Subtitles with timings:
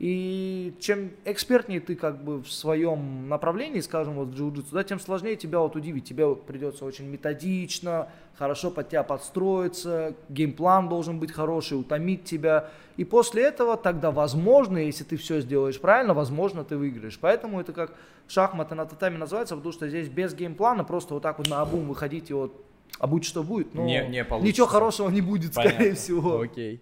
[0.00, 4.98] И чем экспертнее ты как бы в своем направлении, скажем, вот в джиу-джитсу, да, тем
[4.98, 6.04] сложнее тебя вот удивить.
[6.06, 12.70] Тебе придется очень методично, хорошо под тебя подстроиться, game plan должен быть хороший, утомить тебя.
[12.96, 17.18] И после этого тогда, возможно, если ты все сделаешь правильно, возможно, ты выиграешь.
[17.20, 17.94] Поэтому это как
[18.26, 21.48] шахматы на татами называется, потому что здесь без game plan а просто вот так вот
[21.50, 22.54] на обум выходить и вот
[22.98, 24.48] а будь что будет, но Не- не получится.
[24.52, 25.94] ничего хорошего не будет, скорее Понятно.
[25.96, 26.40] всего.
[26.40, 26.80] Окей.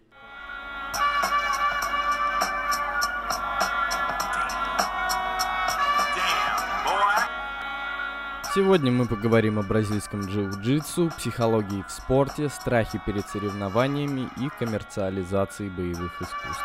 [8.55, 16.23] Сегодня мы поговорим о бразильском джиу-джитсу, психологии в спорте, страхе перед соревнованиями и коммерциализации боевых
[16.23, 16.65] искусств.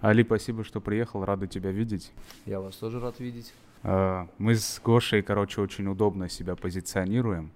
[0.00, 2.12] Али, спасибо, что приехал, рада тебя видеть.
[2.44, 3.54] Я вас тоже рад видеть.
[3.82, 7.50] Э, Мы с Гошей, короче, очень удобно себя позиционируем.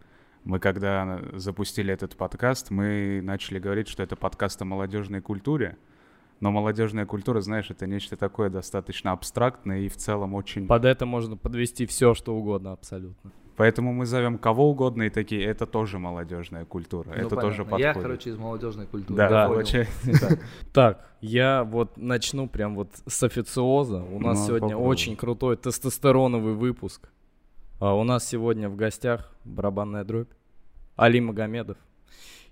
[0.44, 5.76] Мы когда запустили этот подкаст, мы начали говорить, что это подкаст о молодежной культуре.
[6.40, 10.66] Но молодежная культура, знаешь, это нечто такое достаточно абстрактное и в целом очень...
[10.66, 13.32] Под это можно подвести все, что угодно абсолютно.
[13.56, 17.76] Поэтому мы зовем кого угодно и такие, это тоже молодежная культура, Ну, это тоже понятно.
[17.82, 18.02] Я, подходит.
[18.02, 19.16] короче, из молодежной культуры.
[19.16, 19.48] да, Да.
[19.48, 20.38] получается
[20.72, 21.04] так.
[21.20, 24.00] Я вот начну прям вот с официоза.
[24.04, 27.10] У нас Ну, сегодня очень крутой тестостероновый выпуск.
[27.80, 30.30] А у нас сегодня в гостях барабанная дробь
[30.94, 31.78] Али Магомедов.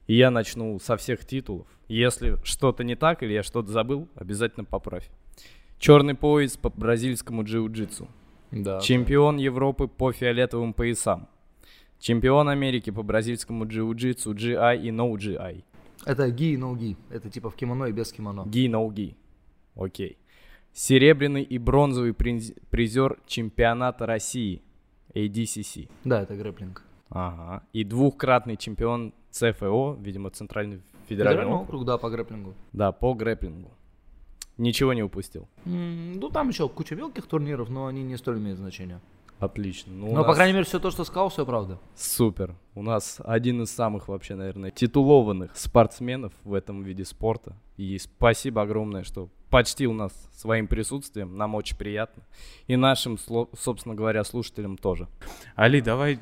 [0.07, 1.67] И я начну со всех титулов.
[1.89, 5.11] Если что-то не так или я что-то забыл, обязательно поправь.
[5.79, 8.09] Черный пояс по бразильскому джиу-джитсу.
[8.51, 8.81] Да.
[8.81, 11.29] Чемпион Европы по фиолетовым поясам.
[11.99, 15.65] Чемпион Америки по бразильскому джиу-джитсу GI и No GI.
[16.05, 16.97] Это ги и no ги.
[17.11, 18.45] Это типа в кимоно и без кимоно.
[18.47, 19.17] Ги no ги.
[19.75, 20.19] Окей.
[20.73, 24.63] Серебряный и бронзовый приз- призер чемпионата России
[25.15, 25.89] ADCC.
[26.05, 26.83] Да, это грэплинг.
[27.09, 27.63] Ага.
[27.73, 31.69] И двухкратный чемпион ЦФО, видимо, Центральный федеральный Федеральный округ.
[31.69, 32.55] округ, да, по грэплингу.
[32.73, 33.71] Да, по грэплингу.
[34.59, 35.47] Ничего не упустил.
[35.67, 39.01] М, Ну, там еще куча мелких турниров, но они не столь имеют значения.
[39.39, 39.93] Отлично.
[39.93, 41.79] Ну, но, по нас крайней мере, все то, что сказал, все правда.
[41.95, 42.55] Супер.
[42.75, 47.55] У нас один из самых вообще, наверное, титулованных спортсменов в этом виде спорта.
[47.77, 51.37] И спасибо огромное, что почтил нас своим присутствием.
[51.37, 52.23] Нам очень приятно.
[52.67, 55.07] И нашим, собственно говоря, слушателям тоже.
[55.55, 56.19] Али, давай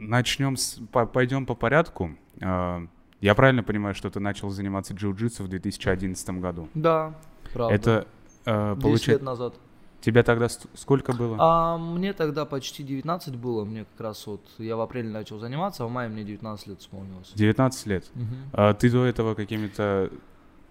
[0.00, 2.16] начнем, с, по- пойдем по порядку.
[2.40, 2.86] Э,
[3.20, 6.68] Я правильно понимаю, что ты начал заниматься джиу-джитсу в 2011 году?
[6.74, 7.14] Да,
[7.52, 7.74] правда.
[7.74, 8.06] Это
[8.46, 9.54] э, 10 лет назад.
[10.00, 11.36] Тебе тогда сколько было?
[11.38, 15.84] А мне тогда почти 19 было, мне как раз вот, я в апреле начал заниматься,
[15.84, 17.30] а в мае мне 19 лет исполнилось.
[17.34, 18.10] 19 лет.
[18.14, 18.36] Мгм.
[18.54, 20.10] А ты до этого какими-то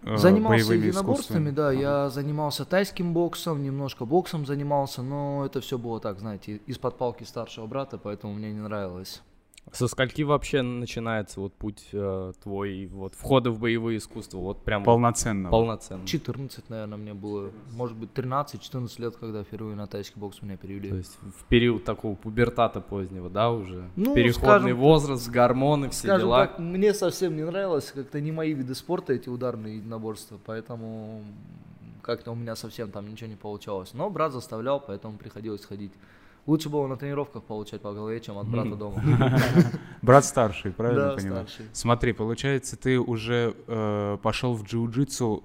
[0.02, 6.00] Занимался боевыми единоборствами, да, я занимался тайским боксом, немножко боксом занимался, но это все было
[6.00, 9.22] так, знаете, из-под палки старшего брата, поэтому мне не нравилось.
[9.72, 14.40] Со скольки вообще начинается вот путь э, твой вот входа в боевые искусства?
[14.40, 15.50] Вот прям вот Полноценно.
[15.50, 16.06] полноценно.
[16.08, 20.90] 14, наверное, мне было, может быть, 13-14 лет, когда впервые на тайский бокс меня перевели.
[20.90, 23.90] То есть в период такого пубертата позднего, да, уже?
[23.96, 26.48] Ну, Переходный скажем- возраст, гормоны, все Скажем дела.
[26.48, 31.24] так, мне совсем не нравилось, как-то не мои виды спорта, эти ударные единоборства, поэтому
[32.02, 33.92] как-то у меня совсем там ничего не получалось.
[33.94, 35.92] Но брат заставлял, поэтому приходилось ходить.
[36.50, 39.04] Лучше было на тренировках получать по голове, чем от брата дома.
[40.02, 41.48] Брат старший, правильно Да, понимаю?
[41.48, 41.66] старший.
[41.74, 45.44] Смотри, получается, ты уже э, пошел в джиу-джитсу,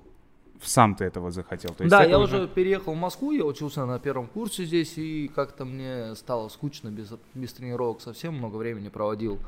[0.63, 1.75] сам ты этого захотел.
[1.75, 5.29] То есть Да, я уже переехал в Москву, я учился на первом курсе здесь, и
[5.29, 9.39] как-то мне стало скучно без, без тренировок совсем, много времени проводил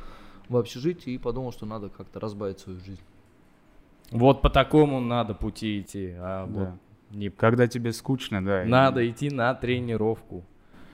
[0.50, 3.00] в общежитии и подумал, что надо как-то разбавить свою жизнь.
[4.11, 6.61] Вот по такому надо пути идти, а Да.
[6.61, 6.69] вот
[7.16, 8.62] не Когда тебе скучно, да.
[8.65, 10.45] и- надо идти на тренировку.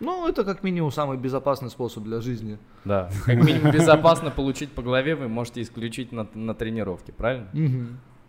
[0.03, 2.59] Ну, это как минимум самый безопасный способ для жизни.
[2.85, 7.49] Да, как минимум безопасно получить по голове вы можете исключить на, на тренировке, правильно?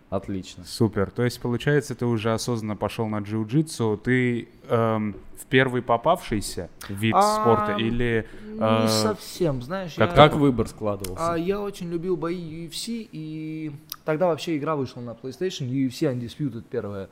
[0.10, 0.64] Отлично.
[0.64, 1.10] Супер.
[1.10, 3.98] То есть, получается, ты уже осознанно пошел на джиу-джитсу.
[3.98, 8.28] Ты эм, в первый попавшийся вид А, спорта или...
[8.44, 10.16] Не э, совсем, знаешь, как- я...
[10.16, 11.34] Как выбор складывался?
[11.34, 13.72] А я очень любил бои UFC, и
[14.06, 17.10] тогда вообще игра вышла на PlayStation, UFC Undisputed первая.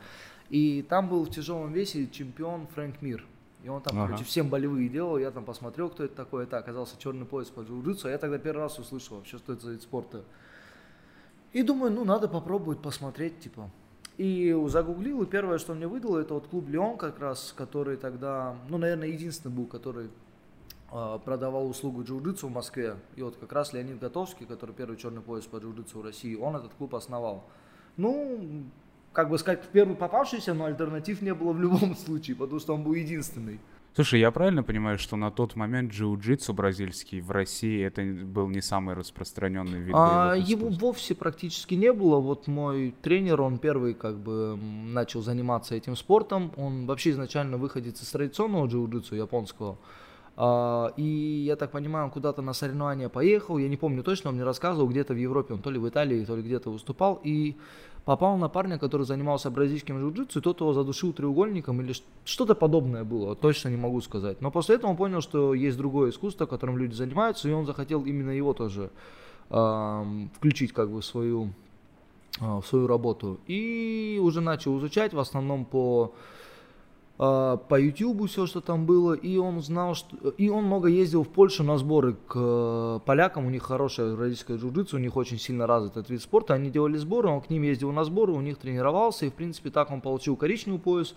[0.51, 3.25] И там был в тяжелом весе чемпион Фрэнк Мир.
[3.63, 4.07] И он там, Ага.
[4.07, 7.61] короче, всем болевые делал, я там посмотрел, кто это такой, это оказался черный пояс по
[7.61, 10.23] джиу-джитсу, а я тогда первый раз услышал вообще, что это за вид спорта.
[11.53, 13.69] И думаю, ну, надо попробовать посмотреть, типа.
[14.17, 18.55] И загуглил, и первое, что мне выдало, это вот клуб Леон как раз, который тогда,
[18.69, 20.09] ну, наверное, единственный был, который
[20.91, 22.95] а, продавал услугу джиу-джитсу в Москве.
[23.15, 26.55] И вот как раз Леонид Готовский, который первый черный пояс по джиу-джитсу в России, он
[26.55, 27.45] этот клуб основал.
[27.97, 28.63] Ну,
[29.13, 32.83] как бы сказать, первый попавшийся, но альтернатив не было в любом случае, потому что он
[32.83, 33.59] был единственный.
[33.93, 38.61] Слушай, я правильно понимаю, что на тот момент джиу-джитсу бразильский в России это был не
[38.61, 42.21] самый распространенный вид А, его вовсе практически не было.
[42.21, 46.53] Вот мой тренер, он первый как бы начал заниматься этим спортом.
[46.55, 49.77] Он вообще изначально выходит из традиционного джиу-джитсу японского.
[50.37, 53.57] А, и я так понимаю, он куда-то на соревнования поехал.
[53.57, 56.25] Я не помню точно, он мне рассказывал, где-то в Европе, он то ли в Италии,
[56.25, 57.19] то ли где-то выступал.
[57.23, 57.55] И
[58.05, 61.93] попал на парня, который занимался бразильским джиу-джитсу, и тот его задушил треугольником или
[62.25, 64.41] что-то подобное было, точно не могу сказать.
[64.41, 68.05] Но после этого он понял, что есть другое искусство, которым люди занимаются, и он захотел
[68.05, 68.89] именно его тоже
[70.37, 71.51] включить как бы в свою,
[72.39, 73.37] а, в свою работу.
[73.47, 76.13] И уже начал изучать в основном по
[77.21, 80.29] по YouTube все, что там было, и он знал, что...
[80.39, 84.57] И он много ездил в Польшу на сборы к э, полякам, у них хорошая бразильская
[84.57, 87.61] джиу-джитсу, у них очень сильно развит этот вид спорта, они делали сборы, он к ним
[87.61, 91.13] ездил на сборы, у них тренировался, и в принципе так он получил коричневый пояс,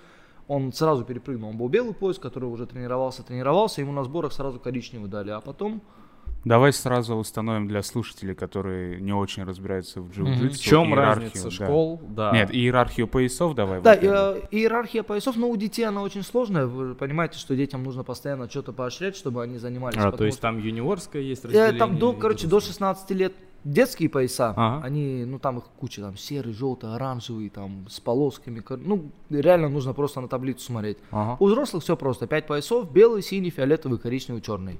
[0.46, 4.60] он сразу перепрыгнул, он был белый пояс, который уже тренировался, тренировался, ему на сборах сразу
[4.60, 5.80] коричневый дали, а потом...
[6.44, 10.54] Давай сразу установим для слушателей, которые не очень разбираются в джиу-джитсу.
[10.54, 11.66] В чем иерархию, разница да.
[11.66, 12.00] школ?
[12.08, 12.32] Да.
[12.32, 13.80] Нет, иерархию поясов давай.
[13.80, 18.04] Да, э, иерархия поясов, но у детей она очень сложная, вы понимаете, что детям нужно
[18.04, 19.96] постоянно что-то поощрять, чтобы они занимались.
[19.98, 21.78] А, то есть там юниорская есть Э, разделение?
[21.78, 22.74] Там до, короче, до взрослая?
[22.74, 23.32] 16 лет
[23.64, 24.84] детские пояса, Ага.
[24.84, 29.94] они, ну там их куча, там серый, желтый, оранжевый, там с полосками, ну реально нужно
[29.94, 30.98] просто на таблицу смотреть.
[31.10, 31.36] Ага.
[31.40, 34.78] У взрослых все просто, 5 поясов, белый, синий, фиолетовый, коричневый, черный.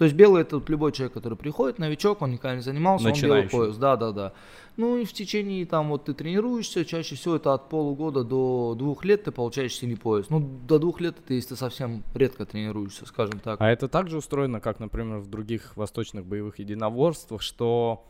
[0.00, 3.12] То есть белый это вот любой человек, который приходит, новичок, он никогда не занимался, он
[3.12, 3.50] белый Начинающий.
[3.50, 4.32] пояс, да, да, да.
[4.78, 9.04] Ну и в течение там вот ты тренируешься, чаще всего это от полугода до двух
[9.04, 10.30] лет ты получаешь синий пояс.
[10.30, 13.60] Ну до двух лет это если ты совсем редко тренируешься, скажем так.
[13.60, 18.02] А это также устроено, как, например, в других восточных боевых единоборствах, что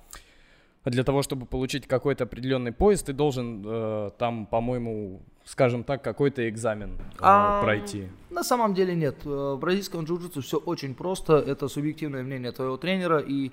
[0.85, 6.49] для того, чтобы получить какой-то определенный пояс, ты должен э, там, по-моему, скажем так, какой-то
[6.49, 8.09] экзамен э, А, пройти.
[8.31, 9.17] На самом деле нет.
[9.25, 11.35] Э, В бразильском джиу-джитсу все очень просто.
[11.39, 13.19] Это субъективное мнение твоего тренера.
[13.19, 13.51] И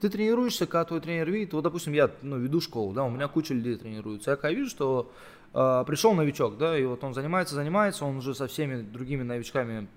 [0.00, 1.52] ты тренируешься, когда твой тренер видит.
[1.52, 4.32] Вот, допустим, я ну, веду школу, да, у меня куча людей тренируется.
[4.32, 5.12] Я когда вижу, что
[5.54, 9.88] э, пришел новичок, да, и вот он занимается, занимается, он уже со всеми другими новичками,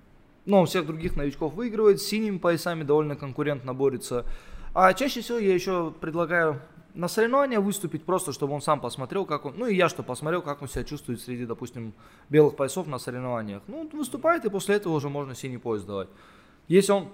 [0.46, 4.26] ну, он всех других новичков выигрывает, с синими поясами довольно конкурентно борется.
[4.74, 6.62] А чаще всего я еще предлагаю
[7.00, 10.42] на соревнования выступить просто, чтобы он сам посмотрел, как он, ну и я что посмотрел,
[10.42, 11.94] как он себя чувствует среди, допустим,
[12.30, 13.64] белых поясов на соревнованиях.
[13.68, 16.10] Ну, выступает, и после этого уже можно синий пояс давать.
[16.68, 17.08] Если он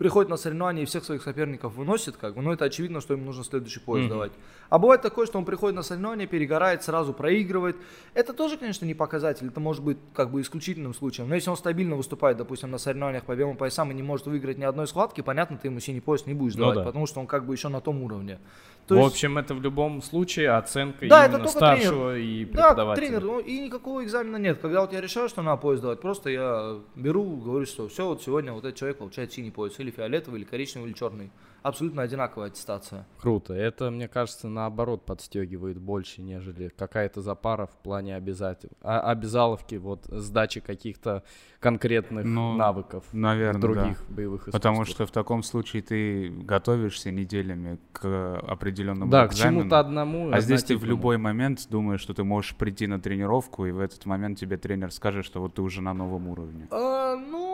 [0.00, 3.26] приходит на соревнования и всех своих соперников выносит, как бы, ну это очевидно, что ему
[3.26, 4.08] нужно следующий пояс Мгм.
[4.10, 4.32] давать.
[4.70, 7.76] А бывает такое, что он приходит на соревнования, перегорает, сразу проигрывает.
[8.14, 11.28] Это тоже, конечно, не показатель, это может быть как бы исключительным случаем.
[11.28, 14.56] Но если он стабильно выступает, допустим, на соревнованиях по белым поясам и не может выиграть
[14.56, 16.84] ни одной схватки, понятно, ты ему синий пояс не будешь Ну давать, да.
[16.84, 18.38] потому что он как бы еще на том уровне.
[18.86, 22.46] То в есть- общем, это в любом случае оценка Да, это именно только старшего и
[22.46, 23.06] Да, преподавателя.
[23.06, 24.58] тренер, ну, и никакого экзамена нет.
[24.62, 28.22] Когда вот я решаю, что надо пояс давать, просто я беру, говорю, что все, вот
[28.22, 31.30] сегодня вот этот человек получает синий пояс, или фиолетовый, или коричневый, или черный.
[31.62, 33.06] Абсолютно одинаковая аттестация.
[33.20, 33.52] Круто.
[33.52, 38.70] Это, мне кажется, наоборот подстегивает больше, нежели какая-то запара в плане обязатель...
[38.80, 41.22] а- обязаловки, вот сдачи каких-то
[41.58, 44.62] конкретных Ну, навыков наверное, других боевых искусствах.
[44.62, 49.60] Потому что в таком случае ты готовишься неделями к определенному Да, к экзамену.
[49.60, 50.30] чему-то одному.
[50.32, 53.80] А здесь ты в любой момент думаешь, что ты можешь прийти на тренировку, и в
[53.80, 56.68] этот момент тебе тренер скажет, что вот ты уже на новом уровне.
[56.70, 57.49] А, ну,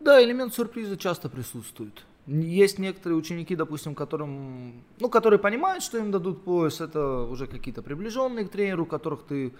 [0.00, 2.04] да, элемент сюрприза часто присутствует.
[2.26, 7.82] Есть некоторые ученики, допустим, которым, ну, которые понимают, что им дадут пояс, это уже какие-то
[7.82, 9.52] приближенные к тренеру, которых ты,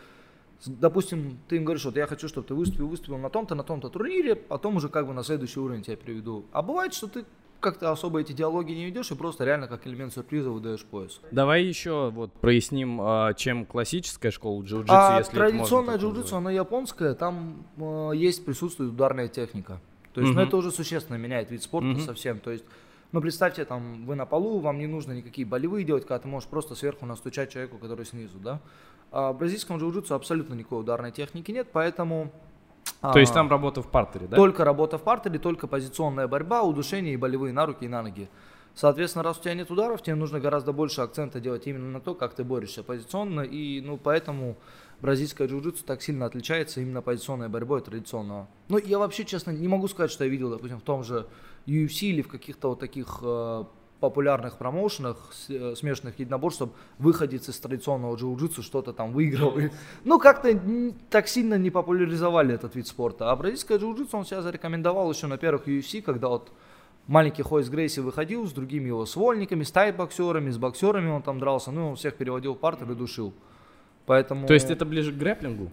[0.67, 3.89] допустим, ты им говоришь, вот я хочу, чтобы ты выступил, выступил на том-то, на том-то
[3.89, 6.45] турнире, потом уже как бы на следующий уровень тебя приведу.
[6.53, 7.25] А бывает, что ты
[7.61, 11.21] как-то особо эти диалоги не ведешь и просто реально как элемент сюрприза выдаешь пояс.
[11.31, 17.15] Давай еще вот проясним, а, чем классическая школа джиу-джитсу, А если традиционная джиу-джитсу, она японская,
[17.15, 19.81] там э, есть, присутствует ударная техника.
[20.13, 20.49] То есть, ну, Мгм.
[20.49, 22.01] это уже существенно меняет вид спорта Мгм.
[22.01, 22.41] совсем.
[22.41, 22.65] То есть,
[23.13, 26.49] ну, представьте, там, вы на полу, вам не нужно никакие болевые делать, когда ты можешь
[26.49, 28.61] просто сверху настучать человеку, который снизу, да.
[29.13, 32.33] А в бразильском джиу-джитсу абсолютно никакой ударной техники нет, поэтому...
[33.01, 34.37] То есть а, там работа в партере, да?
[34.37, 38.29] только работа в партере, только позиционная борьба, удушение и болевые на руки и на ноги.
[38.75, 42.15] Соответственно, раз у тебя нет ударов, тебе нужно гораздо больше акцента делать именно на то,
[42.15, 43.41] как ты борешься позиционно.
[43.41, 44.57] И ну, поэтому
[45.03, 48.49] бразильское джиу-джитсу так сильно отличается именно позиционной борьбой традиционного.
[48.69, 51.27] Ну, я вообще, честно, не могу сказать, что я видел, допустим, в том же
[51.67, 53.65] UFC или в каких-то вот таких э,
[54.01, 55.17] популярных промоушенах
[55.49, 59.55] э, смешанных единоборств, чтобы выходец из традиционного джиу-джитсу что-то там выиграл.
[60.05, 60.59] Ну, как-то
[61.11, 63.31] так сильно не популяризовали этот вид спорта.
[63.31, 66.51] А бразильское джиу-джитсу он себя зарекомендовал еще на первых UFC, когда вот
[67.07, 71.71] маленький Хойс Грейси выходил с другими его свольниками, с тай-боксерами, с боксерами он там дрался,
[71.71, 73.35] ну, он всех переводил в партер и душил.
[74.11, 74.49] Поэтому...
[74.49, 75.71] То есть это ближе к грэплингу?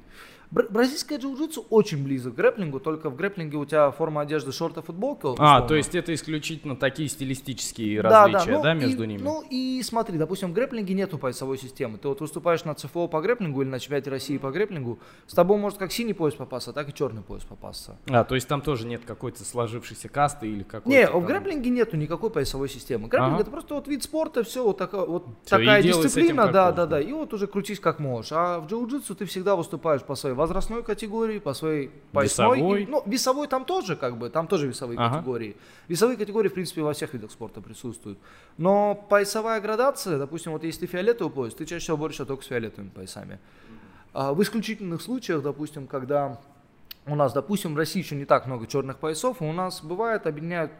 [0.49, 4.81] Бра- бразильское джиу-джитсу очень близок к грэплингу, только в грэплинге у тебя форма одежды шорты,
[4.81, 5.27] футболка.
[5.27, 5.67] А, условно.
[5.67, 9.21] то есть это исключительно такие стилистические Да, различия, ну да, и- между ними?
[9.21, 11.97] Ну и смотри, допустим, в грэплинге нету поясовой системы.
[11.97, 15.57] Ты вот выступаешь на ЦФО по грэплингу или на чемпионате России по грэплингу, с тобой
[15.57, 17.97] может как синий пояс попасться, так и черный пояс попасться.
[18.09, 20.89] А, то есть там тоже нет какой-то сложившейся касты или какой-то...
[20.89, 23.09] Не, там- в грэплинге нету никакой поясовой системы.
[23.09, 23.41] Грэплинг Ага.
[23.41, 26.75] это просто вот вид спорта, все, вот, такая, вот Всё, и такая дисциплина, да, хочешь.
[26.77, 28.31] да, да, и вот уже крутись как можешь.
[28.31, 32.57] А в джиу-джитсу ты всегда выступаешь по своей возрастной категории, по своей поясной.
[32.57, 32.83] Весовой.
[32.83, 35.15] И- ну, весовой там тоже, как бы, там тоже весовые Ага.
[35.17, 35.57] категории.
[35.89, 38.17] Весовые категории, в принципе, во всех видах спорта присутствуют.
[38.57, 42.47] Но поясовая градация, допустим, вот если ты фиолетовый пояс, ты чаще всего борешься только с
[42.47, 43.39] фиолетовыми поясами.
[44.13, 46.39] А в исключительных случаях, допустим, когда
[47.05, 50.71] у нас, допустим, в России еще не так много черных поясов, у нас бывает объединяют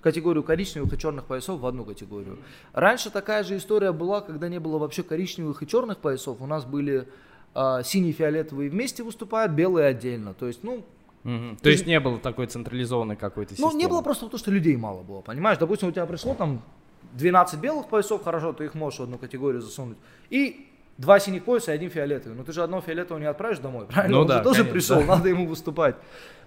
[0.00, 2.38] категорию коричневых и черных поясов в одну категорию.
[2.72, 6.36] Раньше такая же история была, когда не было вообще коричневых и черных поясов.
[6.40, 7.08] У нас были
[7.56, 10.34] а, синие и фиолетовые вместе выступают, белые отдельно.
[10.34, 10.84] То есть, ну,
[11.24, 11.56] Мгм.
[11.56, 13.72] То есть не было такой централизованной какой-то системы?
[13.72, 15.58] ну, не было просто потому, что людей мало было, понимаешь?
[15.58, 16.62] Допустим, у тебя пришло там
[17.14, 19.96] 12 белых поясов, хорошо, ты их можешь в одну категорию засунуть.
[20.30, 22.36] И два синих пояса и один фиолетовый.
[22.38, 24.16] Но ты же одного фиолетового не отправишь домой, правильно?
[24.16, 25.16] Ну Он да, же тоже конечно, пришел, да.
[25.16, 25.96] надо ему выступать.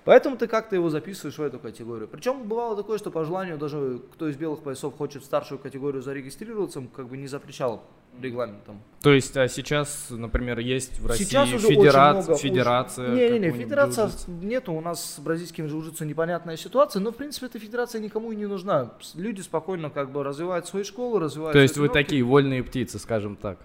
[0.06, 2.08] Поэтому ты как-то его записываешь в эту категорию.
[2.08, 6.02] Причем бывало такое, что по желанию даже кто из белых поясов хочет в старшую категорию
[6.02, 7.84] зарегистрироваться, как бы не запрещал
[8.22, 8.82] регламентом.
[9.02, 12.36] То есть а сейчас, например, есть в России Сейчас уже федера- очень много.
[12.36, 13.08] федерация?
[13.10, 14.46] Не, не, не, какого-нибудь федерация джиу-джитсу?
[14.46, 14.74] нету.
[14.74, 18.46] У нас с бразильским джиу-джитсу непонятная ситуация, но в принципе эта федерация никому и не
[18.46, 18.92] нужна.
[19.16, 21.54] Люди спокойно как бы развивают свои школы, развивают.
[21.54, 22.04] То есть вы тренировки.
[22.04, 23.60] такие вольные птицы, скажем так.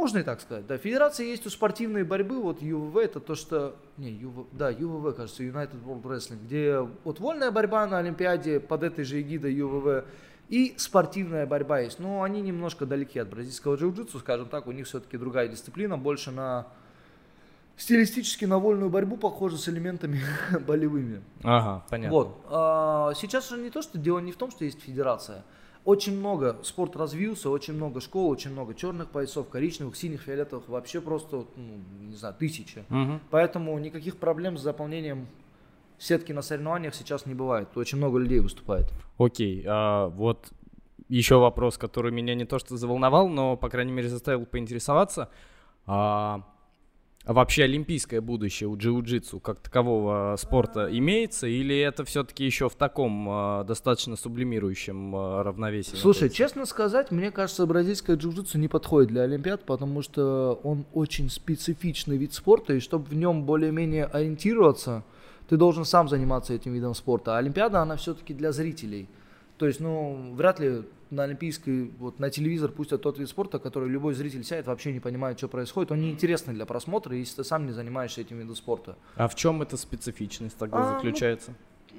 [0.00, 0.66] Можно и так сказать.
[0.66, 2.40] Да, федерация есть у спортивной борьбы.
[2.40, 7.20] Вот ЮВВ это то, что не ЮВ, да ЮВВ, кажется, United World Wrestling, где вот
[7.20, 10.06] вольная борьба на Олимпиаде под этой же эгидой ЮВВ.
[10.48, 11.98] И спортивная борьба есть.
[11.98, 14.66] Но они немножко далеки от бразильского джиу-джитсу, скажем так.
[14.66, 16.68] У них все-таки другая дисциплина, больше на
[17.76, 20.22] стилистически на вольную борьбу похожа с элементами
[20.66, 21.22] болевыми.
[21.42, 22.16] Ага, понятно.
[22.16, 22.44] Вот.
[22.48, 25.44] А, сейчас уже не то, что дело не в том, что есть федерация.
[25.84, 31.00] Очень много спорт развился, очень много школ, очень много черных поясов, коричневых, синих, фиолетовых, вообще
[31.00, 32.84] просто, ну, не знаю, тысячи.
[32.90, 33.20] Мгм.
[33.30, 35.26] Поэтому никаких проблем с заполнением
[35.98, 37.68] сетки на соревнованиях сейчас не бывает.
[37.76, 38.92] Очень много людей выступает.
[39.18, 40.50] Окей, а, вот
[41.08, 45.30] еще вопрос, который меня не то что заволновал, но, по крайней мере, заставил поинтересоваться.
[45.86, 46.42] А,
[47.26, 52.74] а вообще олимпийское будущее у джиу-джитсу как такового спорта имеется, или это все-таки еще в
[52.74, 55.96] таком а, достаточно сублимирующем а, равновесии?
[55.96, 56.36] Слушай, находится?
[56.38, 62.16] честно сказать, мне кажется, бразильское джиу-джитсу не подходит для Олимпиад, потому что он очень специфичный
[62.16, 65.04] вид спорта, и чтобы в нем более-менее ориентироваться,
[65.50, 67.34] ты должен сам заниматься этим видом спорта.
[67.34, 69.08] А Олимпиада, она все-таки для зрителей.
[69.58, 73.88] То есть, ну, вряд ли на Олимпийской, вот на телевизор пустят тот вид спорта, который
[73.88, 75.92] любой зритель сядет, вообще не понимает, что происходит.
[75.92, 78.96] Он неинтересный для просмотра, если ты сам не занимаешься этим видом спорта.
[79.16, 81.54] А в чем эта специфичность тогда А, ну, заключается?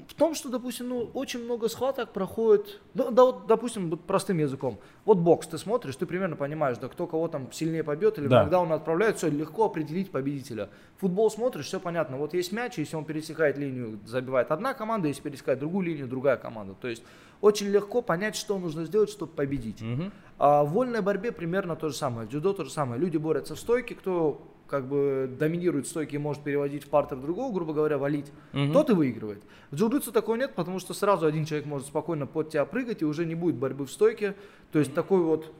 [0.07, 4.39] в том, что, допустим, ну, очень много схваток проходит, ну, да, вот, допустим, вот простым
[4.39, 4.79] языком.
[5.05, 8.41] Вот бокс ты смотришь, ты примерно понимаешь, да, кто кого там сильнее побьет, или Да.
[8.41, 10.69] когда он отправляет, все, легко определить победителя.
[10.97, 12.17] Футбол смотришь, все понятно.
[12.17, 16.37] Вот есть мяч, если он пересекает линию, забивает одна команда, если пересекает другую линию, другая
[16.37, 16.73] команда.
[16.73, 17.03] То есть
[17.41, 19.81] очень легко понять, что нужно сделать, чтобы победить.
[19.81, 20.11] Мгм.
[20.37, 22.27] А в вольной борьбе примерно то же самое.
[22.27, 22.99] В дзюдо то же самое.
[23.01, 27.17] Люди борются в стойке, кто как бы доминирует в стойке и может переводить в партер
[27.17, 28.71] другого, грубо говоря, валить, Мгм.
[28.71, 29.43] тот и выигрывает.
[29.69, 33.05] В джиу-джитсу такого нет, потому что сразу один человек может спокойно под тебя прыгать, и
[33.05, 34.33] уже не будет борьбы в стойке.
[34.71, 35.51] То есть такой вот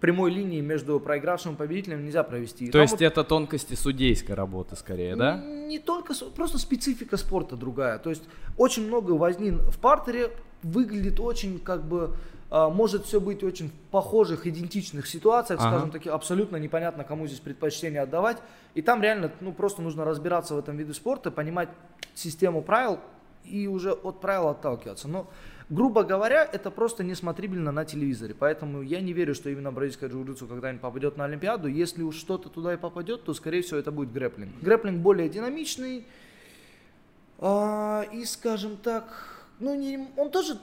[0.00, 2.64] прямой линии между проигравшим и победителем нельзя провести.
[2.66, 5.36] И То есть вот это тонкости судейской работы скорее, да?
[5.36, 7.98] не только, просто специфика спорта другая.
[8.00, 8.24] То есть
[8.58, 12.14] очень много возни в партере, выглядит очень как бы,
[12.50, 15.70] а, может все быть очень в похожих, идентичных ситуациях, Ага.
[15.70, 18.38] скажем таки, абсолютно непонятно, кому здесь предпочтение отдавать.
[18.74, 21.68] И там реально, ну, просто нужно разбираться в этом виде спорта, понимать
[22.14, 22.98] систему правил
[23.44, 25.08] и уже от правил отталкиваться.
[25.08, 25.26] Но,
[25.68, 28.34] грубо говоря, это просто несмотрибельно на телевизоре.
[28.38, 31.66] Поэтому я не верю, что именно бразильское джиу-джитсу когда-нибудь попадет на Олимпиаду.
[31.68, 34.60] Если уж что-то туда и попадет, то, скорее всего, это будет грэплинг.
[34.60, 36.06] Грэплинг более динамичный.
[37.38, 40.58] а, и, скажем так, ну, не, он тоже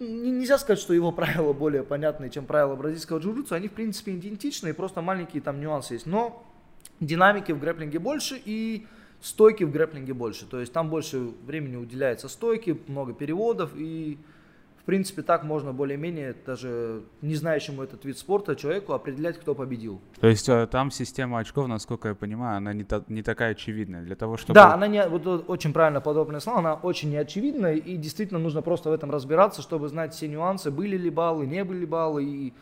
[0.00, 3.54] не- нельзя сказать, что его правила более понятные, чем правила бразильского джиу-джитсу.
[3.54, 6.06] Они, в принципе, идентичные, просто маленькие там нюансы есть.
[6.06, 6.44] Но
[6.98, 8.86] динамики в грэплинге больше и
[9.20, 10.46] стойки в грэплинге больше.
[10.46, 14.18] То есть там больше времени уделяется стойке, много переводов и
[14.80, 20.00] в принципе так можно более-менее даже не знающему этот вид спорта человеку определять, кто победил.
[20.20, 24.02] То есть э, там система очков, насколько я понимаю, она не, та- не такая очевидная.
[24.02, 24.54] Для того, чтобы...
[24.54, 28.90] Да, она не, вот, очень правильно подобное слово, она очень неочевидная и действительно нужно просто
[28.90, 32.52] в этом разбираться, чтобы знать все нюансы, были ли баллы, не были ли баллы и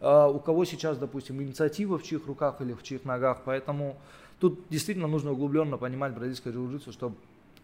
[0.00, 3.42] а, у кого сейчас, допустим, инициатива в чьих руках или в чьих ногах.
[3.44, 3.96] Поэтому
[4.40, 7.16] тут действительно нужно углубленно понимать бразильское джиу-джитсу, чтобы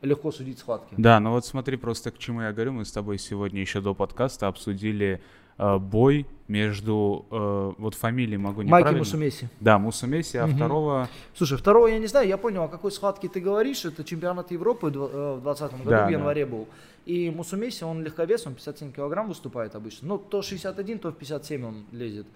[0.04, 0.94] легко судить схватки.
[0.96, 3.94] Да, ну вот смотри, просто к чему я говорю, мы с тобой сегодня еще до
[3.94, 5.20] подкаста обсудили
[5.58, 8.98] э, бой между, э, вот фамилии могу Майки неправильно.
[8.98, 9.48] Мусумеси.
[9.60, 10.56] Да, Мусумеси, а Мгм.
[10.56, 13.84] второго, Слушай, второго я не знаю, я понял, о какой схватке ты говоришь.
[13.84, 16.10] Это чемпионат Европы э, в 2020 году, Да, в да.
[16.10, 16.66] январе был.
[17.06, 20.08] И Мусумеси, он легковес, он 57 килограмм выступает обычно.
[20.08, 22.26] Ну, то 61, то в 57 он лезет.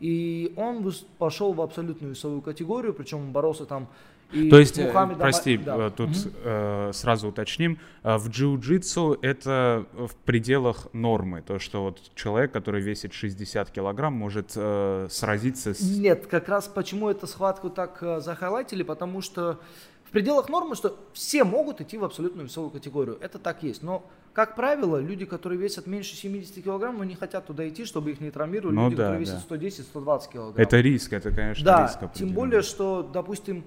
[0.00, 3.88] И он пошел в абсолютную весовую категорию, причем он боролся там
[4.32, 5.86] и То есть, э, Мухаммедом А- прости, да.
[5.86, 6.18] э, тут Мгм.
[6.44, 12.80] э, сразу уточним, э, в джиу-джитсу это в пределах нормы, то, что вот человек, который
[12.80, 15.80] весит 60 килограмм, может э, сразиться с...
[15.80, 19.60] Нет, как раз почему эту схватку так э, захайлайтили, потому что
[20.04, 23.18] в пределах нормы, что все могут идти в абсолютную весовую категорию.
[23.20, 23.82] Это так есть.
[23.84, 24.04] Но,
[24.36, 28.20] как правило, люди, которые весят меньше 70 килограмм, ну, не хотят туда идти, чтобы их
[28.20, 28.76] не травмировали.
[28.76, 29.32] Ну люди, да, которые да.
[29.32, 30.62] весят 110-120 килограмм.
[30.62, 32.34] Это риск, это, конечно, да, риск тем определенный.
[32.34, 33.64] более, что, допустим,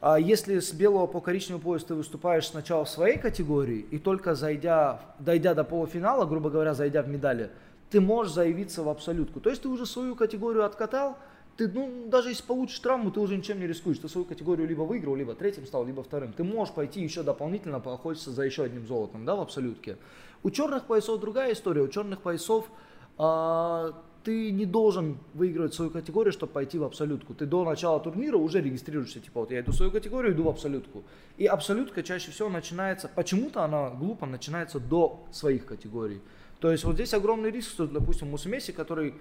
[0.00, 4.34] а, если с белого по коричневый пояс ты выступаешь сначала в своей категории, и только
[4.34, 7.50] зайдя, дойдя до полуфинала, грубо говоря, зайдя в медали,
[7.88, 9.38] ты можешь заявиться в абсолютку.
[9.38, 11.16] То есть ты уже свою категорию откатал,
[11.58, 13.98] ты, ну, даже если получишь травму, ты уже ничем не рискуешь.
[13.98, 16.32] Ты свою категорию либо выиграл, либо третьим стал, либо вторым.
[16.32, 19.96] Ты можешь пойти еще дополнительно поохотиться за еще одним золотом, да, в абсолютке.
[20.44, 21.82] У черных поясов другая история.
[21.82, 22.70] У черных поясов
[23.18, 27.34] а, ты не должен выигрывать свою категорию, чтобы пойти в абсолютку.
[27.34, 30.48] Ты до начала турнира уже регистрируешься, типа, вот я иду в свою категорию, иду в
[30.48, 31.02] абсолютку.
[31.38, 36.20] И абсолютка чаще всего начинается, почему-то она глупо начинается до своих категорий.
[36.60, 39.14] То есть вот здесь огромный риск, что, допустим, Мусумеси, который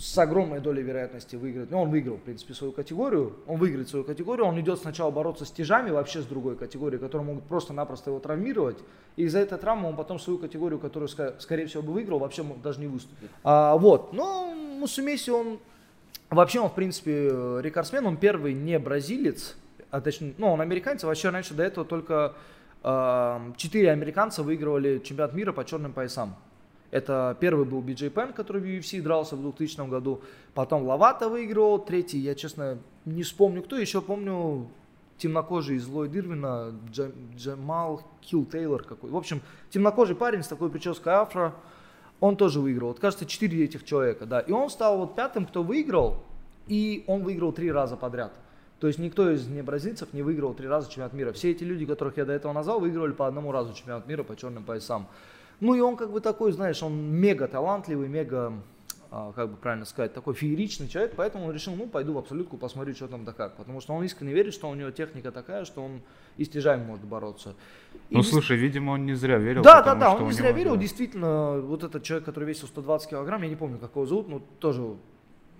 [0.00, 1.70] с огромной долей вероятности выиграет.
[1.70, 3.36] Ну, он выиграл, в принципе, свою категорию.
[3.46, 4.46] Он выиграет свою категорию.
[4.46, 8.78] Он идет сначала бороться с тяжами вообще с другой категорией, которые могут просто-напросто его травмировать.
[9.16, 12.80] И из-за этой травмы он потом свою категорию, которую, скорее всего, бы выиграл, вообще даже
[12.80, 13.30] не выступит.
[13.44, 14.14] А, вот.
[14.14, 15.58] Но Мусумеси, он...
[16.30, 18.06] Вообще, он, в принципе, э, рекордсмен.
[18.06, 19.56] Он первый не бразилец.
[19.90, 21.04] А точнее, ну, он американец.
[21.04, 22.34] Вообще, раньше до этого только
[22.82, 26.36] а, четыре американца выигрывали чемпионат мира по черным поясам.
[26.90, 30.20] Это первый был Биджей Пен, который в UFC дрался в 2000 году.
[30.54, 31.78] Потом Лавата выигрывал.
[31.78, 33.76] Третий, я честно не вспомню кто.
[33.76, 34.68] Еще помню
[35.18, 39.10] темнокожий из Ллойд Ирвина, Джа- Джамал Килл Тейлор какой.
[39.10, 41.54] В общем, темнокожий парень с такой прической афро.
[42.18, 42.88] Он тоже выиграл.
[42.88, 44.40] Вот, кажется, четыре этих человека, да.
[44.40, 46.22] И он стал вот пятым, кто выиграл.
[46.66, 48.32] И он выиграл три раза подряд.
[48.78, 51.32] То есть никто из не бразильцев не выиграл три раза чемпионат мира.
[51.32, 54.36] Все эти люди, которых я до этого назвал, выигрывали по одному разу чемпионат мира по
[54.36, 55.06] черным поясам.
[55.60, 58.54] Ну и он как бы такой, знаешь, он мега талантливый, мега,
[59.10, 62.56] а, как бы правильно сказать, такой фееричный человек, поэтому он решил, ну, пойду в абсолютку,
[62.56, 63.56] посмотрю, что там да как.
[63.56, 66.00] Потому что он искренне верит, что у него техника такая, что он
[66.38, 67.54] и с тяжами может бороться.
[68.08, 69.62] И Ну, дес- слушай, видимо, он не зря верил.
[69.62, 73.10] да, да, да, он не зря него, верил, действительно, вот этот человек, который весил 120
[73.10, 74.96] килограмм, я не помню, как его зовут, но тоже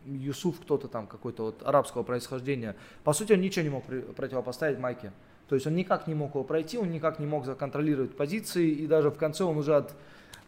[0.07, 2.75] Юсуф кто-то там, какой-то вот арабского происхождения.
[3.05, 3.85] По сути, он ничего не мог
[4.17, 5.13] противопоставить Майке.
[5.51, 8.87] То есть он никак не мог его пройти, он никак не мог законтролировать позиции, и
[8.87, 9.95] даже в конце он уже от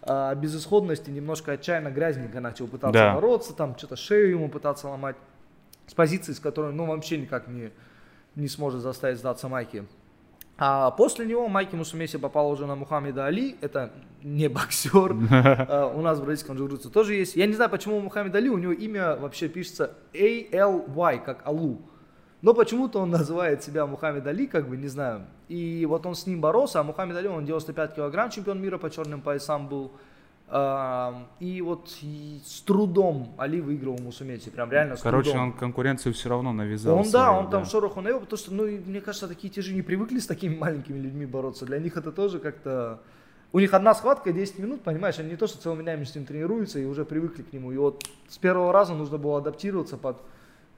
[0.02, 3.14] а, безысходности немножко отчаянно грязненько начал пытаться Да.
[3.14, 5.16] бороться, там что-то шею ему пытаться ломать,
[5.88, 7.72] с позиции, с которой, ну, вообще никак не,
[8.36, 9.84] не сможет заставить сдаться Майки.
[10.56, 13.56] А после него Майки Мусумеси попал уже на Мухаммеда Али.
[13.60, 13.90] Это
[14.22, 15.16] не боксер.
[15.32, 17.34] А, У нас в бразильском джиу-джитсу тоже есть.
[17.34, 21.80] Я не знаю, почему у Мухаммеда Али, у него имя вообще пишется A-L-Y, как Алу.
[22.42, 25.26] Но почему-то он называет себя Мухаммед Али, как бы, не знаю.
[25.48, 28.90] И вот он с ним боролся, а Мухаммед Али, он 95 килограмм чемпион мира по
[28.90, 29.92] черным поясам был.
[31.40, 35.48] И вот и с трудом Али выиграл у Мусумеси, прям реально с Короче, трудом.
[35.48, 36.98] он конкуренцию все равно навязал.
[36.98, 39.80] Он, да, свою, он там шороху навел, потому что, ну, мне кажется, такие тяжи не
[39.80, 41.64] привыкли с такими маленькими людьми бороться.
[41.64, 43.00] Для них это тоже как-то...
[43.52, 46.26] У них одна схватка 10 минут, понимаешь, они не то, что целыми днями с ним
[46.26, 47.72] тренируются и уже привыкли к нему.
[47.72, 50.18] И вот с первого раза нужно было адаптироваться под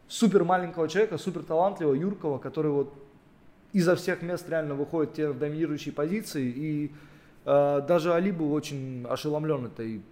[0.08, 2.94] супер маленького человека, супер талантливого, юркого, который вот
[3.72, 6.48] изо всех мест реально выходит те в доминирующие позиции.
[6.48, 6.92] И
[7.44, 10.02] э, даже Али был очень ошеломлен этой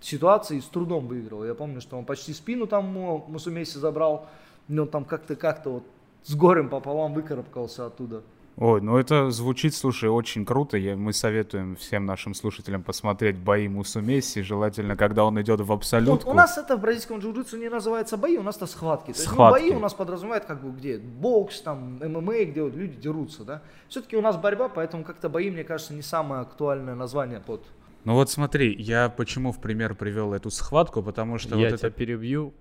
[0.00, 1.44] ситуацией и с трудом выиграл.
[1.44, 4.28] Я помню, что он почти спину там Мусумеси забрал,
[4.68, 5.84] но там как-то как-то вот
[6.24, 8.22] с горем пополам выкарабкался оттуда.
[8.60, 10.76] Ой, ну это звучит, слушай, очень круто.
[10.76, 15.64] Я, мы советуем всем нашим слушателям посмотреть бои Мусу Месси, желательно, когда он идет в
[15.64, 16.30] Вот абсолютку.
[16.30, 19.12] у нас это в бразильском джиу-джитсу не называется бои, у нас это схватки.
[19.12, 19.60] То есть, ну, Схватки.
[19.62, 23.62] бои у нас подразумевает как бы где бокс, там, ММА, где вот люди дерутся, да.
[23.88, 27.64] Все-таки у нас борьба, поэтому как-то бои, мне кажется, не самое актуальное название под
[28.04, 31.88] Ну вот смотри, я почему в пример привел эту схватку, потому что Я вот тебя
[31.88, 31.90] это...
[31.90, 32.52] перебью.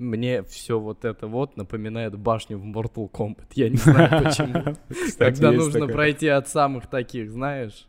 [0.00, 3.48] Мне все вот это вот напоминает башню в Mortal Kombat.
[3.54, 4.76] Я не знаю почему.
[5.18, 7.86] Когда нужно пройти от самых таких, знаешь.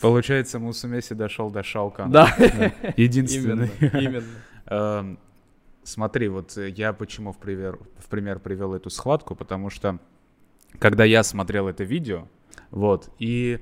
[0.00, 2.12] Получается, Мусу Месси дошел до Шалкана.
[2.12, 2.36] Да,
[2.96, 3.70] Единственный.
[3.80, 4.24] именно, именно.
[4.66, 5.18] Эм,
[5.84, 10.00] смотри, вот я почему в пример, в пример привел эту схватку, потому что
[10.78, 12.26] когда я смотрел это видео,
[12.70, 13.60] вот, и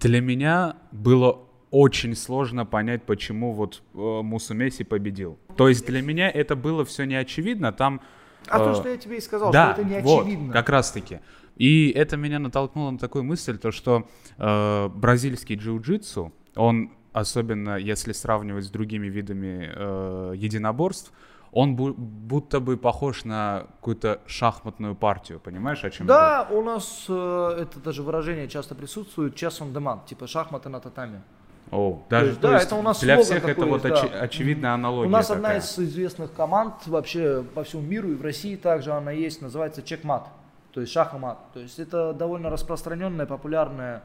[0.00, 5.38] для меня было очень сложно понять, почему вот э, Мусу Месси победил.
[5.56, 8.00] То есть для меня это было все не очевидно, там...
[8.48, 10.52] А то, э, что я тебе и сказал, да, что это не вот, очевидно.
[10.52, 11.20] как раз таки.
[11.56, 14.06] И это меня натолкнуло на такую мысль, то что
[14.38, 21.12] э, бразильский джиу-джитсу, он особенно если сравнивать с другими видами э, единоборств,
[21.50, 26.62] он бу- будто бы похож на какую-то шахматную партию, понимаешь, о чем я Да, у
[26.62, 31.22] нас э, это даже выражение часто присутствует, chess on demand, типа шахматы на татами.
[31.70, 34.00] О, даже, есть, то да, есть это у нас для всех это вот да.
[34.20, 35.36] очевидная аналогия У нас такая.
[35.38, 39.82] одна из известных команд вообще по всему миру и в России также она есть, называется
[39.82, 40.28] чекмат,
[40.72, 41.38] то есть шахмат.
[41.54, 44.02] То есть это довольно распространенное, популярное,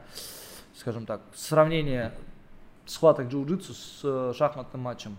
[0.76, 2.12] скажем так, сравнение
[2.84, 5.16] схваток джиу-джитсу с э, шахматным матчем.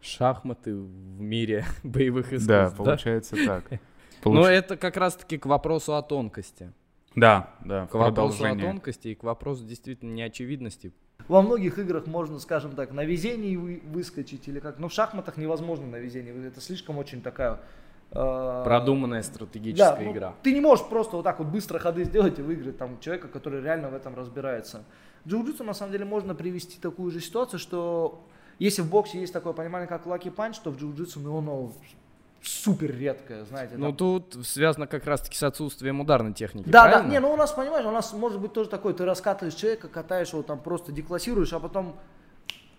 [0.00, 2.48] Шахматы в мире боевых искусств.
[2.48, 3.64] Да, получается так.
[4.24, 6.72] Но Получ- это как раз-таки к вопросу о тонкости.
[7.14, 10.92] Да, да, К вопросу о тонкости и к вопросу действительно неочевидности.
[11.28, 14.78] Во многих играх можно, скажем так, на везении вы- выскочить или как.
[14.78, 16.46] Но в шахматах невозможно на везении.
[16.46, 17.60] Это слишком очень такая...
[18.10, 20.34] э, Продуманная стратегическая да, ну, игра.
[20.42, 23.62] Ты не можешь просто вот так вот быстро ходы сделать и выиграть там человека, который
[23.62, 24.84] реально в этом разбирается.
[25.26, 28.24] Джиу-джитсу на самом деле можно привести такую же ситуацию, что
[28.58, 31.72] если в боксе есть такое понимание, как lucky punch, то в джиу-джитсу ну, оно
[32.42, 33.74] супер редкое, знаете.
[33.76, 36.68] Ну тут связано как раз-таки с отсутствием ударной техники.
[36.68, 37.10] Да, да, правильно?
[37.10, 40.32] не, ну у нас, понимаешь, у нас может быть тоже такое, ты раскатываешь человека, катаешь
[40.32, 41.96] его там просто деклассируешь, а потом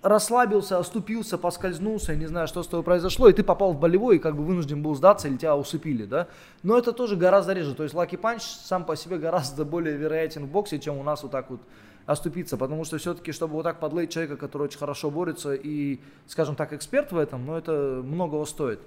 [0.02, 4.20] расслабился, оступился, поскользнулся, не знаю, что с тобой произошло, и ты попал в болевой и
[4.20, 6.28] как бы вынужден был сдаться или тебя усыпили, да.
[6.62, 10.46] Но это тоже гораздо реже, то есть lucky punch сам по себе гораздо более вероятен
[10.46, 11.62] в боксе, чем у нас вот так вот
[12.06, 16.58] оступиться, потому что все-таки, чтобы вот так подлить человека, который очень хорошо борется и, скажем
[16.58, 18.82] так, эксперт в этом, ну это многого стоит.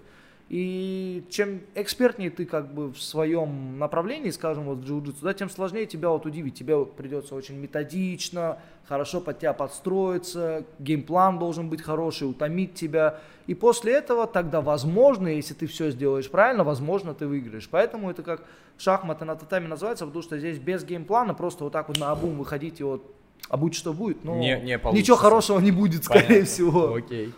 [0.49, 5.51] И чем экспертнее ты как бы в своем направлении, скажем, вот в джиу-джитсу, да, тем
[5.51, 6.55] сложнее тебя вот удивить.
[6.55, 13.19] Тебе придется очень методично, хорошо под тебя подстроиться, game plan должен быть хороший, утомить тебя.
[13.49, 17.69] И после этого тогда, возможно, если ты все сделаешь правильно, возможно, ты выиграешь.
[17.69, 18.45] Поэтому это как
[18.79, 22.39] шахматы на татами называется, потому что здесь без геймплана просто вот так вот на обум
[22.39, 23.13] выходить и вот
[23.49, 26.47] а будь что будет, но Не- не ничего хорошего не будет, скорее Понятно.
[26.47, 26.95] всего.
[26.95, 27.33] Окей.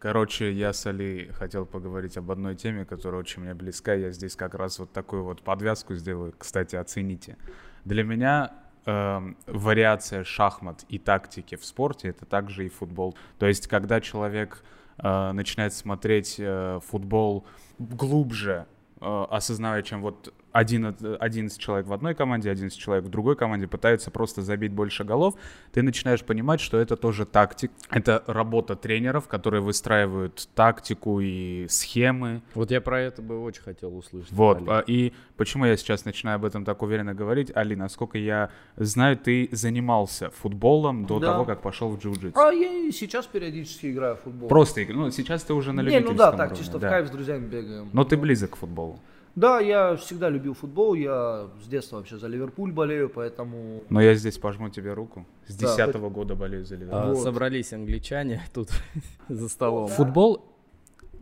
[0.00, 3.92] Короче, я с Али хотел поговорить об одной теме, которая очень мне близка.
[3.92, 6.32] Я здесь как раз вот такую вот подвязку сделаю.
[6.38, 7.36] Кстати, оцените.
[7.84, 8.50] Для меня
[8.86, 13.14] эм, вариация шахмат и тактики в спорте это также и футбол.
[13.38, 14.64] То есть, когда человек
[14.96, 17.44] э, начинает смотреть э, футбол
[17.78, 18.66] глубже,
[19.02, 23.36] э, осознавая, чем вот один, от- 11 человек в одной команде, 11 человек в другой
[23.36, 25.34] команде пытаются просто забить больше голов,
[25.72, 32.42] ты начинаешь понимать, что это тоже тактик, это работа тренеров, которые выстраивают тактику и схемы.
[32.54, 34.32] Вот я про это бы очень хотел услышать.
[34.32, 34.66] Вот, Али.
[34.68, 37.50] а, и почему я сейчас начинаю об этом так уверенно говорить?
[37.54, 41.32] Али, насколько я знаю, ты занимался футболом до Да.
[41.32, 42.32] того, как пошел в джиу-джитсу.
[42.36, 44.48] А я и сейчас периодически играю в футбол.
[44.48, 46.88] Просто, ну, сейчас ты уже на Не, любительском ну да, так, уровне, чисто да.
[46.88, 47.88] в кайф с друзьями бегаем.
[47.92, 48.98] Но ты близок к футболу.
[49.36, 53.82] Да, я всегда любил футбол, я с детства вообще за Ливерпуль болею, поэтому...
[53.88, 55.26] Но я здесь пожму тебе руку.
[55.46, 56.98] С Да, 10 года болею за Ливерпуль.
[56.98, 57.22] А, вот.
[57.22, 58.70] Собрались англичане тут
[59.28, 59.88] за столом.
[59.88, 60.44] Футбол,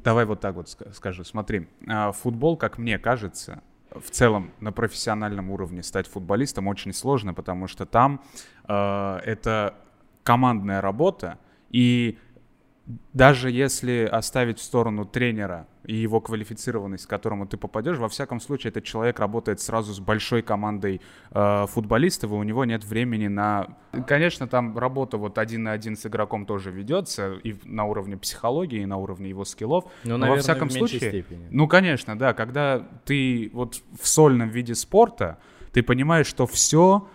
[0.03, 4.73] давай вот так вот ска- скажу, смотри, а, футбол, как мне кажется, в целом на
[4.73, 8.23] профессиональном уровне стать футболистом очень сложно, потому что там
[8.68, 9.75] э, это
[10.23, 11.38] командная работа,
[11.71, 12.18] и
[13.12, 18.40] даже если оставить в сторону тренера и его квалифицированность, к которому ты попадешь, во всяком
[18.40, 23.29] случае этот человек работает сразу с большой командой э, футболистов, и у него нет времени
[23.29, 23.77] на...
[24.07, 28.81] Конечно, там работа вот один на один с игроком тоже ведется, и на уровне психологии,
[28.81, 31.01] и на уровне его скиллов, Ну, но наверное, во всяком в случае...
[31.01, 31.46] степени.
[31.51, 35.38] Ну, конечно, да, когда ты вот в сольном виде спорта,
[35.72, 37.07] ты понимаешь, что все,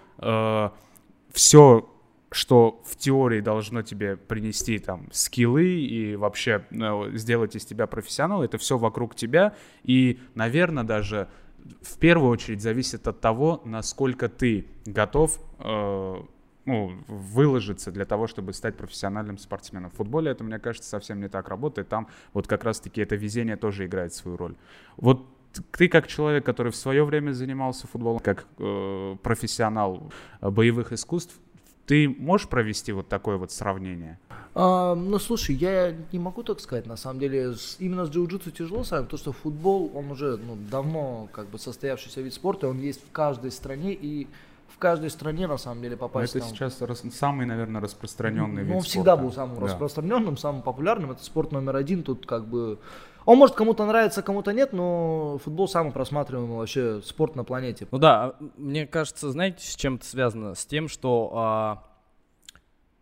[1.31, 1.89] все,
[2.33, 8.43] что в теории должно тебе принести там скиллы и вообще э, сделать из тебя профессионала,
[8.43, 9.55] это все вокруг тебя.
[9.83, 11.27] И, наверное, даже
[11.81, 16.23] в первую очередь зависит от того, насколько ты готов э,
[16.65, 19.91] ну, выложиться для того, чтобы стать профессиональным спортсменом.
[19.91, 21.89] В футболе это, мне кажется, совсем не так работает.
[21.89, 24.55] Там вот как раз-таки это везение тоже играет свою роль.
[24.97, 25.27] Вот
[25.71, 31.39] ты как человек, который в свое время занимался футболом, как э, профессионал боевых искусств,
[31.85, 34.17] ты можешь провести вот такое вот сравнение?
[34.55, 38.51] А, ну, слушай, я не могу так сказать, на самом деле, с- именно с джиу-джитсу
[38.51, 42.79] тяжело сами, потому что футбол, он уже ну, давно как бы состоявшийся вид спорта, он
[42.79, 44.27] есть в каждой стране, и
[44.67, 46.35] в каждой стране на самом деле попасть.
[46.35, 46.55] Это там.
[46.55, 49.23] сейчас рас- самый, наверное, распространенный Ну, вид он всегда спорта.
[49.23, 49.61] был самым Да.
[49.65, 51.11] распространенным, самым популярным.
[51.11, 52.03] Это спорт номер один.
[52.03, 52.79] Тут как бы...
[53.25, 57.88] Он может кому-то нравится, кому-то нет, но футбол самый просматриваемый вообще спорт на планете.
[57.91, 60.55] Ну да, а, мне кажется, знаете, с чем это связано?
[60.55, 61.83] С тем, что а,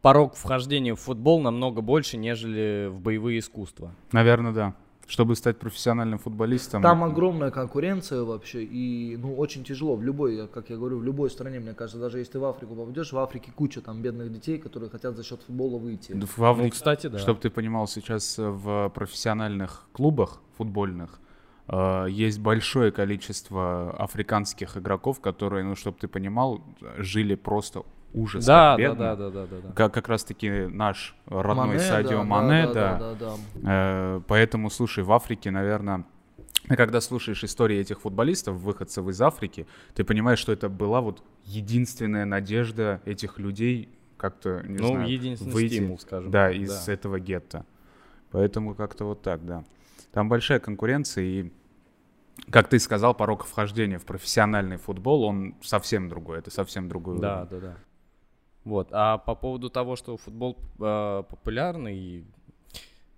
[0.02, 3.92] порог вхождения в футбол намного больше, нежели в боевые искусства.
[4.12, 4.76] Наверное, да.
[5.08, 6.82] Чтобы стать профессиональным футболистом.
[6.82, 11.30] Там огромная конкуренция вообще, и ну очень тяжело в любой, как я говорю, в любой
[11.30, 14.58] стране, мне кажется, даже если ты в Африку попадешь, в Африке куча там бедных детей,
[14.58, 16.14] которые хотят за счет футбола выйти.
[16.14, 17.18] В Ну, Африке, кстати, да.
[17.18, 21.20] Чтобы ты понимал, сейчас э, в профессиональных клубах футбольных
[21.68, 26.62] э, есть большое количество африканских игроков, которые, ну, чтобы ты понимал,
[26.98, 27.84] жили просто
[28.14, 28.46] ужас.
[28.46, 29.74] Да, как да, да, да, да, да, да.
[29.74, 32.98] Как, как раз-таки наш родной Мане, Садио да, Мане, да, да.
[32.98, 33.16] да, да,
[33.56, 33.62] да.
[33.64, 36.06] Э, Поэтому, слушай, в Африке, наверное,
[36.68, 42.26] когда слушаешь истории этих футболистов, выходцев из Африки, ты понимаешь, что это была вот единственная
[42.26, 46.94] надежда этих людей как-то, не Ну, знаю, единственный выйти, стимул, скажем да, из да.
[46.94, 47.66] этого гетто.
[48.32, 49.64] Поэтому как-то вот так, да.
[50.12, 51.52] Там большая конкуренция, и,
[52.52, 57.48] как ты сказал, порог вхождения в профессиональный футбол, он совсем другой, это совсем другой Да,
[57.50, 57.50] уровень.
[57.62, 57.78] да, да.
[58.64, 58.90] Вот.
[58.92, 62.26] А по поводу того, что футбол э, популярный,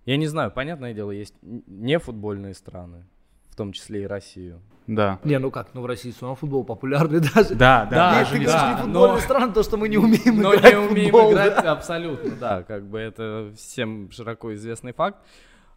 [0.06, 3.04] я не знаю, понятное дело, есть нефутбольные страны,
[3.50, 4.62] в том числе и Россию.
[4.88, 5.20] Да.
[5.24, 7.56] Не, ну как, ну в России все равно футбол популярный даже.
[7.56, 9.78] Да, да, Да, Нет, даже ты не говоришь, да, не но- футбольная страна, то, что
[9.78, 11.72] мы не умеем Но играть не в умеем футбол, играть, да.
[11.72, 15.18] абсолютно, да, как бы это всем широко известный факт.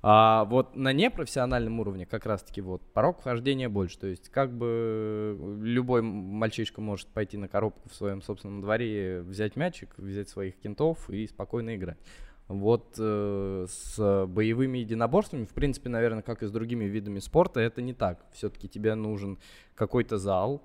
[0.09, 3.99] А вот на непрофессиональном уровне как раз-таки вот порог вхождения больше.
[3.99, 9.23] То есть как бы любой м- мальчишка может пойти на коробку в своем собственном дворе,
[9.23, 11.99] взять мячик, взять своих кентов и спокойно играть.
[12.47, 17.83] Вот э, с боевыми единоборствами, в принципе, наверное, как и с другими видами спорта, это
[17.83, 18.25] не так.
[18.33, 19.41] Все-таки тебе нужен
[19.75, 20.63] какой-то зал,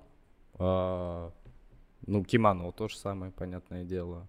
[0.54, 1.32] а,
[2.06, 4.28] ну, кимоно то же самое, понятное дело.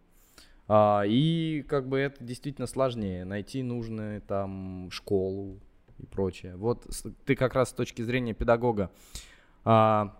[0.68, 3.26] А, и как бы это действительно сложнее.
[3.26, 5.60] Найти нужную там школу
[5.98, 6.56] и прочее.
[6.56, 6.88] Вот
[7.26, 8.92] ты как раз с точки зрения педагога.
[9.66, 10.18] а,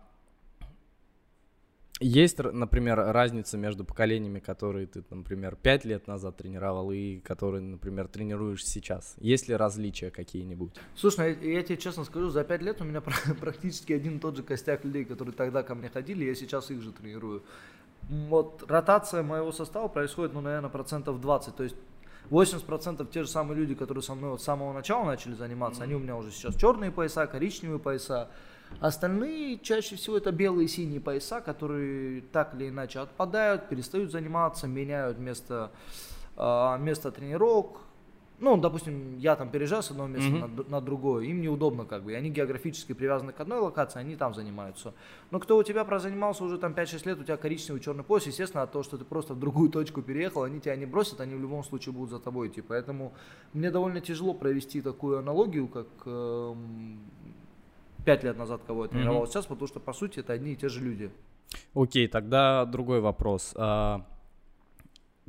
[2.06, 8.08] есть, например, разница между поколениями, которые ты, например, пять лет назад тренировал и которые, например,
[8.08, 9.16] тренируешь сейчас.
[9.20, 10.74] Есть ли различия какие-нибудь?
[10.96, 14.18] Слушай, ну, я, я тебе честно скажу, за пять лет у меня пр- практически один
[14.18, 17.44] и тот же костяк людей, которые тогда ко мне ходили, я сейчас их же тренирую.
[18.10, 21.76] Вот ротация моего состава происходит, ну, наверное, процентов 20, то есть
[22.30, 25.96] 80% те же самые люди, которые со мной вот с самого начала начали заниматься, они
[25.96, 28.30] у меня уже сейчас черные пояса, коричневые пояса.
[28.80, 34.68] Остальные чаще всего это белые и синие пояса, которые так или иначе отпадают, перестают заниматься,
[34.68, 35.72] меняют место,
[36.36, 37.78] а, место тренировок.
[38.40, 40.56] Ну, допустим, я там переезжаю с одного места Мгм.
[40.56, 44.18] на, на другое, им неудобно как бы, и они географически привязаны к одной локации, они
[44.18, 44.94] там занимаются.
[45.32, 48.64] Но кто у тебя прозанимался уже там 5-6 лет, у тебя коричневый черный пояс, естественно,
[48.64, 51.40] от того, что ты просто в другую точку переехал, они тебя не бросят, они в
[51.40, 52.60] любом случае будут за тобой идти.
[52.62, 53.14] Поэтому
[53.54, 57.00] мне довольно тяжело провести такую аналогию, как эм,
[58.06, 60.70] 5 лет назад кого я тренировал сейчас, потому что, по сути, это одни и те
[60.70, 61.10] же люди.
[61.76, 63.54] Окей, тогда другой вопрос.
[63.56, 64.06] А,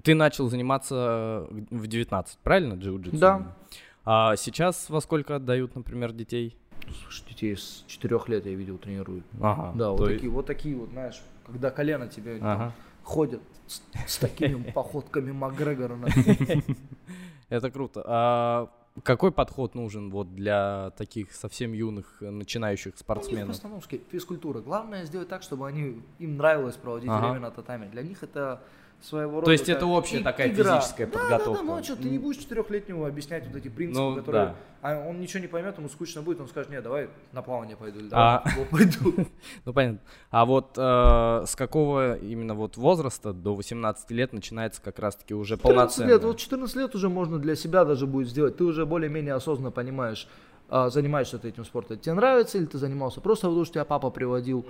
[0.02, 3.18] Ты начал заниматься в 19, правильно, джиу-джитсу?
[3.18, 3.56] Да.
[4.04, 6.56] А сейчас во сколько отдают, например, детей?
[7.02, 9.24] Слушай, детей с 4 лет я видел тренируют.
[9.40, 9.72] Ага.
[9.76, 12.72] Да, вот то такие, вот такие вот, знаешь, когда колено тебе там Ага.
[13.02, 15.98] ходят с, с такими походками Макгрегора.
[17.48, 18.68] Это круто.
[19.02, 23.50] Какой подход нужен вот для таких совсем юных э, начинающих У них в спортсменов?
[23.50, 24.60] основном ски- физкультура.
[24.60, 27.26] Главное сделать так, чтобы они, им нравилось проводить Ага.
[27.26, 27.88] время на татами.
[27.88, 28.62] Для них это
[29.02, 29.44] своего рода...
[29.46, 30.78] То есть это общая и- такая игра.
[30.80, 31.62] физическая Да, Да, подготовка.
[31.62, 34.44] да, ну а что, ты не будешь четырехлетнему объяснять вот эти принципы, Ну, которые...
[34.46, 34.54] да.
[34.82, 37.98] А он ничего не поймет, ему скучно будет, он скажет, нет, давай на плавание пойду,
[38.00, 39.28] или А- давай футбол пойду.
[39.64, 40.00] Ну понятно.
[40.30, 45.56] А вот э, с какого именно вот возраста до 18 лет начинается как раз-таки уже
[45.56, 46.08] 14 полноценно?
[46.08, 48.56] лет, вот 14 лет уже можно для себя даже будет сделать.
[48.56, 51.98] Ты уже более-менее осознанно понимаешь, а, занимаешься ты этим спортом.
[51.98, 54.64] Тебе нравится или ты занимался просто потому, что тебя папа приводил.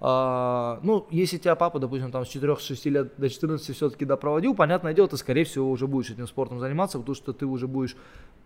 [0.00, 4.94] А, ну, если тебя папа, допустим, там с 4-6 лет до 14 все-таки допроводил, понятное
[4.94, 7.96] дело, ты, скорее всего, уже будешь этим спортом заниматься, потому что ты уже будешь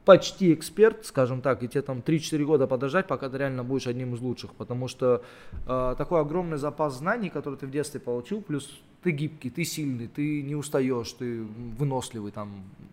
[0.04, 4.14] почти эксперт, скажем так, и тебе там 3-4 года подождать, пока ты реально будешь одним
[4.14, 5.22] из лучших, потому что
[5.66, 10.08] э, такой огромный запас знаний, который ты в детстве получил, плюс ты гибкий, ты сильный,
[10.08, 11.42] ты не устаешь, ты
[11.78, 12.50] выносливый там,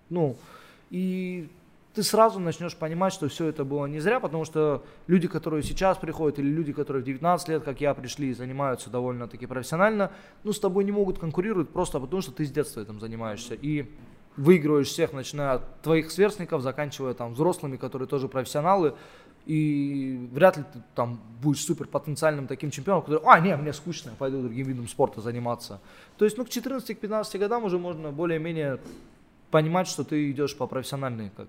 [0.09, 0.37] ну,
[0.89, 1.49] и
[1.93, 5.97] ты сразу начнешь понимать, что все это было не зря, потому что люди, которые сейчас
[5.97, 10.11] приходят, или люди, которые в 19 лет, как я, пришли и занимаются довольно-таки профессионально,
[10.43, 13.55] ну, с тобой не могут конкурировать просто потому, что ты с детства этим занимаешься.
[13.55, 13.91] И
[14.37, 18.95] выигрываешь всех, начиная от твоих сверстников, заканчивая там взрослыми, которые тоже профессионалы.
[19.45, 24.11] И вряд ли ты там будешь супер потенциальным таким чемпионом, который, а, не, мне скучно,
[24.11, 25.81] я пойду другим видом спорта заниматься.
[26.17, 28.79] То есть, ну, к 14-15 годам уже можно более-менее
[29.49, 31.47] понимать, что ты идешь по профессиональной как,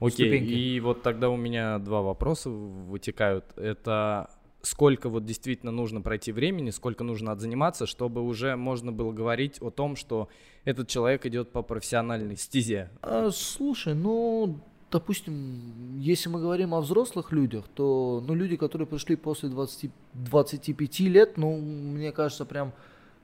[0.00, 0.50] Окей, ступеньки.
[0.50, 3.44] и вот тогда у меня два вопроса вытекают.
[3.56, 4.30] Это
[4.62, 9.70] сколько вот действительно нужно пройти времени, сколько нужно отзаниматься, чтобы уже можно было говорить о
[9.70, 10.28] том, что
[10.64, 12.90] этот человек идет по профессиональной стезе.
[13.02, 14.58] А, слушай, ну,
[14.90, 21.00] допустим, если мы говорим о взрослых людях, то, ну, люди, которые пришли после 20, 25
[21.00, 22.72] лет, ну, мне кажется, прям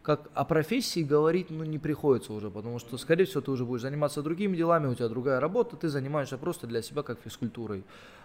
[0.06, 3.82] как о профессии говорить, ну, не приходится уже, потому что, скорее всего, ты уже будешь
[3.82, 7.82] заниматься другими делами, у тебя другая работа, ты занимаешься просто для себя как физкультурой.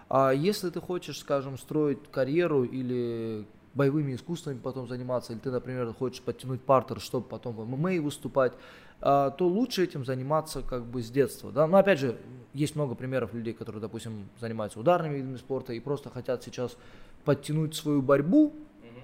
[0.07, 5.91] А если ты хочешь, скажем, строить карьеру или боевыми искусствами потом заниматься, или ты, например,
[5.93, 8.53] хочешь подтянуть партер, чтобы потом в ММА выступать,
[9.01, 11.51] а, то лучше этим заниматься как бы с детства.
[11.51, 11.65] Да?
[11.65, 12.15] Но опять же,
[12.53, 16.77] есть много примеров людей, которые, допустим, занимаются ударными видами спорта и просто хотят сейчас
[17.25, 18.53] подтянуть свою борьбу,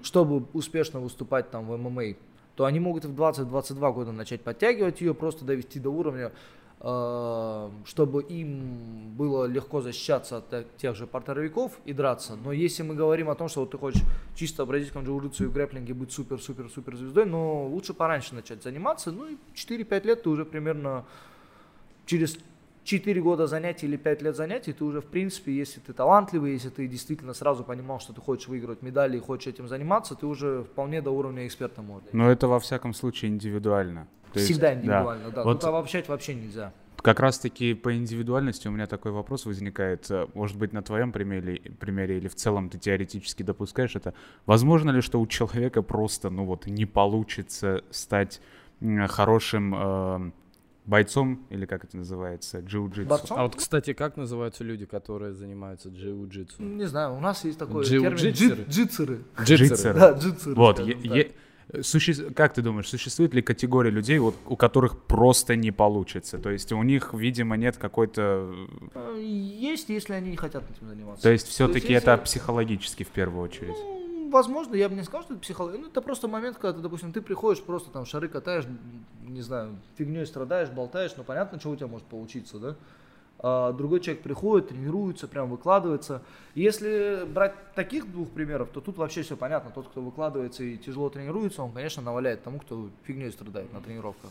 [0.02, 2.14] чтобы успешно выступать там в ММА,
[2.58, 6.32] то они могут в 20-22 года начать подтягивать ее, просто довести до уровня,
[6.80, 12.34] э, чтобы им было легко защищаться от те- тех же портеровиков и драться.
[12.34, 14.02] Но если мы говорим о том, что вот ты хочешь
[14.34, 19.12] чисто в бразильском джиу-джитсу и в грэпплинге быть супер-супер-супер звездой, но лучше пораньше начать заниматься,
[19.12, 21.04] ну и 4-5 лет ты уже примерно
[22.06, 22.40] через
[22.88, 26.70] 4 года занятий или 5 лет занятий, ты уже, в принципе, если ты талантливый, если
[26.70, 30.64] ты действительно сразу понимал, что ты хочешь выигрывать медали и хочешь этим заниматься, ты уже
[30.64, 32.08] вполне до уровня эксперта можешь.
[32.12, 34.08] Но это во всяком случае индивидуально.
[34.32, 34.74] То есть, Всегда да.
[34.74, 35.44] индивидуально, да.
[35.44, 36.72] Вот Тут обобщать вообще нельзя.
[36.96, 40.10] Как раз-таки по индивидуальности у меня такой вопрос возникает.
[40.32, 44.14] Может быть, на твоем примере, примере или в целом ты теоретически допускаешь это.
[44.46, 48.40] Возможно ли, что у человека просто, ну вот, не получится стать
[49.08, 50.30] хорошим э,
[50.88, 53.04] бойцом, или как это называется, джиу-джитсу?
[53.06, 53.38] Борцом?
[53.38, 56.62] А вот, кстати, как называются люди, которые занимаются джиу-джитсу?
[56.62, 58.00] Не знаю, у нас есть такой Джиу-джитсеры?
[58.16, 59.18] термин джит- джитсеры.
[59.42, 59.98] Джитсеры.
[59.98, 60.54] Да, джитсеры.
[60.54, 60.80] Вот,
[61.82, 66.38] суще- как ты думаешь, существует ли категория людей, вот, у которых просто не получится?
[66.38, 68.50] То есть у них, видимо, нет какой-то...
[68.94, 71.22] Э, Есть, если они не хотят этим заниматься.
[71.22, 73.76] То есть все-таки если- это психологически в первую очередь.
[74.30, 75.78] Возможно, я бы не сказал, что это психология.
[75.78, 78.64] Ну, это просто момент, когда ты, допустим, ты приходишь, просто там шары катаешь,
[79.26, 82.76] не знаю, фигней страдаешь, болтаешь, ну, понятно, что у тебя может получиться, да?
[83.40, 86.22] А другой человек приходит, тренируется, прям выкладывается.
[86.56, 89.70] Если брать таких двух примеров, то тут вообще все понятно.
[89.70, 94.30] Тот, кто выкладывается и тяжело тренируется, он, конечно, наваляет тому, кто фигней страдает на тренировках.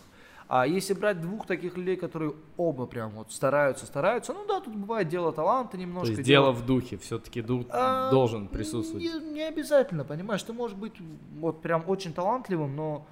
[0.49, 4.75] А если брать двух таких людей, которые оба прям вот стараются, стараются, ну да, тут
[4.75, 6.11] бывает дело таланта То немножко.
[6.13, 9.03] есть дело в духе, все-таки дух а, должен присутствовать.
[9.03, 10.93] Не, не обязательно, понимаешь, ты можешь быть
[11.39, 13.05] вот прям очень талантливым, но,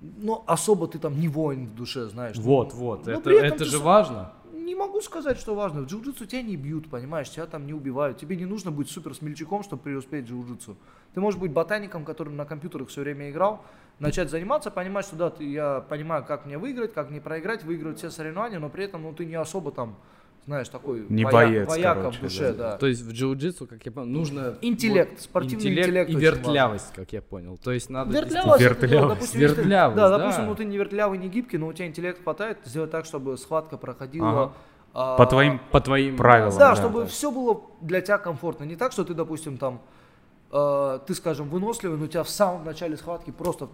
[0.00, 2.38] но особо ты там не воин в душе, знаешь.
[2.38, 4.32] Вот, вот, но это, это же сам- важно.
[4.54, 5.82] Не могу сказать, что важно.
[5.82, 8.16] В джиу-джитсу тебя не бьют, понимаешь, тебя там не убивают.
[8.16, 10.76] Тебе не нужно быть супер смельчаком, чтобы преуспеть в джиу-джитсу.
[11.14, 13.62] Ты можешь быть ботаником, который на компьютерах все время играл,
[13.98, 17.98] начать заниматься, понимать, что да, ты, я понимаю, как мне выиграть, как мне проиграть, выиграть
[17.98, 19.96] все соревнования, но при этом ну, ты не особо там,
[20.46, 22.72] знаешь, такой Не воя- боец, вояка короче, в душе, да.
[22.72, 22.76] да.
[22.78, 24.56] То есть в джиу-джитсу, как я понял, нужно...
[24.60, 27.58] Интеллект, вот спортивный интеллект и очень вертлявость, как я понял.
[27.58, 28.12] То есть надо...
[28.12, 29.02] Вертлявость, это, Вертлявость.
[29.02, 30.18] ну, допустим, Вертлявость, да, да.
[30.18, 33.36] допустим, ну ты не вертлявый, не гибкий, но у тебя интеллект хватает сделать так, чтобы
[33.38, 34.30] схватка проходила.
[34.30, 34.52] Ага.
[34.94, 37.06] а, По твоим По твоим Правилам, Да, да, чтобы да.
[37.06, 38.64] все было для тебя комфортно.
[38.64, 39.80] Не так, что ты, допустим, там,
[40.52, 43.68] э, ты, скажем, выносливый, но тебя в самом начале схватки просто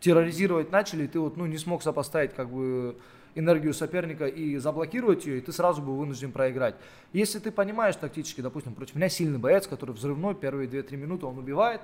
[0.00, 2.96] терроризировать начали, и ты вот, ну, не смог сопоставить, как бы,
[3.34, 6.74] энергию соперника и заблокировать ее, и ты сразу был вынужден проиграть.
[7.12, 11.38] Если ты понимаешь тактически, допустим, против меня сильный боец, который взрывной, первые 2-3 минуты он
[11.38, 11.80] убивает,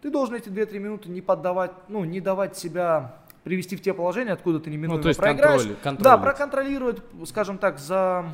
[0.00, 4.32] ты должен эти 2-3 минуты не поддавать, ну, не давать себя привести в те положения,
[4.32, 5.60] откуда ты неминуемо Ну, то есть проиграешь.
[5.62, 6.04] контроль- контроль.
[6.04, 8.24] Да, проконтролировать, скажем так, за,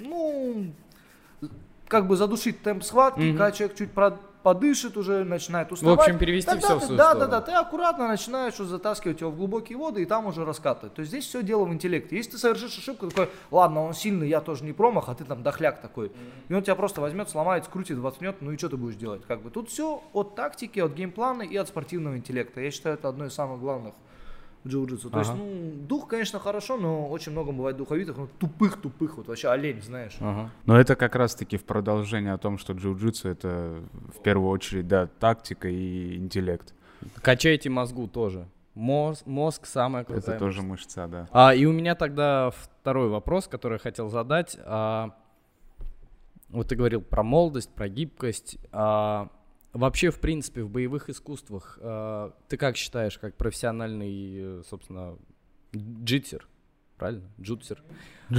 [0.00, 0.72] ну,
[1.88, 3.30] как бы задушить темп схватки, Мгм.
[3.36, 3.90] когда человек чуть
[4.42, 5.98] подышит уже, начинает В уставать.
[6.00, 7.30] общем, перевести Тогда все в ты- свою да, сторону.
[7.30, 10.94] да, да, ты аккуратно начинаешь уже затаскивать его в глубокие воды и там уже раскатывать.
[10.94, 12.16] То есть здесь все дело в интеллекте.
[12.16, 15.42] Если ты совершишь ошибку, такой, ладно, он сильный, я тоже не промах, а ты там
[15.42, 16.12] дохляк такой.
[16.48, 19.22] И он тебя просто возьмет, сломает, скрутит, воткнет, ну и что ты будешь делать?
[19.26, 22.60] Как бы тут все от тактики, от геймплана и от спортивного интеллекта.
[22.60, 23.94] Я считаю, это одно из самых главных
[24.64, 25.10] в джиу-джитсу.
[25.10, 25.38] То есть, Ага.
[25.40, 30.16] ну, дух, конечно, хорошо, но очень много бывает духовитых, ну, тупых-тупых, вот вообще олень, знаешь.
[30.20, 30.50] Ага.
[30.66, 33.82] Но это как раз-таки в продолжение о том, что джиу-джитсу это
[34.14, 36.74] в первую очередь, да, тактика и интеллект.
[37.22, 38.46] Качайте мозгу тоже.
[38.74, 41.06] Мозг, мозг самая крутая это тоже мышца.
[41.06, 41.28] мышца, да.
[41.32, 44.56] А, и у меня тогда второй вопрос, который я хотел задать.
[44.64, 45.10] А,
[46.50, 48.58] вот ты говорил про молодость, про гибкость.
[48.72, 49.28] А,
[49.72, 55.16] вообще, в принципе, в боевых искусствах, а, ты как считаешь, как профессиональный, э, собственно,
[55.74, 56.46] джитсер,
[56.96, 57.28] правильно?
[57.40, 57.82] Джутсер.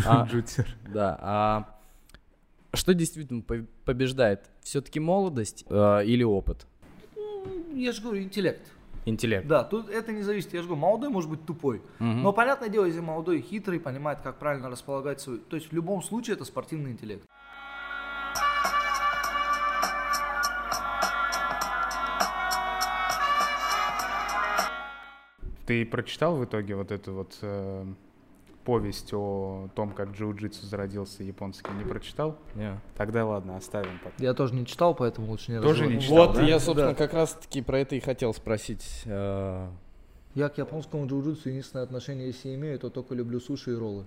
[0.06, 0.68] А, Джутсер.
[0.94, 1.18] да.
[1.22, 1.80] А
[2.74, 4.50] что действительно по- побеждает?
[4.62, 6.66] Все-таки молодость э, или опыт?
[7.16, 8.72] Ну, Я же говорю, интеллект.
[9.06, 9.48] Интеллект.
[9.48, 10.54] Да, тут это не зависит.
[10.54, 11.82] Я же говорю, молодой может быть тупой.
[12.00, 15.40] Но понятное дело, если молодой хитрый, понимает, как правильно располагать свой...
[15.40, 17.26] То есть в любом случае это спортивный интеллект.
[25.72, 27.86] Ты прочитал в итоге вот эту вот э,
[28.66, 31.72] повесть о том, как джиу-джитсу зародился японский?
[31.72, 32.38] Не прочитал?
[32.56, 32.78] Не.
[32.98, 34.14] Тогда ладно, оставим пока.
[34.18, 36.42] Я тоже не читал, поэтому лучше не Тоже не читал, Вот, да?
[36.42, 36.96] я, собственно, Да.
[36.96, 38.86] как раз-таки про это и хотел спросить.
[39.06, 39.70] э,
[40.36, 44.06] Я к японскому джиу-джитсу единственное отношение, если имею, то только люблю суши и роллы.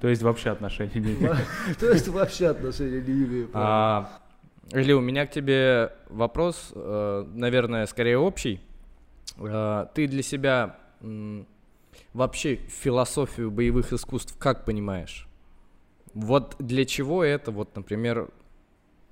[0.00, 1.36] То есть вообще отношений не имеет.
[1.78, 3.48] То есть вообще отношения не имею.
[3.52, 3.68] правда.
[4.72, 8.60] А, Или у меня к тебе вопрос, э, наверное, скорее общий.
[9.38, 10.76] Э, Ты для себя
[12.12, 15.28] вообще философию боевых искусств как понимаешь?
[16.14, 18.30] Вот для чего это, вот, например,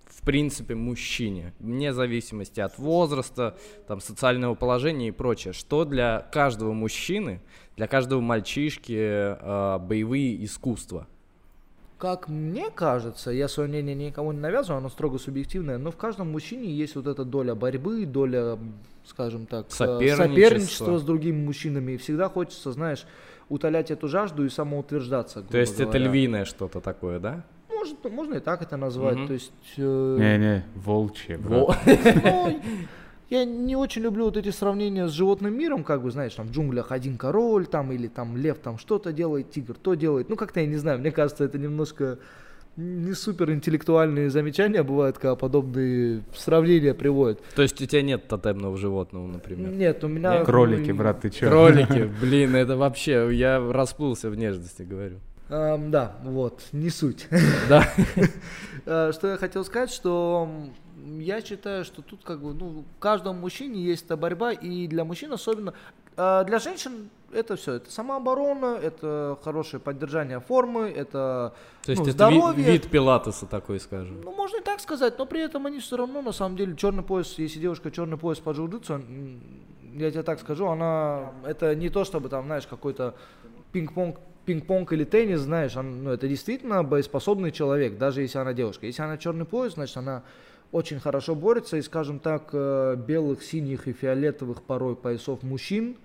[0.07, 3.57] в принципе, мужчине, вне зависимости от возраста,
[3.87, 7.41] там, социального положения и прочее, что для каждого мужчины,
[7.77, 11.07] для каждого мальчишки э, боевые искусства?
[11.99, 16.31] Как мне кажется, я свое мнение никому не навязываю, оно строго субъективное, но в каждом
[16.31, 18.59] мужчине есть вот эта доля борьбы, доля,
[19.07, 20.27] скажем так, э, Соперничества.
[20.27, 21.93] соперничества с другими мужчинами.
[21.93, 23.07] И всегда хочется, знаешь,
[23.49, 25.41] утолять эту жажду и самоутверждаться.
[25.43, 26.05] То есть это говоря.
[26.05, 27.45] львиное что-то такое, да?
[27.71, 29.17] Может, можно и так это назвать.
[29.17, 29.27] Мгм.
[29.29, 31.79] То есть, э, Не-не, волчье, брат.
[33.29, 36.53] Я не очень люблю вот эти сравнения с животным миром, как бы, знаешь, там в
[36.53, 40.29] джунглях один король, там, или там лев там что-то делает, тигр то делает.
[40.29, 42.19] Ну, как-то я не знаю, мне кажется, это немножко
[42.77, 47.41] не супер интеллектуальные замечания бывают, когда подобные сравнения приводят.
[47.55, 49.71] То есть у тебя нет тотемного животного, например?
[49.71, 50.45] Нет, у меня...
[50.45, 51.49] Кролики, ну, брат, ты чё?
[51.49, 55.17] Кролики, блин, это вообще, я расплылся в нежности, говорю.
[55.49, 57.27] Эм, да, вот, не суть.
[57.69, 57.89] Да.
[58.89, 60.49] Э, Что я хотел сказать, что
[61.21, 65.05] я считаю, что тут как бы, ну, в каждом мужчине есть эта борьба, и для
[65.05, 65.73] мужчин особенно,
[66.17, 71.55] а для женщин это все, это самооборона, это хорошее поддержание формы, это
[71.85, 72.73] То есть ну, это здоровье.
[72.73, 74.21] вид пилатеса такой, скажем.
[74.23, 77.03] Ну, можно и так сказать, но при этом они все равно, на самом деле, черный
[77.03, 79.41] пояс, если девушка черный пояс по джиу-джитсу,
[79.95, 83.15] я тебе так скажу, она, это не то, чтобы там, знаешь, какой-то
[83.73, 88.87] пинг-понг, пинг-понг или теннис, знаешь, он- ну, это действительно боеспособный человек, даже если она девушка.
[88.87, 90.23] Если она черный пояс, значит, она
[90.73, 95.97] очень хорошо борется, и, скажем так, э, белых, синих и фиолетовых порой поясов мужчин,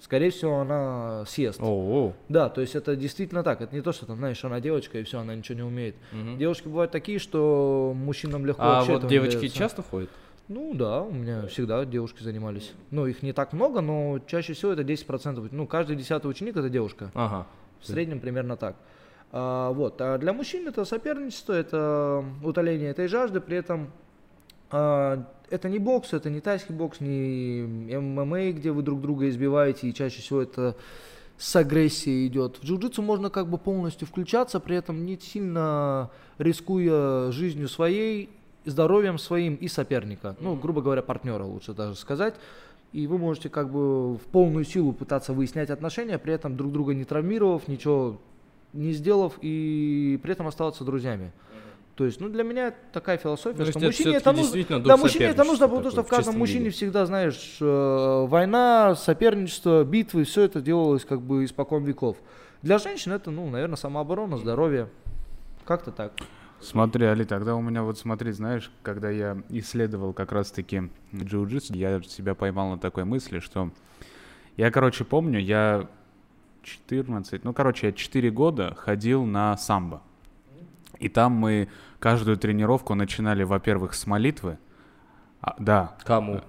[0.00, 1.60] скорее всего, она съест.
[1.62, 3.60] О, Да, то есть это действительно так.
[3.60, 5.96] Это не то, что там, знаешь, она девочка и все, она ничего не умеет.
[6.12, 6.38] Мгм.
[6.38, 9.56] Девушки бывают такие, что мужчинам легко А вот девочки дается.
[9.56, 10.10] часто ходят?
[10.48, 12.72] Ну да, у меня всегда девушки занимались.
[12.90, 15.46] Ну, их не так много, но чаще всего это 10%.
[15.50, 17.10] Ну, каждый десятый ученик это девушка.
[17.14, 17.46] Ага.
[17.80, 18.76] В среднем примерно так.
[19.30, 20.00] А, вот.
[20.00, 23.90] А для мужчин это соперничество, это утоление этой жажды, при этом
[24.70, 29.94] это не бокс, это не тайский бокс, не ММА, где вы друг друга избиваете, и
[29.94, 30.76] чаще всего это
[31.38, 32.56] с агрессией идет.
[32.56, 38.28] В джиу-джитсу можно как бы полностью включаться, при этом не сильно рискуя жизнью своей,
[38.64, 40.36] здоровьем своим и соперника.
[40.40, 42.34] Ну, грубо говоря, партнера лучше даже сказать.
[42.92, 46.94] И вы можете как бы в полную силу пытаться выяснять отношения, при этом друг друга
[46.94, 48.18] не травмировав, ничего
[48.72, 51.32] не сделав и при этом оставаться друзьями.
[51.98, 54.78] То есть, ну, для меня такая философия, есть что мужчине это нужно.
[54.78, 56.70] Да, мужчине это нужно, потому что в каждом мужчине виде.
[56.70, 62.16] всегда, знаешь, э, война, соперничество, битвы, все это делалось как бы испокон веков.
[62.62, 64.88] Для женщин это, ну, наверное, самооборона, здоровье.
[65.64, 66.12] Как-то так.
[66.60, 72.00] Смотри, Али, тогда у меня вот смотри, знаешь, когда я исследовал как раз-таки джиу-джитсу, я
[72.02, 73.72] себя поймал на такой мысли, что
[74.56, 75.88] я, короче, помню, я
[76.62, 80.00] 14, ну, короче, я 4 года ходил на самбо.
[81.00, 81.68] И там мы
[81.98, 84.58] каждую тренировку начинали, во-первых, с молитвы.
[85.40, 86.40] А, да, Кому?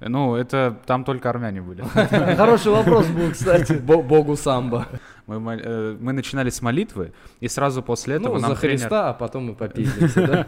[0.00, 1.82] ну, это там только армяне были.
[2.36, 3.72] Хороший вопрос был, кстати.
[3.86, 4.86] Бо- Богу самбо.
[5.26, 9.10] Мы, э, мы начинали с молитвы, и сразу после этого Ну, нам за тренер- Христа,
[9.10, 10.46] а потом мы попиздимся, да?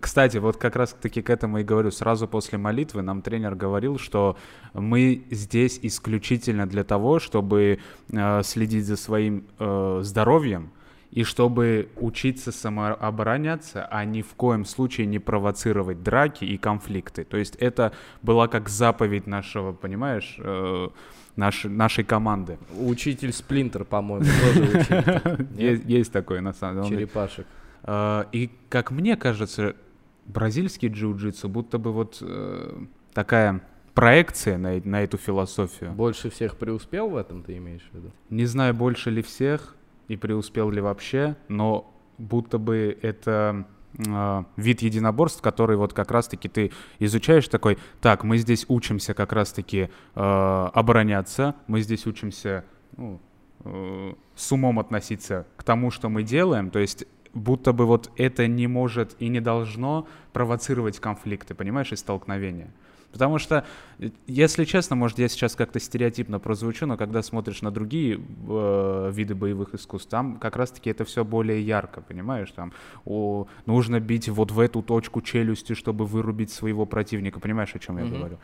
[0.00, 1.90] Кстати, вот как раз таки к этому и говорю.
[1.90, 4.36] Сразу после молитвы нам тренер говорил, что
[4.72, 7.78] мы здесь исключительно для того, чтобы
[8.10, 10.70] э, следить за своим э, здоровьем
[11.16, 17.24] и чтобы учиться самообороняться, а ни в коем случае не провоцировать драки и конфликты.
[17.24, 17.92] То есть это
[18.22, 20.88] была как заповедь нашего, понимаешь, э,
[21.36, 22.58] наш- нашей команды.
[22.78, 25.46] Учитель Сплинтер, по-моему, тоже учитель.
[25.86, 26.96] Есть, такое на самом деле.
[26.96, 27.46] Черепашек.
[27.82, 29.74] А, И, как мне кажется,
[30.26, 32.74] бразильский джиу-джитсу будто бы вот э,
[33.14, 33.62] такая
[33.94, 35.92] проекция на, э- на эту философию.
[35.92, 38.10] Больше всех преуспел в этом, ты имеешь в виду?
[38.28, 39.75] Не знаю, больше ли всех
[40.08, 43.66] и преуспел ли вообще, но будто бы это
[43.98, 49.32] э, вид единоборств, который вот как раз-таки ты изучаешь такой, так, мы здесь учимся как
[49.32, 52.64] раз-таки э, обороняться, мы здесь учимся
[52.96, 53.20] ну,
[53.64, 58.46] э, с умом относиться к тому, что мы делаем, то есть будто бы вот это
[58.46, 62.72] не может и не должно провоцировать конфликты, понимаешь, и столкновения.
[63.16, 63.64] Потому что,
[63.98, 69.10] э, если честно, может, я сейчас как-то стереотипно прозвучу, но когда смотришь на другие э,
[69.14, 72.50] виды боевых искусств, там как раз-таки это все более ярко, понимаешь?
[72.52, 72.72] Там
[73.04, 77.40] о, нужно бить вот в эту точку челюсти, чтобы вырубить своего противника.
[77.40, 78.14] Понимаешь, о чем я Мгм.
[78.16, 78.38] говорю?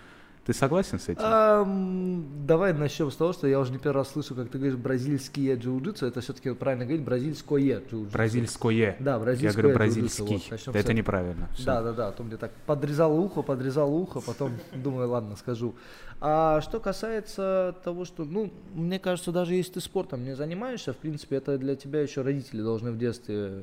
[0.45, 1.20] Ты согласен с этим?
[1.22, 4.76] Ам, давай начнем с того, что я уже не первый раз слышу, как ты говоришь
[4.76, 6.05] бразильские джиу-джитсу.
[6.07, 8.11] Это все-таки правильно говорить бразильское джиу-джитсу.
[8.12, 8.97] Бразильское.
[8.99, 10.24] Да, Я бразильское говорю джиу-джитсу.
[10.24, 10.43] бразильский.
[10.51, 11.49] Вот, с это неправильно.
[11.55, 11.64] Всё.
[11.66, 12.09] Да, да, да.
[12.09, 15.74] А то мне так подрезало ухо, подрезало ухо, потом думаю, ладно, скажу.
[16.20, 20.97] А что касается того, что, ну, мне кажется, даже если ты спортом не занимаешься, в
[20.97, 23.62] принципе, это для тебя еще родители должны в детстве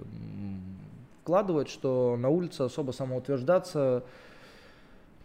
[1.23, 4.03] вкладывать, что на улице особо самоутверждаться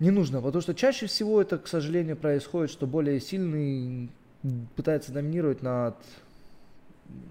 [0.05, 4.11] не нужно, потому что чаще всего это, к сожалению, происходит, что более сильный
[4.77, 5.97] пытается доминировать над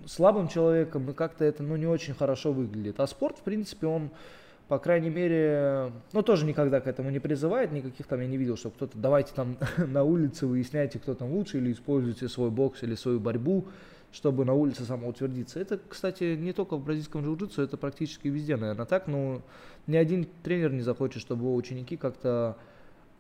[0.08, 3.00] слабым человеком, и как-то это, ну, не очень хорошо выглядит.
[3.00, 4.10] А спорт, в принципе, он,
[4.68, 8.58] по крайней мере, ну, тоже никогда к этому не призывает, никаких там я не видел,
[8.58, 12.96] что кто-то, давайте там на улице выясняйте, кто там лучше, или используйте свой бокс или
[12.96, 13.66] свою борьбу,
[14.14, 15.60] чтобы на улице самоутвердиться.
[15.60, 19.42] Это, кстати, не только в бразильском джиу-джитсу, это практически везде, наверное, так, но
[19.88, 22.56] ни один тренер не захочет, чтобы его ученики как-то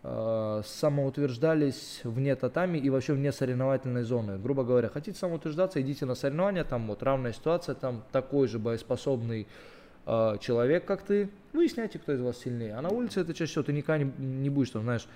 [0.03, 4.37] э, самоутверждались вне татами и вообще вне соревновательной зоны.
[4.37, 9.47] Грубо говоря, хотите самоутверждаться, идите на соревнования, там вот равная ситуация, там такой же боеспособный
[10.05, 12.75] э, человек, как ты, выясняйте, кто из вас сильнее.
[12.75, 15.07] А на улице это чаще всего ты никогда не, не будешь, там, знаешь,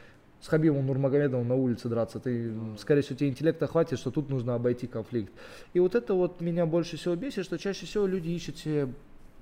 [0.41, 2.19] с Хабибом Нурмагомедовым на улице драться.
[2.19, 5.31] Ты, скорее всего, тебе интеллекта хватит, что тут нужно обойти конфликт.
[5.73, 8.89] И вот это вот меня больше всего бесит, что чаще всего люди ищут себе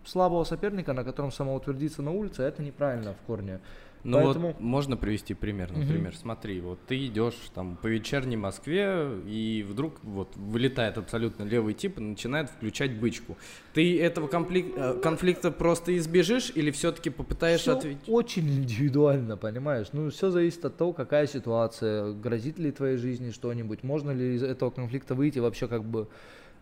[0.05, 3.59] слабого соперника, на котором самоутвердиться на улице, а это неправильно в корне.
[4.05, 9.07] Ну Поэтому- вот можно привести пример, например, смотри, вот ты идешь там по вечерней Москве,
[9.25, 13.35] и вдруг вот вылетает абсолютно левый тип и начинает включать бычку.
[13.73, 18.03] Ты этого комплик- э, конфликта просто избежишь или все-таки попытаешься Всё ответить?
[18.07, 19.87] очень индивидуально, понимаешь?
[19.91, 24.43] Ну, все зависит от того, какая ситуация, грозит ли твоей жизни что-нибудь, можно ли из
[24.43, 26.07] этого конфликта выйти вообще как бы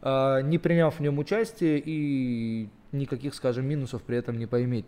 [0.06, 4.88] а, не приняв в нем участие и никаких, скажем, минусов при этом не поиметь.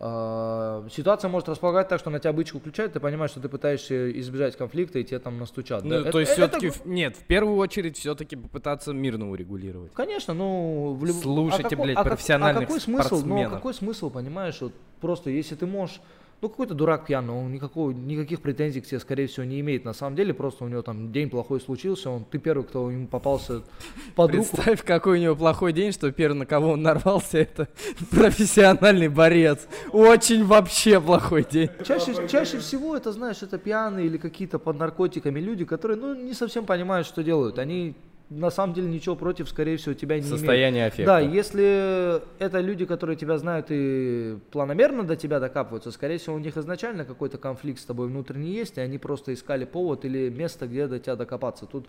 [0.00, 4.10] А, Ситуация может располагать так, что на тебя бычку включают, ты понимаешь, что ты пытаешься
[4.20, 5.82] избежать конфликта, и тебе там настучат.
[5.84, 9.92] Ну, Да, то это- есть это- все-таки нет, в первую очередь все-таки попытаться мирно урегулировать.
[9.94, 10.94] Конечно, ну...
[10.94, 13.52] В люб- Слушайте, блядь, как- профессиональных а какой смысл, ну, спортсменов.
[13.52, 16.00] какой смысл, понимаешь, вот просто если ты можешь...
[16.40, 19.84] Ну, какой-то дурак пьяный, он никакого, никаких претензий к тебе, скорее всего, не имеет.
[19.84, 23.08] На самом деле, просто у него там день плохой случился, он, ты первый, кто ему
[23.08, 23.62] попался
[24.14, 24.46] под руку.
[24.54, 27.68] Представь, какой у него плохой день, что первый, на кого он нарвался, это
[28.12, 29.66] профессиональный борец.
[29.90, 31.70] Очень вообще плохой день.
[31.84, 36.34] Чаще, чаще всего это, знаешь, это пьяные или какие-то под наркотиками люди, которые, ну, не
[36.34, 37.58] совсем понимают, что делают.
[37.58, 37.96] Они
[38.30, 40.38] на самом деле ничего против, скорее всего, тебя не имеют.
[40.38, 41.12] Состояние аффекта.
[41.12, 46.38] Да, если это люди, которые тебя знают и планомерно до тебя докапываются, скорее всего, у
[46.38, 50.66] них изначально какой-то конфликт с тобой внутренний есть, и они просто искали повод или место,
[50.66, 51.66] где до тебя докопаться.
[51.66, 51.86] Тут,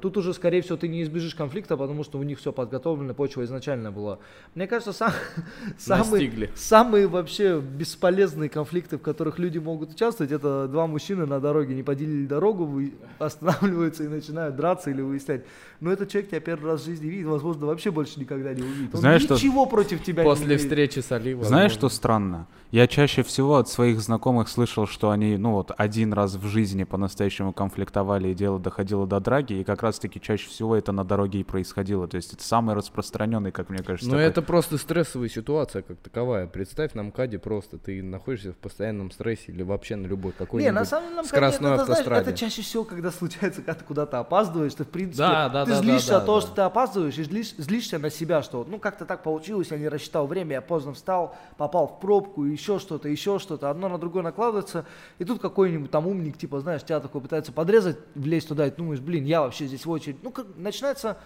[0.00, 3.42] тут уже, скорее всего, ты не избежишь конфликта, потому что у них все подготовлено, почва
[3.42, 4.18] изначально была.
[4.54, 5.10] Мне кажется, сам,
[5.78, 11.74] самые, самые вообще бесполезные конфликты, в которых люди могут участвовать, это два мужчины на дороге
[11.74, 15.44] не поделили дорогу, вы- останавливаются и начинают драться или выяснять.
[15.80, 18.94] Но этот человек тебя первый раз в жизни видит, возможно, вообще больше никогда не увидит.
[18.94, 20.60] Он Знаешь, что- ничего против тебя не После имеет.
[20.60, 21.34] встречи с Али.
[21.42, 22.46] Знаешь, что странно?
[22.72, 26.84] Я чаще всего от своих знакомых слышал, что они, ну вот, один раз в жизни
[26.84, 31.40] по-настоящему конфликтовали, и дело доходило до драки, и как раз-таки чаще всего это на дороге
[31.40, 32.08] и происходило.
[32.08, 35.98] То есть это самый распространенный, как мне кажется, Ну такой- это просто стрессовая ситуация как
[35.98, 36.46] таковая.
[36.46, 40.72] Представь, на МКАДе просто ты находишься в постоянном стрессе или вообще на любой Не, какой-нибудь
[40.74, 44.72] на самом деле, скоростной это, знаешь, это чаще всего, когда случается, когда ты куда-то опаздываешь,
[44.72, 46.46] ты, в принципе, Да, да, ты да, злишься да, от того, да.
[46.46, 49.76] что ты опаздываешь, и злишь- злишься на себя, что вот, ну как-то так получилось, я
[49.76, 53.98] не рассчитал время, я поздно встал, попал в пробку, еще что-то, еще что-то, одно на
[53.98, 54.86] другое накладывается,
[55.18, 58.76] и тут какой-нибудь там умник, типа, знаешь, тебя такой пытается подрезать, влезть туда, и ты
[58.76, 60.22] думаешь, блин, я вообще здесь в очередь.
[60.22, 61.18] Ну, как, начинается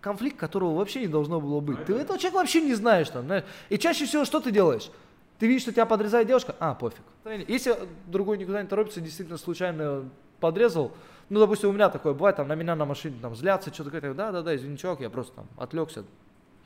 [0.00, 1.84] конфликт, которого вообще не должно было быть.
[1.84, 3.44] Ты этого человека вообще не знаешь там, знаешь.
[3.68, 4.90] И чаще всего что ты делаешь?
[5.40, 7.02] Ты видишь, что тебя подрезает девушка, а, пофиг.
[7.48, 7.76] Если
[8.06, 10.08] другой никуда не торопится, действительно случайно
[10.40, 10.92] подрезал,
[11.28, 14.16] ну, допустим, у меня такое бывает, там, на меня на машине там злятся, что-то говорят,
[14.16, 16.04] да-да-да, извини, чувак, я просто там отвлекся,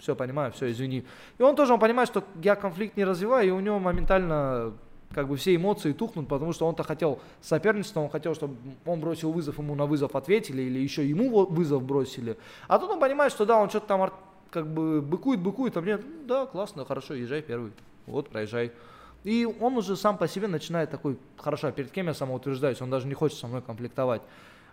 [0.03, 1.05] все понимаю, все, извини.
[1.39, 4.73] И он тоже, он понимает, что я конфликт не развиваю, и у него моментально
[5.15, 9.31] как бы все эмоции тухнут, потому что он-то хотел соперничества, он хотел, чтобы он бросил
[9.31, 12.37] вызов, ему на вызов ответили, или еще ему вызов бросили.
[12.67, 14.13] А тут он понимает, что да, он что-то там
[14.51, 17.73] как бы быкует, быкует, а мне, «Ну да, классно, хорошо, езжай первый,
[18.07, 18.73] вот, проезжай.
[19.23, 22.91] И он уже сам по себе начинает такой, хорошо, а перед кем я самоутверждаюсь, он
[22.91, 24.23] даже не хочет со мной комплектовать.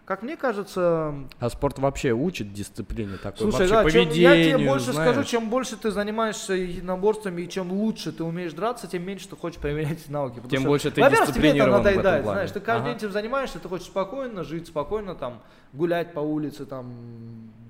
[0.09, 4.57] Как мне кажется, А спорт вообще учит дисциплине такой Слушай, вообще да, чем- поведению, я
[4.57, 5.11] тебе больше знаешь.
[5.11, 9.35] скажу, чем больше ты занимаешься единоборствами и чем лучше ты умеешь драться, тем меньше ты
[9.35, 10.37] хочешь проверять эти навыки.
[10.37, 12.35] Потому Тем что, больше ты Во-первых, тебе это дисциплинирован в этом надоедает, плане.
[12.37, 12.89] знаешь, ты каждый Ага.
[12.89, 15.43] день этим занимаешься, ты хочешь спокойно жить, спокойно там
[15.73, 16.91] гулять по улице, там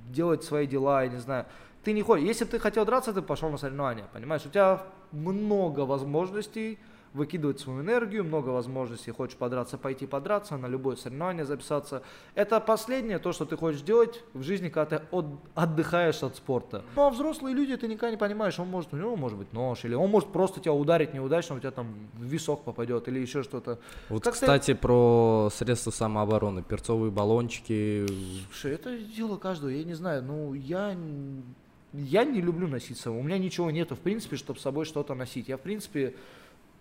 [0.08, 1.46] делать свои дела, я не знаю.
[1.84, 2.24] Ты не хочешь.
[2.26, 4.44] Если бы ты хотел драться, ты пошел на соревнования, понимаешь?
[4.46, 4.82] У тебя
[5.12, 6.80] много возможностей
[7.14, 12.04] выкидывать свою энергию, много возможностей, хочешь подраться, пойти подраться, на любое соревнование записаться.
[12.36, 16.84] Это последнее, то, что ты хочешь делать в жизни, когда ты от- отдыхаешь от спорта.
[16.96, 19.84] Ну, а взрослые люди, ты никогда не понимаешь, он может, у него может быть нож,
[19.86, 21.88] или он может просто тебя ударить неудачно, у тебя там
[22.20, 23.80] висок попадет, или еще что-то.
[24.10, 28.06] Вот, Как-то- кстати, про средства самообороны, перцовые баллончики.
[28.52, 30.96] Слушай, это дело каждого, я не знаю, ну, я,
[31.94, 34.86] я не люблю носить с собой, у меня ничего нету, в принципе, чтобы с собой
[34.86, 35.48] что-то носить.
[35.50, 36.14] Я, в принципе,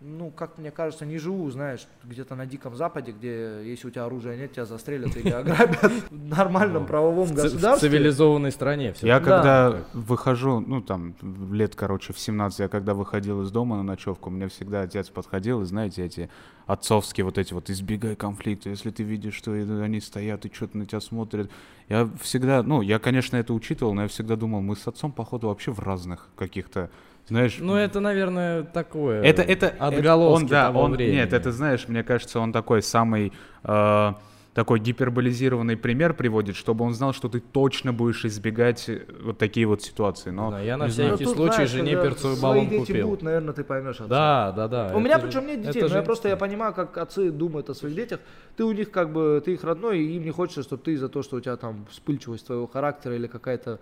[0.01, 4.05] ну, как мне кажется, не живу, знаешь, где-то на Диком Западе, где, если у тебя
[4.05, 7.89] оружия нет, тебя застрелят или ограбят в нормальном правовом В ц- в государстве.
[7.89, 8.95] цивилизованной стране.
[9.03, 9.25] Я Да.
[9.25, 11.15] когда выхожу, ну там
[11.53, 15.63] лет, короче, в 17, я когда выходил из дома на ночевку, мне всегда отец подходил,
[15.63, 16.31] и знаете, эти
[16.67, 20.87] отцовские вот эти вот избегай конфликта, если ты видишь, что они стоят и что-то на
[20.87, 21.51] тебя смотрят.
[21.89, 25.49] Я всегда, ну, я, конечно, это учитывал, но я всегда думал, мы с отцом, походу,
[25.49, 26.91] вообще в разных каких-то,
[27.29, 27.57] знаешь...
[27.61, 29.23] Ну, это, наверное, такое.
[29.23, 31.17] Это, это, отголоски он, да, того он, времени.
[31.17, 33.33] Нет, это, знаешь, мне кажется, он такой самый
[33.65, 34.13] э,
[34.55, 39.67] такой гиперболизированный пример приводит, чтобы он знал, что ты точно будешь избегать э, вот такие
[39.67, 40.31] вот ситуации.
[40.31, 41.19] Но Да, я на всякий знаю.
[41.21, 43.07] Ну, тут, случай знаешь, жене перцовый свои баллон дети купил.
[43.07, 44.09] будут, наверное, ты поймешь отца.
[44.09, 44.97] Да, да, да.
[44.97, 47.31] У меня это причем же- нет детей, но же я просто я понимаю, как отцы
[47.31, 48.19] думают о своих детях.
[48.57, 51.09] Ты у них как бы, ты их родной, и им не хочется, чтобы ты из-за
[51.09, 53.79] того, что у тебя там вспыльчивость твоего характера или какая-то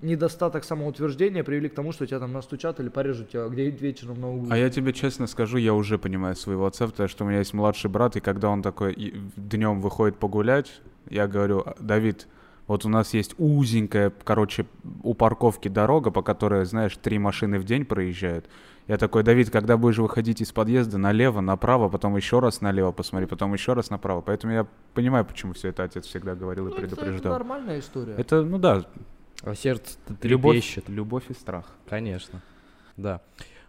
[0.00, 4.30] недостаток самоутверждения привели к тому, что тебя там настучат или порежут тебя где-нибудь вечером на
[4.30, 4.46] углу.
[4.50, 7.54] А я тебе честно скажу, я уже понимаю своего отца, потому что у меня есть
[7.54, 8.94] младший брат, и когда он такой
[9.36, 10.80] днем выходит погулять,
[11.10, 12.28] я говорю, «А, Давид,
[12.66, 14.66] вот у нас есть узенькая, короче,
[15.02, 18.46] у парковки дорога, по которой, знаешь, три машины в день проезжают.
[18.86, 23.26] Я такой, Давид, когда будешь выходить из подъезда, налево, направо, потом еще раз налево посмотри,
[23.26, 24.20] потом еще раз направо.
[24.22, 27.32] Поэтому я понимаю, почему все это отец всегда говорил и Ну, это предупреждал.
[27.32, 28.14] нормальная история.
[28.16, 28.84] Это, ну да,
[29.42, 30.88] А сердце любовь, трепещет.
[30.88, 31.72] любовь и страх.
[31.88, 32.42] Конечно,
[32.96, 33.20] да.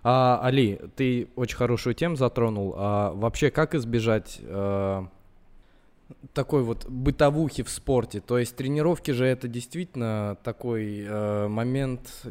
[0.03, 2.73] А, Али, ты очень хорошую тему затронул.
[2.77, 5.03] А вообще, как избежать э,
[6.33, 8.21] такой вот бытовухи в спорте?
[8.21, 12.25] То есть тренировки же это действительно такой э, момент...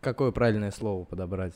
[0.00, 1.54] какое правильное слово подобрать?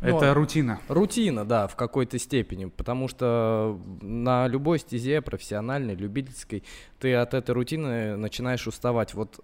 [0.00, 0.80] Ну, Это рутина.
[0.88, 6.62] Рутина, да, в какой-то степени, потому что на любой стезе, профессиональной, любительской,
[7.00, 9.14] ты от этой рутины начинаешь уставать.
[9.14, 9.40] Вот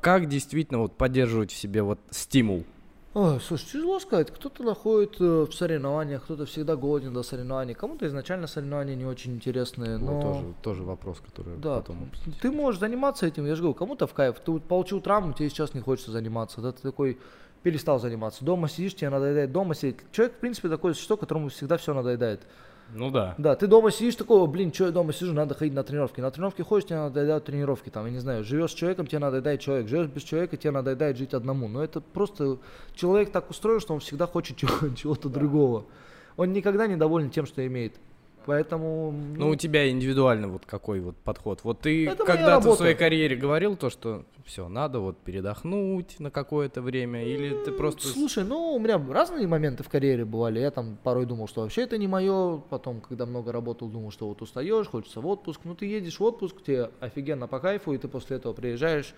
[0.00, 2.64] как действительно вот поддерживать в себе вот стимул?
[3.14, 4.30] Ой, слушай, тяжело сказать.
[4.30, 7.74] Кто-то находит э, в соревнованиях, кто-то всегда голоден до соревнований.
[7.74, 10.12] Кому-то изначально соревнования не очень интересные, но...
[10.12, 12.10] Вот тоже, тоже вопрос, который Да, потом...
[12.40, 14.38] ты можешь заниматься этим, я же говорю, кому-то в кайф.
[14.44, 16.60] Ты вот получил травму, тебе сейчас не хочется заниматься.
[16.60, 17.18] Да, ты такой
[17.62, 18.44] перестал заниматься.
[18.44, 19.96] Дома сидишь, тебе надоедает дома сидеть.
[20.12, 22.40] Человек, в принципе, такое существо, которому всегда все надоедает.
[22.94, 23.34] Ну да.
[23.36, 26.20] Да, ты дома сидишь такого, блин, что я дома сижу, надо ходить на тренировки.
[26.20, 29.60] На тренировки ходишь, тебе надоедают тренировки, там, я не знаю, живешь с человеком, тебе надоедает
[29.60, 31.68] человек, живешь без человека, тебе надоедает жить одному.
[31.68, 32.58] Но это просто
[32.94, 35.84] человек так устроен, что он всегда хочет чего- чего-то другого.
[36.36, 37.94] Он никогда не доволен тем, что имеет.
[38.46, 39.12] Поэтому...
[39.12, 41.60] Ну, у тебя индивидуально вот какой вот подход.
[41.64, 46.80] Вот ты когда-то в своей карьере говорил то, что все, надо вот передохнуть на какое-то
[46.80, 48.08] время, или ты просто...
[48.08, 50.60] Слушай, ну, у меня разные моменты в карьере бывали.
[50.60, 52.58] Я там порой думал, что вообще это не мое.
[52.70, 55.60] Потом, когда много работал, думал, что вот устаешь, хочется в отпуск.
[55.64, 59.14] Ну, ты едешь в отпуск, тебе офигенно по кайфу, и ты после этого приезжаешь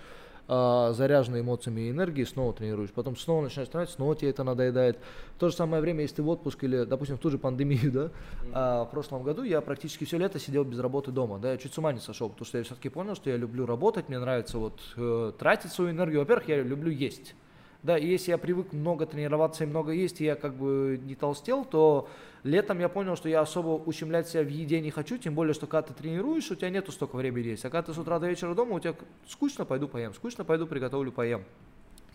[0.51, 2.91] заряженный эмоциями и энергией, снова тренируешь.
[2.91, 4.99] Потом снова начинаешь тренировать, снова тебе это надоедает.
[5.37, 7.93] В то же самое время, если ты в отпуск или, допустим, в ту же пандемию,
[7.93, 8.11] да,
[8.53, 11.73] а, в прошлом году я практически все лето сидел без работы дома, да, я чуть
[11.73, 14.59] с ума не сошел, потому что я все-таки понял, что я люблю работать, мне нравится
[14.59, 16.21] вот э, тратить свою энергию.
[16.21, 17.35] Во-первых, я люблю есть.
[17.83, 21.15] Да, и если я привык много тренироваться и много есть, и я как бы не
[21.15, 22.09] толстел, то
[22.43, 25.67] летом я понял, что я особо ущемлять себя в еде не хочу, тем более, что
[25.67, 27.65] когда ты тренируешь, у тебя нету столько времени есть.
[27.65, 28.95] А когда ты с утра до вечера дома, у тебя
[29.29, 31.45] скучно, пойду поем, скучно, пойду приготовлю, поем.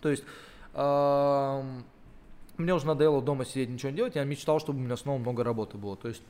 [0.00, 0.24] То есть
[2.58, 5.44] мне уже надоело дома сидеть, ничего не делать, я мечтал, чтобы у меня снова много
[5.44, 5.96] работы было.
[5.96, 6.22] То есть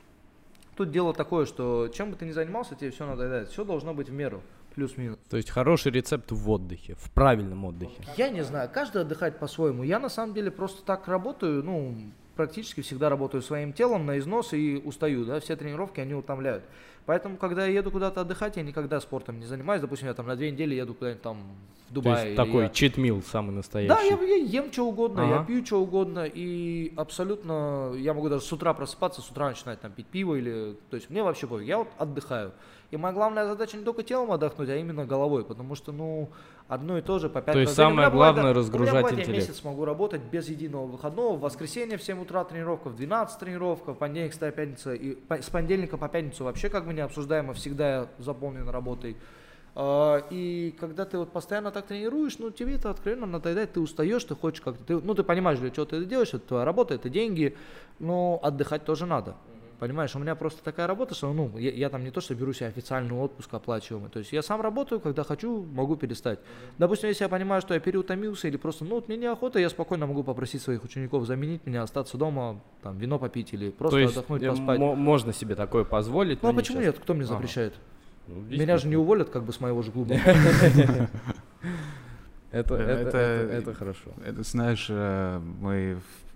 [0.75, 3.49] тут дело такое, что чем бы ты ни занимался, тебе все надоедает.
[3.49, 4.41] Все должно быть в меру,
[4.75, 5.17] плюс-минус.
[5.29, 8.03] То есть хороший рецепт в отдыхе, в правильном отдыхе.
[8.17, 9.83] Я не знаю, каждый отдыхает по-своему.
[9.83, 11.95] Я на самом деле просто так работаю, ну,
[12.37, 16.63] практически всегда работаю своим телом на износ и устаю, да, все тренировки, они утомляют.
[17.05, 19.81] Поэтому, когда я еду куда-то отдыхать, я никогда спортом не занимаюсь.
[19.81, 21.37] Допустим, я там на две недели еду куда-нибудь там
[21.85, 22.25] в То Дубае.
[22.25, 23.87] есть такой я- читмил самый настоящий.
[23.87, 25.45] Да, я, я ем что угодно, я Ага.
[25.45, 29.91] пью что угодно, и абсолютно, я могу даже с утра просыпаться, с утра начинать там
[29.93, 32.51] пить пиво, или, то есть мне вообще пофиг, я вот отдыхаю.
[32.91, 36.29] И моя главная задача не только телом отдохнуть, а именно головой, потому что, ну,
[36.67, 39.19] одно и то же по пять То есть самое главное да, разгружать у меня бывает,
[39.19, 39.47] интеллект.
[39.47, 43.39] Я месяц могу работать без единого выходного, в воскресенье в 7 утра тренировка, в 12
[43.39, 47.01] тренировка, в понедельник, среда, пятница, и по- с понедельника по пятницу вообще как бы не
[47.01, 49.17] обсуждаемо, всегда я заполнен работой.
[49.79, 54.23] А, И когда ты вот постоянно так тренируешь, ну тебе это откровенно надоедает, ты устаешь,
[54.23, 56.95] ты хочешь как-то, ты, ну ты понимаешь, для чего ты это делаешь, это твоя работа,
[56.95, 57.55] это деньги,
[57.99, 59.35] но отдыхать тоже надо.
[59.79, 62.51] Понимаешь, у меня просто такая работа, что ну, я, я там не то, что беру
[62.51, 64.09] себе официальный отпуск оплачиваемый.
[64.09, 66.39] То есть я сам работаю, когда хочу, могу перестать.
[66.79, 70.07] Допустим, если я понимаю, что я переутомился или просто, ну, вот мне неохота, я спокойно
[70.07, 74.13] могу попросить своих учеников заменить меня, остаться дома, там, вино попить или просто То есть
[74.17, 74.79] отдохнуть, э, поспать.
[74.79, 76.41] мо- можно себе такое позволить.
[76.41, 76.91] Ну, а почему часто.
[76.93, 76.99] нет?
[76.99, 77.33] Кто мне Ага.
[77.35, 77.73] запрещает?
[78.27, 80.15] Ну, Меня же не уволят как бы с моего же клуба.
[82.51, 84.11] Это, Э, это, это- это- это хорошо.
[84.25, 86.26] Это, знаешь, э, мы в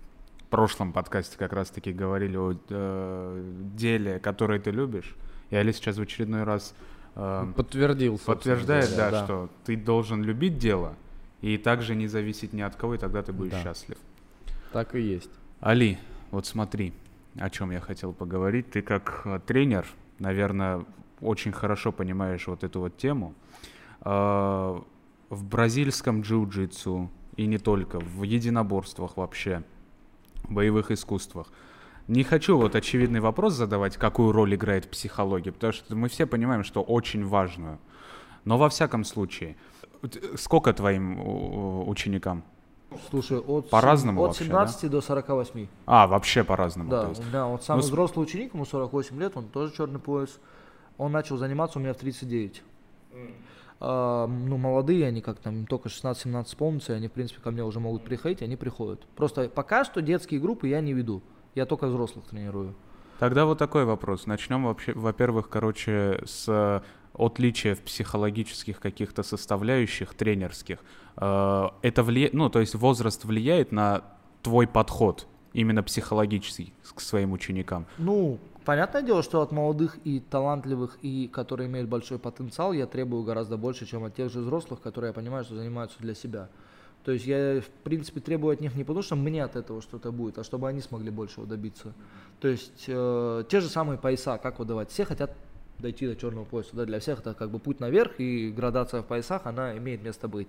[0.52, 5.16] прошлом подкасте как раз-таки говорили о э, деле, которое ты любишь.
[5.50, 6.74] И Али сейчас в очередной раз
[7.16, 8.18] э, Подтвердил.
[8.24, 10.94] подтверждает, говоря, да, что ты должен любить дело
[11.40, 13.62] и также не зависеть ни от кого, и тогда ты будешь Да.
[13.62, 13.96] счастлив.
[14.72, 15.30] Так и есть.
[15.60, 15.98] Али,
[16.30, 16.92] вот смотри,
[17.38, 18.70] о чем я хотел поговорить.
[18.70, 19.86] Ты как э, тренер,
[20.18, 20.84] наверное,
[21.20, 23.34] очень хорошо понимаешь вот эту вот тему.
[24.04, 24.78] Э,
[25.30, 29.62] В бразильском джиу-джитсу и не только, в единоборствах вообще,
[30.48, 31.48] боевых искусствах.
[32.08, 36.64] Не хочу вот очевидный вопрос задавать, какую роль играет психология, потому что мы все понимаем,
[36.64, 37.78] что очень важную.
[38.44, 39.56] Но во всяком случае,
[40.02, 42.42] э, сколько твоим ученикам?
[43.10, 45.66] Слушай, от, По-разному от вообще, 17 до 48.
[45.86, 46.90] А, вообще по-разному.
[46.90, 47.20] Да, то есть.
[47.20, 50.38] у меня вот самый Ну, взрослый ученик, ему 48 лет, он тоже черный пояс.
[50.98, 52.62] Он начал заниматься у меня в 39.
[53.84, 57.64] А, ну, молодые, они как там, только 16-17 исполнится, и они, в принципе, ко мне
[57.64, 59.04] уже могут приходить, они приходят.
[59.16, 61.20] Просто пока что детские группы я не веду.
[61.56, 62.76] Я только взрослых тренирую.
[63.18, 64.26] Тогда вот такой вопрос.
[64.26, 66.80] Начнем вообще, во-первых, короче, с э,
[67.12, 70.78] отличия в психологических каких-то составляющих тренерских.
[71.16, 74.04] Э, Это влияет, ну, то есть возраст влияет на
[74.42, 77.86] твой подход именно психологический к своим ученикам.
[77.98, 83.22] Ну, понятное дело, что от молодых и талантливых, и которые имеют большой потенциал, я требую
[83.24, 86.48] гораздо больше, чем от тех же взрослых, которые я понимаю, что занимаются для себя.
[87.04, 90.12] То есть я, в принципе, требую от них не потому, что мне от этого что-то
[90.12, 91.92] будет, а чтобы они смогли большего добиться.
[92.40, 94.90] То есть э, те же самые пояса, как выдавать.
[94.90, 95.32] Все хотят
[95.78, 96.70] дойти до черного пояса.
[96.74, 96.84] Да?
[96.84, 100.46] Для всех это как бы путь наверх, и градация в поясах, она имеет место быть.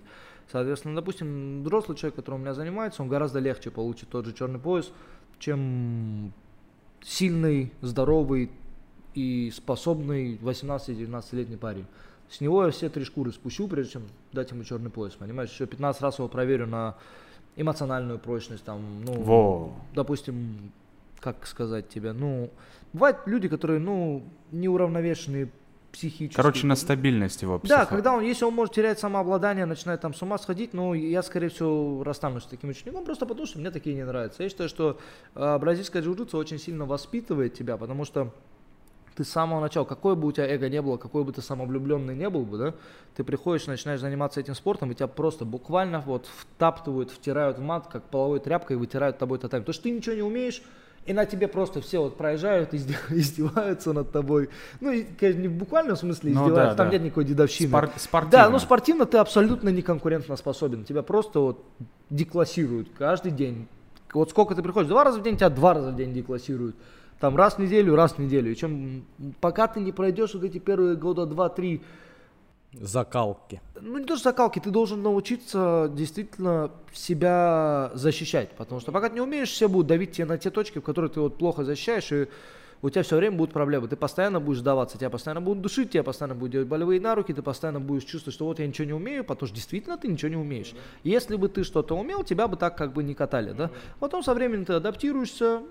[0.50, 4.60] Соответственно, допустим, взрослый человек, который у меня занимается, он гораздо легче получит тот же черный
[4.60, 4.92] пояс,
[5.40, 6.32] чем
[7.04, 8.50] сильный, здоровый
[9.14, 11.86] и способный 18-19-летний парень.
[12.30, 14.02] С него я все три шкуры спущу, прежде чем
[14.32, 15.50] дать ему черный пояс, понимаешь?
[15.50, 16.96] Еще 15 раз его проверю на
[17.56, 19.72] эмоциональную прочность, там, ну, Во.
[19.94, 20.72] допустим,
[21.20, 22.50] как сказать тебе, ну,
[22.92, 25.50] бывают люди, которые, ну, неуравновешенные
[25.94, 26.36] психически.
[26.36, 30.12] Короче, на стабильность его Да, психо- когда он, если он может терять самообладание, начинает там
[30.12, 33.70] с ума сходить, ну, я, скорее всего, расстанусь с таким учеником, просто потому что мне
[33.70, 34.42] такие не нравятся.
[34.42, 34.98] Я считаю, что
[35.34, 38.32] э, бразильская джиу-джитсу очень сильно воспитывает тебя, потому что
[39.14, 42.16] ты с самого начала, какое бы у тебя эго не было, какой бы ты самовлюбленный
[42.16, 42.74] не был бы, да,
[43.14, 47.86] ты приходишь, начинаешь заниматься этим спортом, и тебя просто буквально вот втаптывают, втирают в мат,
[47.86, 49.60] как половой тряпкой, и вытирают тобой татами.
[49.60, 50.62] Потому что ты ничего не умеешь,
[51.06, 54.48] и на тебе просто все вот проезжают, изде- издеваются над тобой.
[54.80, 56.92] Ну, и, конечно, не в буквальном смысле Ну издеваются, да, там да.
[56.94, 57.68] нет никакой дедовщины.
[57.68, 58.38] Спор- спортивно.
[58.44, 60.84] Да, ну спортивно ты абсолютно не конкурентно способен.
[60.84, 61.64] Тебя просто вот
[62.10, 63.68] деклассируют каждый день.
[64.12, 66.76] Вот сколько ты приходишь, два раза в день, тебя два раза в день деклассируют.
[67.20, 68.52] Там раз в неделю, раз в неделю.
[68.52, 69.04] И чем,
[69.40, 71.82] пока ты не пройдешь вот эти первые года два-три,
[72.80, 73.60] Закалки.
[73.80, 78.50] ну не то что закалки, ты должен научиться действительно себя защищать.
[78.50, 81.10] Потому что пока ты не умеешь, все будут давить тебе на те точки, в которые
[81.10, 82.28] ты вот плохо защищаешь, и
[82.82, 83.88] у тебя все время будут проблемы.
[83.88, 87.32] Ты постоянно будешь сдаваться, тебя постоянно будут душить, тебя постоянно будут делать болевые на руки,
[87.32, 90.28] ты постоянно будешь чувствовать, что вот я ничего не умею, потому что действительно ты ничего
[90.28, 90.74] не умеешь.
[91.02, 93.70] Если бы ты что-то умел, тебя бы так как бы не катали, да?
[94.00, 95.62] Потом со временем ты адаптируешься,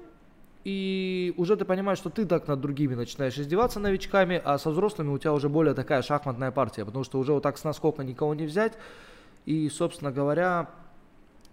[0.64, 5.10] и уже ты понимаешь, что ты так над другими начинаешь издеваться новичками, а со взрослыми
[5.10, 8.34] у тебя уже более такая шахматная партия, потому что уже вот так с наскока никого
[8.34, 8.74] не взять.
[9.46, 10.70] И, собственно говоря,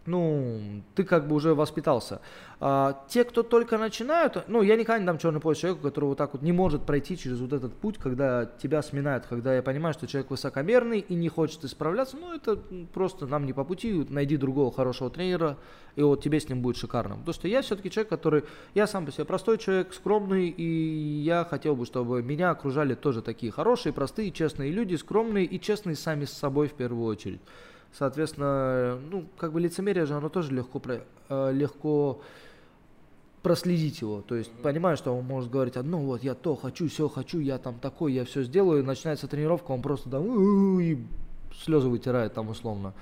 [0.07, 2.21] ну, ты как бы уже воспитался.
[2.63, 6.19] А, те, кто только начинают, ну, я никогда не дам черный пояс человеку, который вот
[6.19, 9.95] так вот не может пройти через вот этот путь, когда тебя сминают, когда я понимаю,
[9.95, 12.59] что человек высокомерный и не хочет исправляться, ну, это
[12.93, 15.57] просто нам не по пути, найди другого хорошего тренера,
[15.97, 17.17] и вот тебе с ним будет шикарно.
[17.17, 18.45] Потому что я все-таки человек, который,
[18.75, 23.23] я сам по себе простой человек, скромный, и я хотел бы, чтобы меня окружали тоже
[23.23, 27.41] такие хорошие, простые, честные люди, скромные и честные сами с собой в первую очередь.
[27.93, 30.81] Соответственно, ну, как бы лицемерие же, оно тоже легко,
[31.29, 32.21] э, легко
[33.43, 34.23] проследить его.
[34.23, 37.59] То есть понимаю, что он может говорить одно, вот я то хочу, все хочу, я
[37.59, 40.99] там такой, я все сделаю, и начинается тренировка, он просто там и
[41.65, 42.95] слезы вытирает там условно.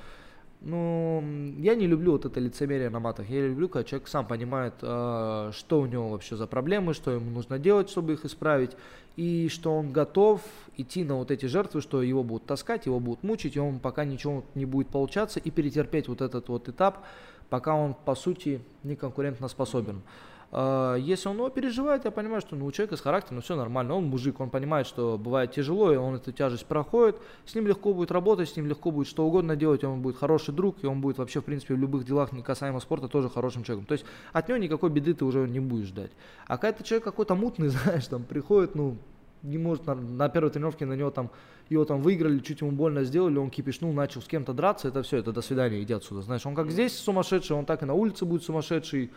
[0.60, 1.22] Ну,
[1.58, 3.28] я не люблю вот это лицемерие на матах.
[3.30, 7.30] Я люблю, когда человек сам понимает, э, что у него вообще за проблемы, что ему
[7.30, 8.72] нужно делать, чтобы их исправить,
[9.16, 10.42] и что он готов
[10.76, 14.04] идти на вот эти жертвы, что его будут таскать, его будут мучить, и он пока
[14.04, 17.04] ничего не будет получаться, и перетерпеть вот этот вот этап,
[17.50, 20.02] пока он, по сути, не конкурентно способен.
[20.02, 20.04] А,
[20.50, 23.94] если он его переживает, я понимаю, что ну, у человека с характером ну, все нормально.
[23.94, 27.16] Он мужик, он понимает, что бывает тяжело, и он эту тяжесть проходит.
[27.44, 30.54] С ним легко будет работать, с ним легко будет что угодно делать, он будет хороший
[30.54, 33.62] друг, и он будет вообще, в принципе, в любых делах, не касаемо спорта, тоже хорошим
[33.62, 33.86] человеком.
[33.86, 36.12] То есть от него никакой беды ты уже не будешь ждать.
[36.46, 38.96] А когда ты человек какой-то мутный, знаешь, там приходит, ну,
[39.42, 41.30] не может на, на первой тренировке на него там
[41.68, 45.18] его там выиграли, чуть ему больно сделали, он кипишнул, начал с кем-то драться, это все,
[45.18, 46.22] это до свидания, иди отсюда.
[46.22, 49.10] Знаешь, он как здесь сумасшедший, он так и на улице будет сумасшедший.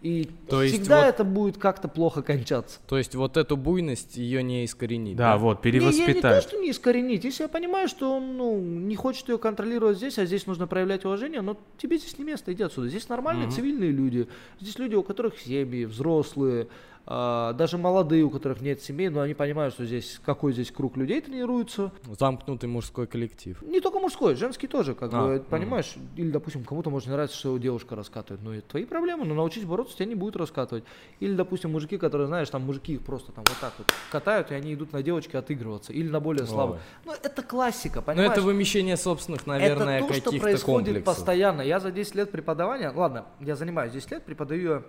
[0.00, 2.78] И то всегда вот, это будет как-то плохо кончаться.
[2.86, 5.16] То есть вот эту буйность ее не искоренить.
[5.16, 5.38] Да, да?
[5.38, 6.08] вот, перевоспитать.
[6.08, 7.24] Не, не, не то, что не искоренить.
[7.24, 11.04] Если я понимаю, что он ну, не хочет ее контролировать здесь, а здесь нужно проявлять
[11.04, 12.88] уважение, но тебе здесь не место, иди отсюда.
[12.88, 13.54] Здесь нормальные угу.
[13.54, 14.28] цивильные люди.
[14.60, 16.68] Здесь люди, у которых семьи, взрослые,
[17.08, 21.20] даже молодые, у которых нет семей, но они понимают, что здесь какой здесь круг людей
[21.20, 21.90] тренируется.
[22.18, 23.60] Замкнутый мужской коллектив.
[23.62, 26.04] Не только мужской, женский тоже, как а, бы, понимаешь, угу.
[26.16, 29.96] или, допустим, кому-то может нравиться, что девушка раскатывает, ну, это твои проблемы, но научись бороться,
[29.96, 30.84] тебя не будет раскатывать.
[31.20, 34.54] Или, допустим, мужики, которые, знаешь, там мужики их просто там вот так вот катают, и
[34.54, 36.80] они идут на девочки отыгрываться, или на более слабых.
[37.04, 38.28] Ну, это классика, понимаешь?
[38.28, 41.16] Ну, это вымещение собственных, наверное, каких-то Это то, что происходит комплексов.
[41.16, 41.62] постоянно.
[41.62, 44.84] Я за 10 лет преподавания, ладно, я занимаюсь 10 лет, преподаю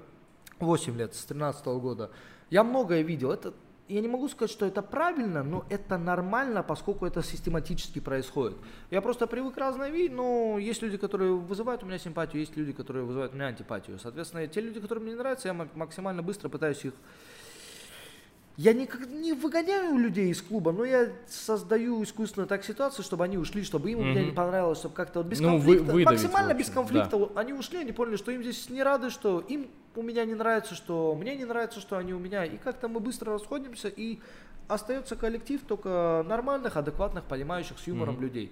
[0.59, 2.11] 8 лет, с 13 года.
[2.49, 3.31] Я многое видел.
[3.31, 3.53] Это,
[3.87, 8.57] я не могу сказать, что это правильно, но это нормально, поскольку это систематически происходит.
[8.91, 12.73] Я просто привык разное видеть, но есть люди, которые вызывают у меня симпатию, есть люди,
[12.73, 13.99] которые вызывают у меня антипатию.
[13.99, 16.93] Соответственно, те люди, которые мне нравятся, я максимально быстро пытаюсь их
[18.59, 23.37] я не, не выгоняю людей из клуба, но я создаю искусственно так ситуацию, чтобы они
[23.37, 24.11] ушли, чтобы им mm-hmm.
[24.11, 27.17] меня не понравилось, чтобы как-то вот без ну, конфликта, вы, максимально без конфликта.
[27.17, 27.27] Да.
[27.35, 29.69] Они ушли, они поняли, что им здесь не рады, что им
[29.99, 32.45] у меня не нравится, что мне не нравится, что они у меня.
[32.45, 34.19] И как-то мы быстро расходимся, и
[34.69, 38.21] остается коллектив только нормальных, адекватных, понимающих с юмором mm-hmm.
[38.21, 38.51] людей.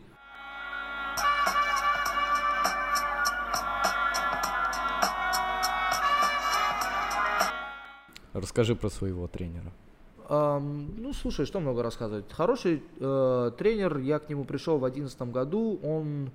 [8.33, 9.71] Расскажи про своего тренера.
[10.29, 12.29] Um, ну, слушай, что много рассказывать.
[12.33, 16.31] Хороший э, тренер, я к нему пришел в 2011 году, он...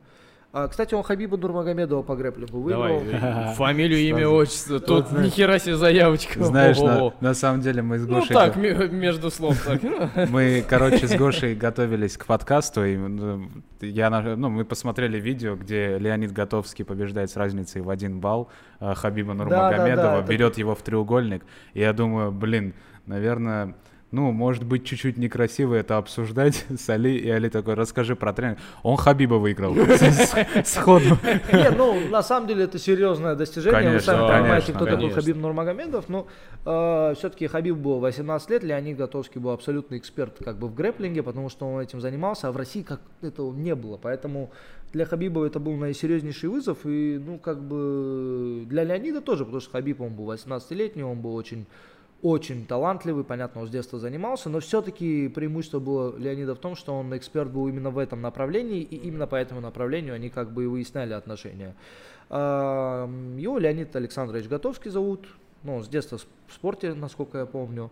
[0.54, 3.00] А, кстати, он Хабиба Нурмагомедова по грэплингу выиграл.
[3.00, 4.80] Давай, фамилию, имя, отчество.
[4.80, 6.44] Тут ни хера себе заявочка.
[6.44, 8.36] Знаешь, на, на самом деле мы с ну Гошей...
[8.36, 8.56] Ну так,
[8.92, 9.80] между слов так.
[10.30, 13.48] Мы, короче, с Гошей готовились к подкасту, и ну,
[13.80, 18.94] я, ну, мы посмотрели видео, где Леонид Готовский побеждает с разницей в один балл а
[18.94, 22.74] Хабиба Нурмагомедова, берет его в треугольник, и я думаю, блин,
[23.06, 23.74] наверное,
[24.12, 28.58] ну, может быть, чуть-чуть некрасиво это обсуждать с Али, и Али такой, расскажи про тренинг.
[28.82, 29.74] Он Хабиба выиграл
[30.64, 31.16] сходу.
[31.50, 33.90] Не, ну, на самом деле это серьезное достижение.
[33.90, 36.10] Вы сами понимаете, кто такой Хабиб Нурмагомедов.
[36.10, 36.26] Но
[36.66, 41.22] э, все-таки Хабиб был 18 лет, Леонид Готовский был абсолютный эксперт как бы в грэплинге,
[41.22, 43.96] потому что он этим занимался, а в России как этого не было.
[43.96, 44.50] Поэтому
[44.92, 49.70] для Хабиба это был наисерьезнейший вызов, и, ну, как бы для Леонида тоже, потому что
[49.70, 51.66] Хабиб, он был 18-летний, он был очень
[52.22, 56.94] очень талантливый, понятно, он с детства занимался, но все-таки преимущество было Леонида в том, что
[56.94, 60.64] он эксперт был именно в этом направлении, и именно по этому направлению они как бы
[60.64, 61.74] и выясняли отношения.
[62.30, 65.26] Его Леонид Александрович Готовский зовут,
[65.64, 67.90] ну, он с детства в спорте, насколько я помню.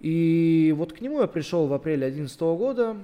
[0.00, 2.96] И вот к нему я пришел в апреле 2011 года,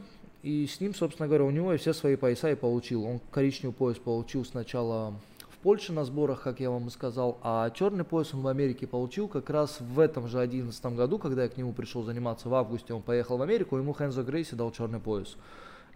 [0.42, 3.04] и с ним, собственно говоря, у него я все свои пояса и получил.
[3.04, 5.14] Он коричневый пояс получил сначала
[5.62, 9.26] Польше на сборах, как я вам и сказал, а черный пояс он в Америке получил
[9.26, 12.94] как раз в этом же 2011 году, когда я к нему пришел заниматься в августе,
[12.94, 15.36] он поехал в Америку, ему Хэнзо Грейси дал черный пояс.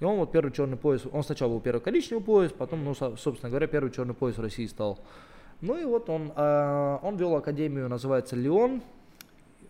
[0.01, 3.51] И он вот первый черный пояс, он сначала был первый коричневый пояс, потом, ну, собственно
[3.51, 4.99] говоря, первый черный пояс в России стал.
[5.61, 8.83] Ну и вот он, э, он вел академию, называется Леон,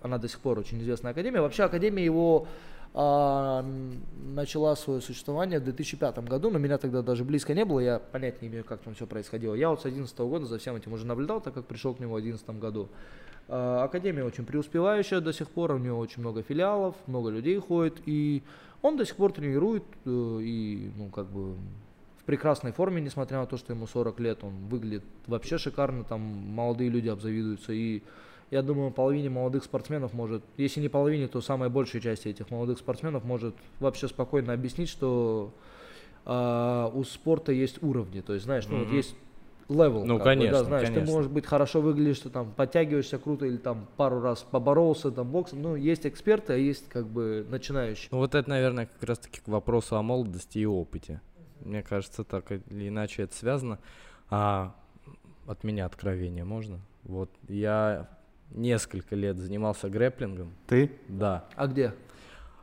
[0.01, 1.43] она до сих пор очень известная академия.
[1.43, 2.47] Вообще академия его
[2.95, 3.65] а,
[4.35, 8.43] начала свое существование в 2005 году, но меня тогда даже близко не было, я понять
[8.43, 9.55] не имею, как там все происходило.
[9.55, 12.15] Я вот с 2011 года за всем этим уже наблюдал, так как пришел к нему
[12.15, 12.89] в 2011 году.
[13.49, 17.97] А, Академия очень преуспевающая до сих пор, у него очень много филиалов, много людей ходит,
[18.05, 18.43] и
[18.83, 20.11] он до сих пор тренирует, э,
[20.43, 21.55] и, ну, как бы,
[22.19, 26.21] в прекрасной форме, несмотря на то, что ему 40 лет, он выглядит вообще шикарно, там
[26.21, 28.03] молодые люди обзавидуются, и
[28.53, 32.79] я думаю, половине молодых спортсменов может, если не половине, то самой большей части этих молодых
[32.79, 35.55] спортсменов может вообще спокойно объяснить, что
[36.27, 38.97] а, у спорта есть уровни, то есть, знаешь, ну, вот Мгм.
[38.97, 39.17] есть
[39.71, 41.07] level, Ну, как бы, конечно, да, знаешь, конечно.
[41.07, 45.31] ты можешь быть хорошо выглядишь, что там подтягиваешься круто или там пару раз поборолся там
[45.31, 48.09] боксом, ну, есть эксперты, а есть как бы начинающие.
[48.11, 51.23] Ну вот это, наверное, как раз-таки к вопросу о молодости и опыте.
[51.61, 53.79] Мне кажется, так или иначе это связано.
[54.29, 54.75] А
[55.47, 56.81] от меня откровение можно?
[57.05, 58.09] Вот я
[58.55, 60.91] несколько лет занимался грэплингом, Ты?
[61.09, 61.45] да.
[61.57, 61.95] А где?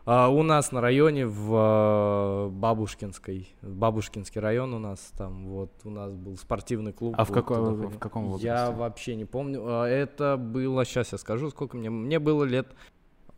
[0.05, 5.89] А у нас на районе в э, Бабушкинской, Бабушкинский район у нас там вот у
[5.91, 7.13] нас был спортивный клуб.
[7.17, 8.47] А в, вот какой- туда в каком возрасте?
[8.47, 9.61] Я вообще не помню.
[9.65, 11.91] А, Это было, сейчас я скажу, сколько мне.
[11.91, 12.67] Мне было лет,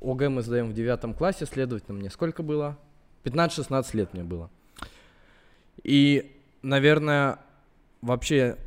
[0.01, 2.77] ОГЭ мы сдаем в девятом классе, следовательно, мне сколько было?
[3.25, 4.49] 15-16 лет мне было.
[5.83, 7.39] И, наверное,
[8.01, 8.57] вообще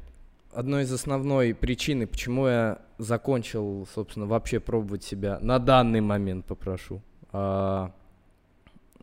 [0.54, 7.02] одной из основной причины, почему я закончил, собственно, вообще пробовать себя на данный момент, попрошу,
[7.32, 7.92] а,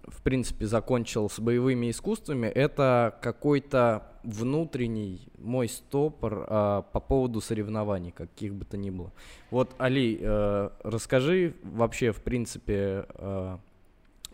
[0.07, 8.11] в принципе, закончил с боевыми искусствами, это какой-то внутренний мой стопор а, по поводу соревнований,
[8.11, 9.11] каких бы то ни было.
[9.49, 13.57] Вот, Али, э, расскажи вообще, в принципе, э,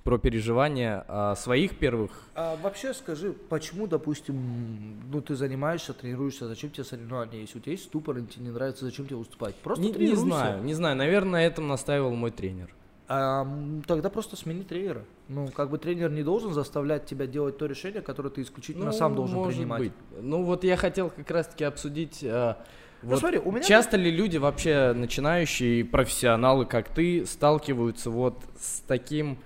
[0.07, 6.69] про переживания о своих первых А вообще скажи, почему, допустим, ну ты занимаешься, тренируешься, зачем
[6.69, 7.41] тебе соревнования?
[7.41, 9.55] Если у тебя есть ступор, и тебе не нравится, зачем тебе выступать?
[9.55, 10.95] Просто не, не знаю, не знаю.
[10.95, 12.73] Наверное, этому настаивал мой тренер.
[13.09, 13.45] А,
[13.85, 15.03] тогда просто смени тренера.
[15.27, 19.13] Ну, как бы тренер не должен заставлять тебя делать то решение, которое ты исключительно сам
[19.13, 19.81] должен Ну, может принимать.
[19.81, 19.93] быть.
[20.21, 22.23] Ну вот я хотел как раз-таки обсудить.
[22.23, 22.55] э,
[23.03, 28.41] Ну, вот смотри, у меня часто ли люди вообще начинающие профессионалы, как ты, сталкиваются вот
[28.57, 29.37] с таким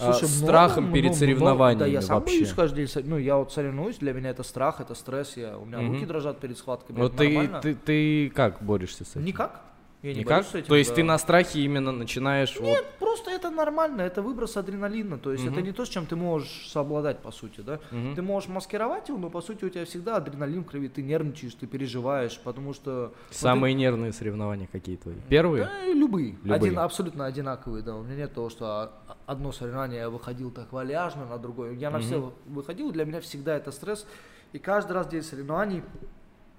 [0.00, 1.18] Слушай, много, страхом много, перед много.
[1.18, 2.36] соревнованиями Да, я сам вообще?
[2.38, 3.04] боюсь каждый день.
[3.06, 5.36] Ну, я вот соревнуюсь, для меня это страх, это стресс.
[5.36, 5.92] Я, у меня Мгм.
[5.94, 7.04] руки дрожат перед схватками.
[7.04, 7.60] Это ты, нормально.
[7.60, 9.24] ты, ты как борешься с этим?
[9.24, 9.60] Никак.
[10.02, 10.46] Я не Никак?
[10.54, 10.96] этим, То есть да.
[10.96, 12.64] ты на страхе именно начинаешь вот...
[12.66, 15.64] Нет, просто это нормально, это выброс адреналина, то есть это Мгм.
[15.64, 17.80] не то, с чем ты можешь совладать, по сути, да.
[17.90, 18.14] Мгм.
[18.14, 21.54] Ты можешь маскировать его, но по сути у тебя всегда адреналин в крови, ты нервничаешь,
[21.54, 22.90] ты переживаешь, потому что...
[23.12, 25.16] ну, ты- Самые нервные соревнования какие твои?
[25.28, 25.64] Первые?
[25.64, 26.30] Да, любые.
[26.42, 26.54] Любые.
[26.54, 27.94] Один, абсолютно одинаковые, да.
[27.96, 28.92] У меня нет того, что
[29.26, 31.72] одно соревнование я выходил так вальяжно, на другое.
[31.74, 32.06] Я на Мгм.
[32.06, 34.06] все выходил, для меня всегда это стресс.
[34.54, 35.82] И каждый раз день соревнований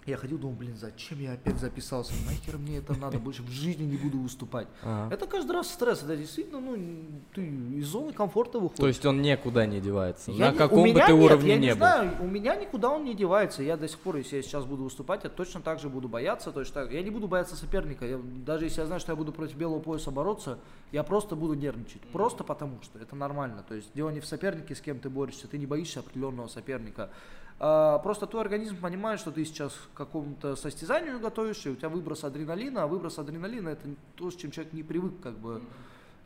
[0.06, 2.14] я ходил, думал, блин, зачем я опять записался?
[2.26, 4.68] Нахер мне это надо, больше в жизни не буду выступать.
[4.84, 5.14] Ага.
[5.14, 6.76] Это каждый раз стресс, это действительно, ну,
[7.34, 8.80] ты из зоны комфорта выходишь.
[8.80, 10.32] То есть он никуда не девается.
[10.32, 11.78] Я на не- каком бы ты нет, уровне я не не был.
[11.78, 13.62] знаю, у меня никуда он не девается.
[13.64, 16.52] Я до сих пор, если я сейчас буду выступать, я точно так же буду бояться.
[16.52, 16.92] Точно так.
[16.92, 18.06] Я не буду бояться соперника.
[18.06, 20.58] Я- даже если я знаю, что я буду против белого пояса бороться,
[20.92, 22.02] я просто буду нервничать.
[22.12, 23.64] Просто потому что это нормально.
[23.68, 25.48] То есть дело не в сопернике, с кем ты борешься.
[25.48, 27.10] Ты не боишься определенного соперника.
[27.64, 31.90] А, просто твой организм понимает, что ты сейчас к какому-то состязанию готовишься, и у тебя
[31.90, 35.62] выброс адреналина, а выброс адреналина это то, с чем человек не привык как бы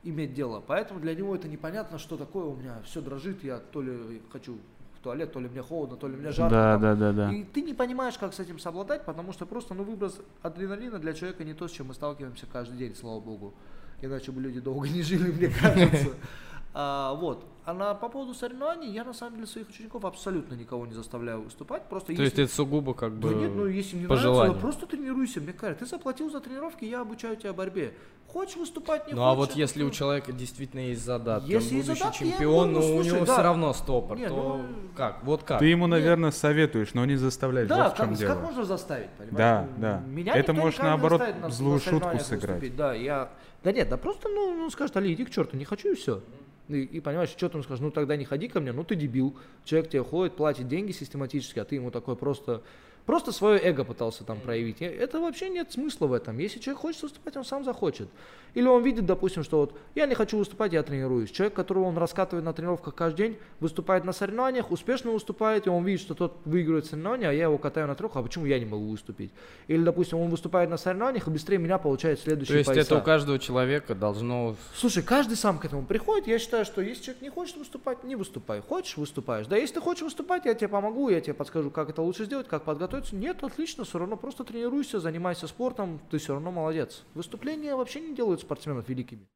[0.03, 0.63] иметь дело.
[0.65, 4.57] Поэтому для него это непонятно, что такое у меня все дрожит, я то ли хочу
[4.97, 6.55] в туалет, то ли мне холодно, то ли мне жарко.
[6.55, 6.81] Да, там.
[6.81, 7.33] да, да, да.
[7.33, 11.11] И ты не понимаешь, как с этим совладать, потому что просто ну, выброс адреналина для
[11.11, 13.53] человека не то, с чем мы сталкиваемся каждый день, слава богу.
[14.01, 16.13] Иначе бы люди долго не жили, мне кажется.
[16.77, 17.45] А, вот.
[17.63, 21.41] А на, по поводу соревнований, я на самом деле своих учеников абсолютно никого не заставляю
[21.41, 21.83] выступать.
[21.89, 24.59] Просто То есть если- это сугубо как бы да нет, ну если не по нравится,
[24.59, 25.39] просто тренируйся.
[25.41, 27.93] Мне кажется, ты заплатил за тренировки, я обучаю тебя борьбе.
[28.27, 29.97] Хочешь выступать, не Ну а хочешь, вот это если у тоже.
[29.99, 33.33] человека действительно есть задатки, Если он есть будущий задатки, чемпион, но у слушай, него да.
[33.33, 34.65] все равно стопор, Не, то ну,
[34.95, 35.23] как?
[35.23, 35.59] Вот как?
[35.59, 35.91] Ты ему, Нет.
[35.91, 37.69] наверное, советуешь, но не заставляешь.
[37.69, 38.33] Да, вот в чем как, дело.
[38.33, 39.37] как можно заставить, понимаешь?
[39.37, 40.03] Да, Ну, да.
[40.05, 42.55] Меня Это может, наоборот, на- злую на шутку сыграть.
[42.57, 42.75] выступить.
[42.75, 43.29] Да, я...
[43.63, 46.21] Да нет, да просто, ну, ну скажет, Али, иди к черту, не хочу и все.
[46.69, 48.95] И, и понимаешь, что ты ему скажешь, ну тогда не ходи ко мне, ну ты
[48.95, 49.35] дебил.
[49.63, 52.63] Человек тебе ходит, платит деньги систематически, а ты ему такой просто,
[53.05, 54.81] просто свое эго пытался там проявить.
[54.81, 56.37] И Это вообще нет смысла в этом.
[56.37, 58.09] Если человек хочет выступать, он сам захочет.
[58.55, 61.29] Или он видит, допустим, что вот я не хочу выступать, я тренируюсь.
[61.29, 65.83] Человек, которого он раскатывает на тренировках каждый день, выступает на соревнованиях, успешно выступает, и он
[65.83, 68.65] видит, что тот выигрывает соревнования, а я его катаю на трех, а почему я не
[68.65, 69.31] могу выступить?
[69.67, 72.93] Или, допустим, он выступает на соревнованиях и быстрее меня получает То следующие есть пояса.
[72.93, 74.55] это у каждого человека должно...
[74.73, 76.27] Слушай, каждый сам к этому приходит.
[76.27, 78.61] Я считаю, что если человек не хочет выступать, не выступай.
[78.61, 79.47] Хочешь, выступаешь.
[79.47, 82.47] Да, если ты хочешь выступать, я тебе помогу, я тебе подскажу, как это лучше сделать,
[82.47, 82.63] как
[82.95, 83.15] подготовиться.
[83.15, 87.03] Нет, отлично, все равно просто тренируйся, занимайся спортом, ты все равно молодец.
[87.13, 89.27] Выступления вообще не делают спортсменов великими.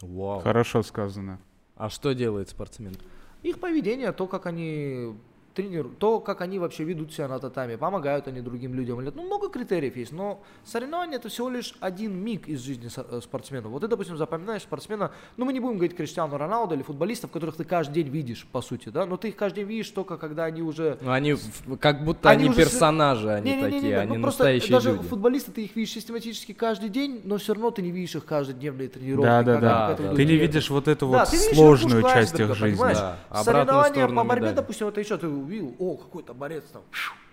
[0.00, 0.40] Вау.
[0.40, 1.38] Хорошо сказано.
[1.76, 2.96] А что делает спортсмен?
[3.42, 5.14] Их поведение, то, как они
[5.54, 9.00] тренируют, то, как они вообще ведут себя на татами, помогают они другим людям.
[9.00, 13.20] или- Ну, много критериев есть, но соревнование это всего лишь один миг из жизни э,
[13.22, 13.68] спортсмена.
[13.68, 17.56] Вот ты, допустим, запоминаешь спортсмена, ну, мы не будем говорить Криштиану Роналду или футболистов, которых
[17.56, 20.44] ты каждый день видишь, по сути, да, но ты их каждый день видишь только когда
[20.44, 21.36] они уже Ну, они
[21.80, 25.08] как будто Они они, уже персонажи, они Не-не-не-не, такие, они ну, просто настоящие даже люди.
[25.08, 28.88] футболисты ты их видишь систематически каждый день, но все равно ты не видишь их каждодневные
[28.88, 29.24] тренировки.
[29.26, 29.84] Да, да, да.
[29.86, 32.82] они этому Ты не видишь вот эту Да, вот видишь сложную часть их жизни.
[32.94, 34.56] Да, Соревнования по борьбе, медали.
[34.56, 36.82] допустим, это еще ты увидел, о, какой-то борец там,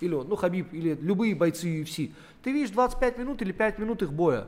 [0.01, 2.11] или он, ну, Хабиб, или любые бойцы UFC.
[2.43, 4.47] Ты видишь 25 минут или 5 минут их боя.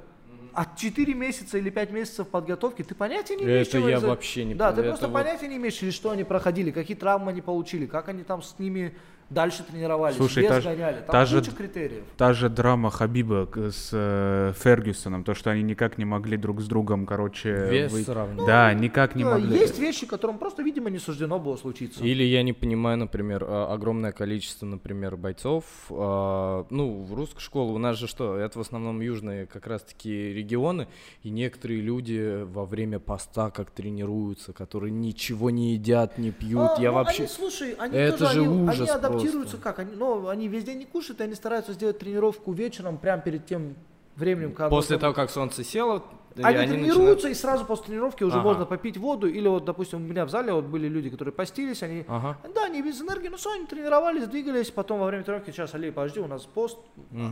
[0.53, 4.53] А 4 месяца или 5 месяцев подготовки ты понятия не имеешь, Это я вообще не
[4.53, 7.85] Да, ты просто вот- понятия не имеешь, через что они проходили, какие травмы они получили,
[7.85, 8.93] как они там с ними
[9.31, 10.95] дальше тренировались, Слушай, без та гоняли.
[10.97, 12.03] Там та же- куча критериев.
[12.17, 16.67] Та же драма Хабиба с э, Фергюсоном, то, что они никак не могли друг с
[16.67, 17.67] другом, короче...
[17.69, 18.45] Вес вы- сравнивать.
[18.45, 19.57] Да, никак не Да, могли.
[19.57, 22.03] Есть вещи, которым просто, видимо, не суждено было случиться.
[22.03, 25.63] Или я не понимаю, например, а, огромное количество, например, бойцов.
[25.89, 28.35] а, Ну, в русской школе у нас же что?
[28.35, 30.87] Это в основном южные как раз-таки регионы.
[31.23, 36.71] И некоторые люди во время поста как тренируются, которые ничего не едят, не пьют.
[36.77, 37.23] А, я ну, вообще...
[37.23, 39.79] Они, слушай, они Это тоже, же они, ужас они адаптируются как?
[39.79, 43.45] Они, ну, они весь день не кушают, и они стараются сделать тренировку вечером, прямо перед
[43.45, 43.75] тем
[44.15, 44.69] временем, когда...
[44.69, 46.03] После того, как солнце село,
[46.37, 48.43] Они, они тренируются, и сразу после тренировки уже Ага.
[48.43, 49.27] можно попить воду.
[49.27, 52.05] Или вот, допустим, у меня в зале вот были люди, которые постились, они...
[52.07, 52.37] Ага.
[52.55, 55.91] Да, они без энергии, но все, они тренировались, двигались, потом во время тренировки, сейчас, Алей,
[55.91, 56.77] подожди, у нас пост.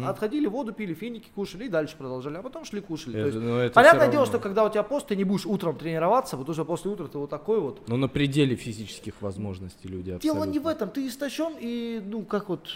[0.06, 3.14] Отходили, воду пили, финики кушали и дальше продолжали, а потом шли кушали.
[3.14, 4.38] То Это- есть, ну, это понятное всё дело, равно.
[4.38, 7.18] что когда у тебя пост, ты не будешь утром тренироваться, потому что после утра ты
[7.18, 7.82] вот такой вот.
[7.88, 10.70] Ну, на пределе физических возможностей люди Дело не в абсолютно.
[10.70, 12.68] этом, ты истощен и, ну, как вот,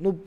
[0.00, 0.18] ну,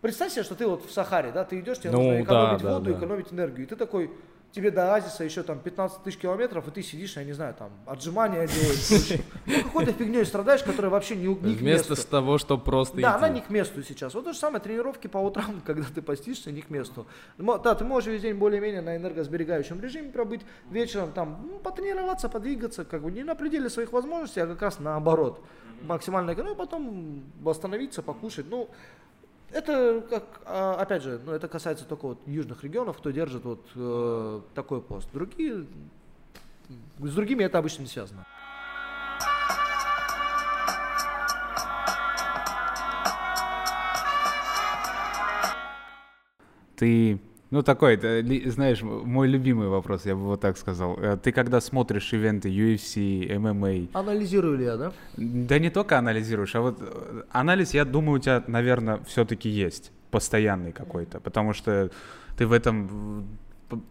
[0.00, 2.68] представь себе, что ты вот в Сахаре, да, ты идешь, тебе Ну, нужно экономить да,
[2.68, 2.98] да, воду, да.
[2.98, 4.10] экономить энергию, и ты такой,
[4.56, 7.70] тебе до Азиса еще там 15 тысяч километров, и ты сидишь, я не знаю, там,
[7.84, 11.96] отжимания делаешь, ну, какой-то фигней страдаешь, которая вообще не, не к Вместо месту.
[11.96, 13.34] с того, что просто Да, она идти.
[13.34, 14.14] не к месту сейчас.
[14.14, 17.06] Вот то же самое, тренировки по утрам, когда ты постишься, не к месту.
[17.36, 20.40] Да, ты можешь весь день более-менее на энергосберегающем режиме пробыть,
[20.70, 24.78] вечером там ну, потренироваться, подвигаться, как бы не на пределе своих возможностей, а как раз
[24.78, 25.44] наоборот.
[25.82, 28.46] Максимально, ну и потом восстановиться, покушать.
[28.48, 28.70] Ну,
[29.50, 33.66] это, как, а, опять же, ну, это касается только вот южных регионов, кто держит вот
[33.74, 35.08] э, такой пост.
[35.12, 35.66] Другие,
[36.98, 38.26] с другими это обычно не связано.
[46.76, 47.18] Ты,
[47.50, 50.96] ну такой, это, знаешь, мой любимый вопрос, я бы вот так сказал.
[50.98, 54.92] Э, Ты когда смотришь ивенты UFC, MMA, Анализирую ли я, да?
[55.16, 59.92] да не только анализируешь, а вот э, анализ, я думаю, у тебя, наверное, все-таки есть
[60.10, 61.90] постоянный какой-то, потому что
[62.36, 63.26] ты в этом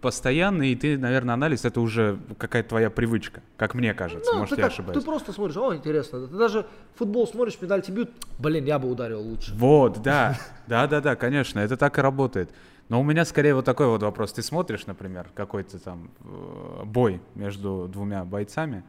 [0.01, 4.56] постоянный, и ты, наверное, анализ это уже какая-то твоя привычка, как мне кажется, Ну, может
[4.56, 4.99] ты я как, ошибаюсь.
[4.99, 6.28] Ты просто смотришь, о, интересно.
[6.28, 9.53] Ты даже футбол смотришь, педальти бьют, блин, я бы ударил лучше.
[9.56, 10.38] Вот, да,
[10.68, 12.49] да, да, да, конечно, это так и работает.
[12.88, 14.34] Но у меня скорее вот такой вот вопрос.
[14.34, 18.84] Ты смотришь, например, какой-то там э, бой между двумя бойцами,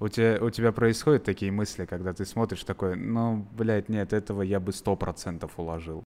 [0.00, 4.42] у тебя, у тебя происходят такие мысли, когда ты смотришь такой, ну, блядь, нет, этого
[4.42, 6.02] я бы сто процентов уложил.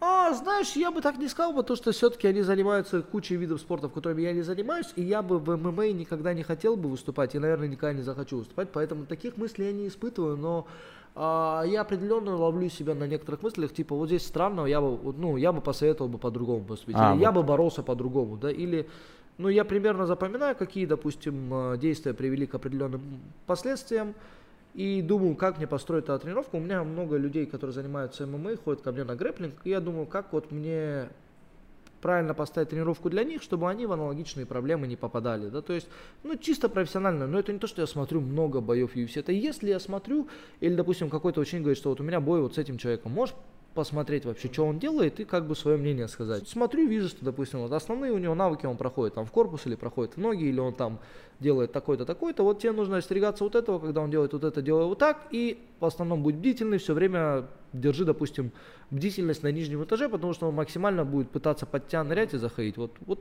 [0.00, 3.88] А, знаешь, я бы так не сказал, потому что все-таки они занимаются кучей видов спорта,
[3.88, 7.34] в которыми я не занимаюсь, и я бы в ММА никогда не хотел бы выступать,
[7.34, 10.66] и, наверное, никогда не захочу выступать, поэтому таких мыслей я не испытываю, но
[11.16, 15.52] я определенно ловлю себя на некоторых мыслях, типа, вот здесь странно, я бы, ну, я
[15.52, 17.42] бы посоветовал бы по-другому поступить, А, или я вот.
[17.42, 18.88] бы боролся по-другому, да, или,
[19.38, 23.00] ну, я примерно запоминаю, какие, допустим, э, действия привели к определенным
[23.46, 24.14] последствиям,
[24.74, 26.56] и думаю, как мне построить эту тренировку.
[26.56, 30.06] У меня много людей, которые занимаются ММА, ходят ко мне на грэплинг, и я думаю,
[30.06, 31.08] как вот мне
[32.04, 35.88] правильно поставить тренировку для них, чтобы они в аналогичные проблемы не попадали, да, то есть,
[36.22, 39.70] ну, чисто профессионально, но это не то, что я смотрю много боев UFC, это если
[39.70, 40.28] я смотрю,
[40.60, 43.34] или, допустим, какой-то ученик говорит, что вот у меня бой вот с этим человеком, можешь
[43.74, 46.48] посмотреть вообще, что он делает, и как бы свое мнение сказать.
[46.48, 49.74] Смотрю, вижу, что, допустим, вот основные у него навыки он проходит там в корпус или
[49.74, 51.00] проходит в ноги, или он там
[51.40, 54.86] делает такой-то, такой-то, вот тебе нужно остерегаться вот этого, когда он делает вот это, делай
[54.86, 58.52] вот так, и в основном будь бдительный, все время держи, допустим,
[58.90, 62.76] бдительность на нижнем этаже, потому что он максимально будет пытаться под тебя нырять и заходить.
[62.76, 63.20] Вот, вот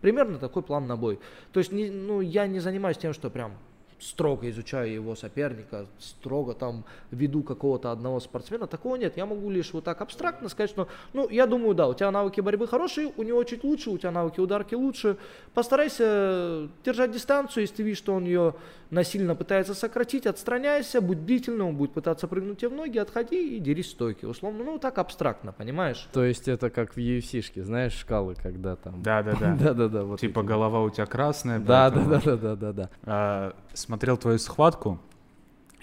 [0.00, 1.18] примерно такой план на бой.
[1.52, 3.52] То есть, не, ну, я не занимаюсь тем, что прям
[3.98, 9.16] строго изучаю его соперника, строго там веду какого-то одного спортсмена, такого нет.
[9.16, 12.40] Я могу лишь вот так абстрактно сказать, что, ну, я думаю, да, у тебя навыки
[12.40, 15.16] борьбы хорошие, у него чуть лучше, у тебя навыки ударки лучше.
[15.54, 18.54] Постарайся держать дистанцию, если ты видишь, что он ее
[18.90, 23.60] насильно пытается сократить, отстраняйся, будь бдительным, он будет пытаться прыгнуть тебе в ноги, отходи и
[23.60, 24.24] дерись стойки.
[24.24, 26.08] Условно, ну, так абстрактно, понимаешь?
[26.12, 29.02] То есть это как в UFC-шке, знаешь, шкалы, когда там...
[29.02, 29.56] Да, да, да.
[29.60, 30.04] Да-да-да.
[30.04, 30.46] вот Типа эти.
[30.46, 31.58] голова у тебя красная.
[31.58, 32.90] Да, поэтому- да, да, да, да, да, да.
[33.04, 35.00] А, смотрел твою схватку,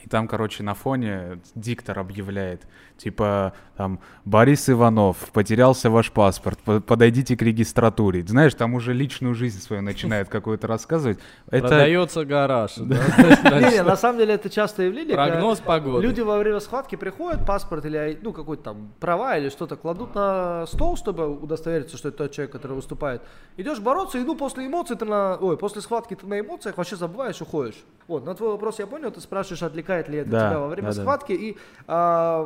[0.03, 2.67] и там, короче, на фоне диктор объявляет,
[2.97, 8.21] типа, там, Борис Иванов, потерялся ваш паспорт, по- подойдите к регистратуре.
[8.27, 11.19] Знаешь, там уже личную жизнь свою начинает какую-то рассказывать.
[11.49, 12.77] Это Продается гараж.
[12.77, 15.15] Не, на самом деле это частое явление.
[15.15, 16.05] Прогноз погоды.
[16.05, 20.65] Люди во время схватки приходят, паспорт или ну какой-то там права или что-то кладут на
[20.67, 23.21] стол, чтобы удостовериться, что это тот человек, который выступает.
[23.57, 26.95] Идешь бороться, и ну после эмоций ты на, ой, после схватки ты на эмоциях вообще
[26.95, 27.83] забываешь, уходишь.
[28.07, 29.63] Вот, на твой вопрос я понял, ты спрашиваешь,
[29.93, 31.01] отвлекает ли это Да, тебя во время да, да.
[31.01, 31.57] схватки и,
[31.87, 32.45] а,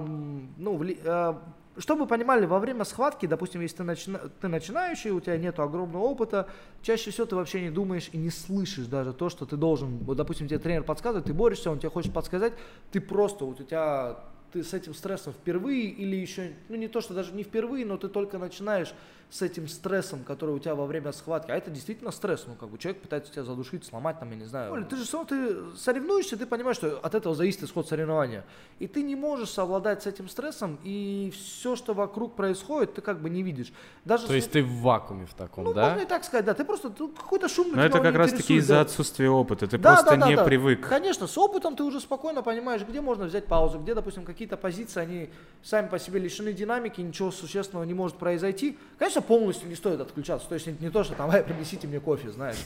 [0.58, 1.42] ну, вли- а,
[1.78, 5.60] чтобы вы понимали, во время схватки, допустим, если ты, начина- ты начинающий, у тебя нет
[5.60, 6.48] огромного опыта,
[6.82, 10.00] чаще всего ты вообще не думаешь и не слышишь даже то, что ты должен.
[10.00, 12.54] Вот, допустим, тебе тренер подсказывает, ты борешься, он тебе хочет подсказать,
[12.92, 14.18] ты просто, вот у тебя
[14.54, 17.98] ты с этим стрессом впервые или еще, ну не то, что даже не впервые, но
[17.98, 18.94] ты только начинаешь
[19.30, 22.70] с этим стрессом, который у тебя во время схватки, а это действительно стресс, ну как
[22.70, 24.72] бы человек пытается тебя задушить, сломать там, я не знаю.
[24.72, 28.46] Оля, ты же все, ты соревнуешься, ты понимаешь, что от этого зависит исход соревнования,
[28.80, 33.22] и ты не можешь совладать с этим стрессом, и все, что вокруг происходит, ты как
[33.22, 33.74] бы не видишь.
[34.06, 35.90] Даже То есть ты в вакууме в таком, ну, да?
[35.90, 38.56] можно и так сказать, да, ты просто ну, какой-то шум Но это как раз таки
[38.56, 39.68] из-за отсутствия опыта.
[39.68, 40.46] Ты да, просто да, да, не да.
[40.46, 40.88] привык.
[40.88, 45.02] Конечно, с опытом ты уже спокойно понимаешь, где можно взять паузу, где, допустим, какие-то позиции,
[45.02, 45.30] они
[45.64, 48.78] сами по себе лишены динамики, ничего существенного не может произойти.
[48.98, 50.48] Конечно, полностью не стоит отключаться.
[50.48, 52.58] То есть не то, что там, «Эй, принесите мне кофе, знаешь.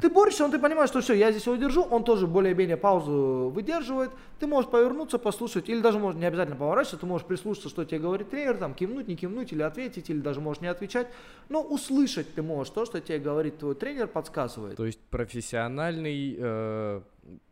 [0.00, 3.50] Ты борешься, но ты понимаешь, что все, я здесь его держу, он тоже более-менее паузу
[3.52, 4.10] выдерживает.
[4.38, 7.98] Ты можешь повернуться, послушать, или даже можешь не обязательно поворачиваться, ты можешь прислушаться, что тебе
[7.98, 11.08] говорит тренер, там, кивнуть, не кивнуть, или ответить, или даже можешь не отвечать.
[11.48, 14.76] Но услышать ты можешь то, что тебе говорит твой тренер, подсказывает.
[14.76, 17.00] То есть профессиональный э,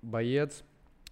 [0.02, 0.62] боец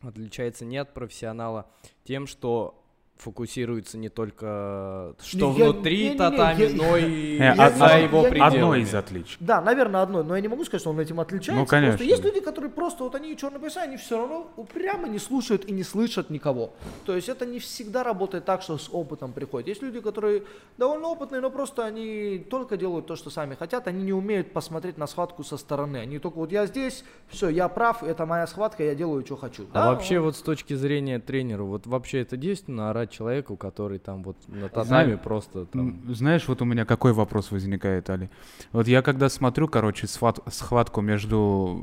[0.03, 1.66] отличается не от профессионала
[2.05, 2.84] тем, что
[3.16, 7.85] фокусируется не только что Не, я- внутри не-не-не, татами, я- но и Э, я- за
[7.86, 8.55] я- его я- пределами.
[8.57, 9.36] Одно из отличий.
[9.41, 11.61] Да, наверное, одно, но я не могу сказать, что он этим отличается.
[11.61, 11.97] Ну, конечно.
[11.97, 15.65] Просто есть люди, которые просто, вот они черные пояса, они все равно упрямо не слушают
[15.65, 16.73] и не слышат никого.
[17.07, 19.69] То есть это не всегда работает так, что с опытом приходит.
[19.69, 20.43] Есть люди, которые
[20.77, 24.99] довольно опытные, но просто они только делают то, что сами хотят, они не умеют посмотреть
[24.99, 25.99] на схватку со стороны.
[25.99, 29.65] Они только вот я здесь, все, я прав, это моя схватка, я делаю, что хочу.
[29.73, 33.56] А Да, вообще он- вот с точки зрения тренера, вот вообще это действенно орать человеку,
[33.56, 36.01] который там вот на татами просто там...
[36.09, 38.28] Знаешь, вот у меня какой вопрос возникает, Али?
[38.72, 41.81] Вот я когда смотрю, короче, схват- схватку между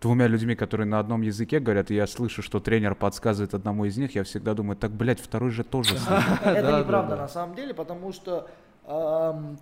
[0.00, 3.96] двумя людьми, которые на одном языке говорят, и я слышу, что тренер подсказывает одному из
[3.96, 6.40] них, я всегда думаю, так, блядь, второй же тоже слышит.
[6.44, 7.22] Это Да, неправда да, да.
[7.22, 8.46] на самом деле, потому что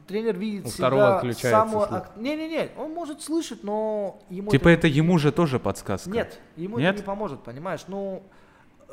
[0.06, 1.94] тренер видит У отключается самую...
[1.94, 6.10] ак- Не-не-не, он может слышать, но ему Типа это это ему же тоже подсказка.
[6.10, 6.90] Нет, ему Нет?
[6.94, 7.84] это не поможет, понимаешь?
[7.88, 8.22] Ну,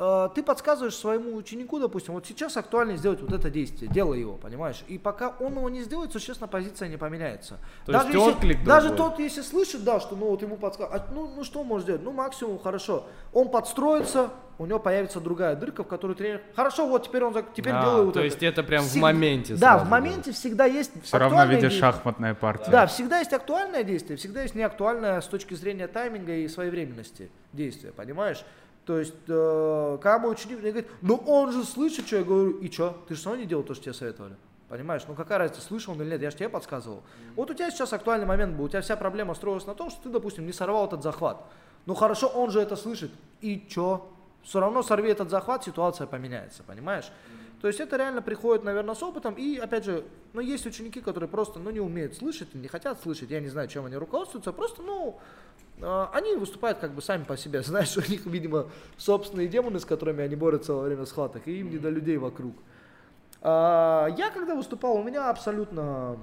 [0.01, 4.33] э, ты подсказываешь своему ученику, допустим, вот сейчас актуально сделать вот это действие, делай его,
[4.33, 4.83] понимаешь?
[4.87, 7.59] И пока он его не сделает, существенно позиция не поменяется.
[7.85, 9.09] То есть если, отклик даже другой.
[9.11, 12.01] тот, если слышит, да, что ну вот ему подсказывают, ну, ну что он может сделать?
[12.03, 17.03] Ну максимум, хорошо, он подстроится, у него появится другая дырка, в которую тренер, хорошо, вот
[17.07, 18.25] теперь он, теперь А, делай вот то это.
[18.25, 21.79] есть это прям в Всег- моменте Да, в моменте всегда есть Все равно видишь действие.
[21.91, 22.69] шахматная партия.
[22.71, 27.91] Да, всегда есть актуальное действие, всегда есть неактуальное с точки зрения тайминга и своевременности действия,
[27.91, 28.43] понимаешь?
[28.85, 32.57] То есть, э, когда мой ученик мне говорит, ну он же слышит, что я говорю,
[32.59, 32.97] и что?
[33.07, 34.35] Ты же равно не делал то, что тебе советовали.
[34.69, 37.03] Понимаешь, ну какая разница, слышал он или нет, я же тебе подсказывал.
[37.35, 40.03] Вот у тебя сейчас актуальный момент был, у тебя вся проблема строилась на том, что
[40.03, 41.43] ты, допустим, не сорвал этот захват.
[41.85, 44.11] Ну хорошо, он же это слышит, и что?
[44.43, 47.11] Все равно сорви этот захват, ситуация поменяется, понимаешь?
[47.61, 49.35] То есть это реально приходит, наверное, с опытом.
[49.35, 50.03] И опять же,
[50.33, 53.29] ну есть ученики, которые просто ну, не умеют слышать, не хотят слышать.
[53.29, 54.51] Я не знаю, чем они руководствуются.
[54.51, 55.19] Просто, ну,
[55.79, 57.61] они выступают как бы сами по себе.
[57.63, 58.67] Знаешь, у них, видимо,
[58.97, 62.55] собственные демоны, с которыми они борются во время схваток, и им не до людей вокруг.
[63.41, 66.17] А, я когда выступал, у меня абсолютно,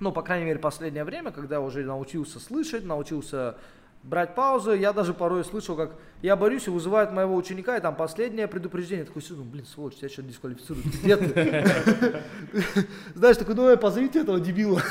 [0.00, 3.56] ну, по крайней мере, последнее время, когда я уже научился слышать, научился
[4.02, 5.92] брать паузы, я даже порой слышал, как
[6.22, 9.04] я борюсь и вызывают моего ученика, и там последнее предупреждение.
[9.04, 10.86] Такой сижу, блин, сволочь, тебя что дисквалифицируют?
[10.86, 11.64] Где ты?
[13.14, 14.82] Знаешь, такой, ну, позовите этого дебила.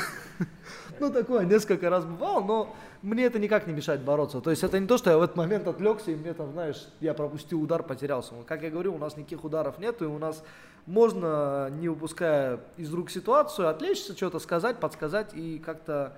[1.00, 4.42] Ну, такое несколько раз бывало, но мне это никак не мешает бороться.
[4.42, 6.88] То есть это не то, что я в этот момент отвлекся, и мне там, знаешь,
[7.00, 8.34] я пропустил удар, потерялся.
[8.34, 10.44] Вот Как я говорю, у нас никаких ударов нет, и у нас
[10.84, 16.12] можно, не упуская из рук ситуацию, отвлечься, что-то сказать, подсказать и как-то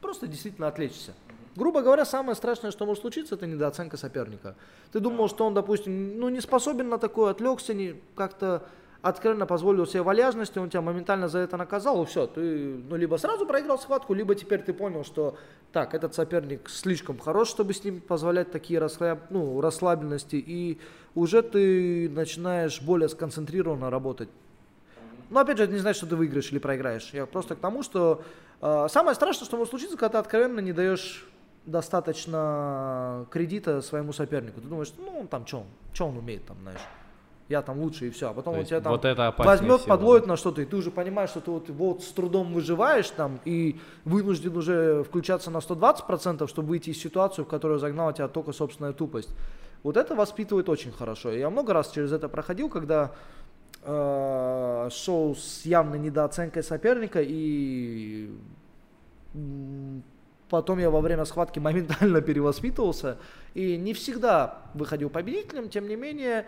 [0.00, 1.12] просто действительно отвлечься.
[1.54, 4.54] Грубо говоря, самое страшное, что может случиться, это недооценка соперника.
[4.92, 8.62] Ты думал, что он, допустим, ну, не способен на такое, отвлекся, не, как-то
[9.08, 12.40] откровенно позволил себе валяжности, он тебя моментально за это наказал, и все, ты
[12.88, 15.36] ну, либо сразу проиграл схватку, либо теперь ты понял, что
[15.72, 20.78] так, этот соперник слишком хорош, чтобы с ним позволять такие расхляб, ну, расслабленности, и
[21.14, 24.28] уже ты начинаешь более сконцентрированно работать.
[25.30, 27.10] Но опять же, это не значит, что ты выиграешь или проиграешь.
[27.12, 28.22] Я просто к тому, что
[28.60, 31.26] э, самое страшное, что может случиться, когда ты откровенно не даешь
[31.66, 34.60] достаточно кредита своему сопернику.
[34.60, 35.64] Ты думаешь, ну, он там, что
[35.98, 36.80] он, он умеет там, знаешь.
[37.48, 38.30] Я там лучше и все.
[38.30, 40.76] А потом То он тебя там вот это возьмет, всего, подловит на что-то, и ты
[40.76, 45.58] уже понимаешь, что ты вот, вот с трудом выживаешь там и вынужден уже включаться на
[45.58, 49.30] 120%, чтобы выйти из ситуации, в которую загнала тебя только собственная тупость.
[49.84, 51.30] Вот это воспитывает очень хорошо.
[51.30, 53.12] Я много раз через это проходил, когда
[53.82, 58.28] э, шоу с явной недооценкой соперника и
[60.48, 63.18] потом я во время схватки моментально перевоспитывался
[63.54, 66.46] и не всегда выходил победителем, тем не менее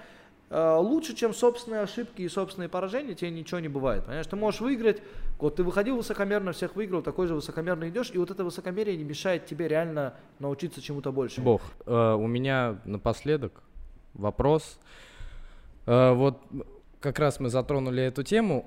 [0.50, 4.04] лучше, чем собственные ошибки и собственные поражения, тебе ничего не бывает.
[4.04, 5.02] Понимаешь, ты можешь выиграть,
[5.38, 9.04] вот ты выходил высокомерно, всех выиграл, такой же высокомерно идешь, и вот это высокомерие не
[9.04, 11.44] мешает тебе реально научиться чему-то большему.
[11.44, 11.62] Бог.
[11.84, 13.62] Э, у меня напоследок
[14.14, 14.78] вопрос.
[15.86, 16.40] Э, вот
[17.00, 18.66] как раз мы затронули эту тему.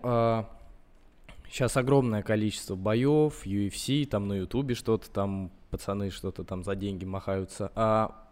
[1.50, 7.04] сейчас огромное количество боев, UFC, там на Ютубе что-то там, пацаны что-то там за деньги
[7.06, 7.72] махаются.
[7.76, 8.30] А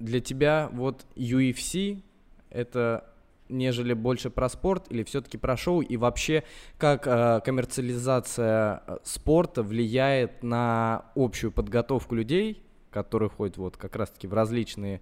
[0.00, 2.02] для тебя вот UFC
[2.50, 3.10] это
[3.50, 6.44] нежели больше про спорт или все-таки про шоу и вообще
[6.78, 14.26] как э, коммерциализация э, спорта влияет на общую подготовку людей, которые ходят вот как раз-таки
[14.26, 15.00] в различные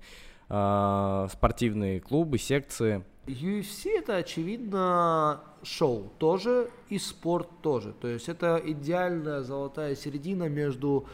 [0.49, 3.05] э, спортивные клубы, секции.
[3.27, 7.93] UFC это очевидно шоу тоже и спорт тоже.
[7.93, 11.07] То есть это идеальная золотая середина между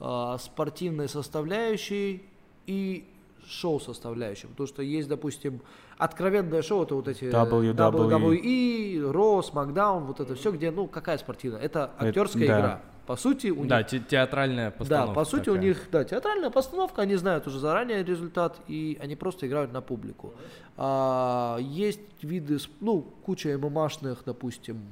[0.00, 2.22] э, спортивной составляющей
[2.66, 3.06] и
[3.48, 4.46] шоу составляющей.
[4.46, 5.60] Потому что есть, допустим,
[5.96, 7.74] откровенное шоу, это вот эти WWE.
[7.74, 11.60] WWE, Raw, SmackDown, вот это все, где, ну, какая спортивная?
[11.60, 12.58] Это Это- актерская да.
[12.60, 12.80] игра.
[13.06, 15.08] По сути, у Да, них те- театральная постановка.
[15.08, 15.60] да, по сути у такая.
[15.62, 20.34] них, да, театральная постановка, они знают уже заранее результат, и они просто играют на публику.
[20.76, 24.82] А, есть виды, ну, куча ММАшных, допустим,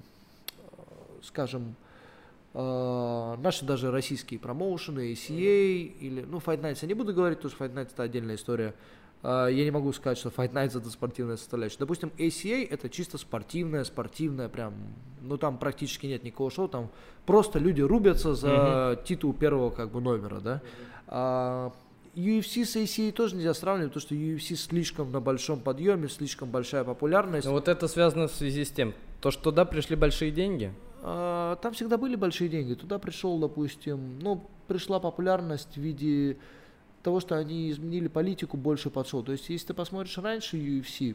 [0.49, 0.63] э,
[1.23, 1.75] скажем,
[2.57, 7.55] э, наши даже российские промоушены, ACA, или, ну, Fight Nights я не буду говорить, потому
[7.55, 8.75] что Fight Nights это отдельная история.
[9.23, 11.79] А, Я не могу сказать, что Fight Nights это спортивная составляющая.
[11.79, 14.75] Допустим, ACA это чисто спортивная, спортивная, прям,
[15.21, 16.91] ну там практически нет никакого шоу, там
[17.27, 20.63] просто люди рубятся за титул первого как бы номера, да.
[21.09, 21.73] А,
[22.15, 26.85] UFC с ACA тоже нельзя сравнивать, потому что UFC слишком на большом подъеме, слишком большая
[26.85, 27.47] популярность.
[27.47, 30.73] Но вот это связано в связи с тем, то, что туда пришли большие деньги.
[31.09, 32.75] А, Там всегда были большие деньги.
[32.75, 36.37] Туда пришел, допустим, ну, пришла популярность в виде
[37.05, 39.23] того, что они изменили политику больше под шоу.
[39.23, 41.15] То есть, если ты посмотришь раньше UFC,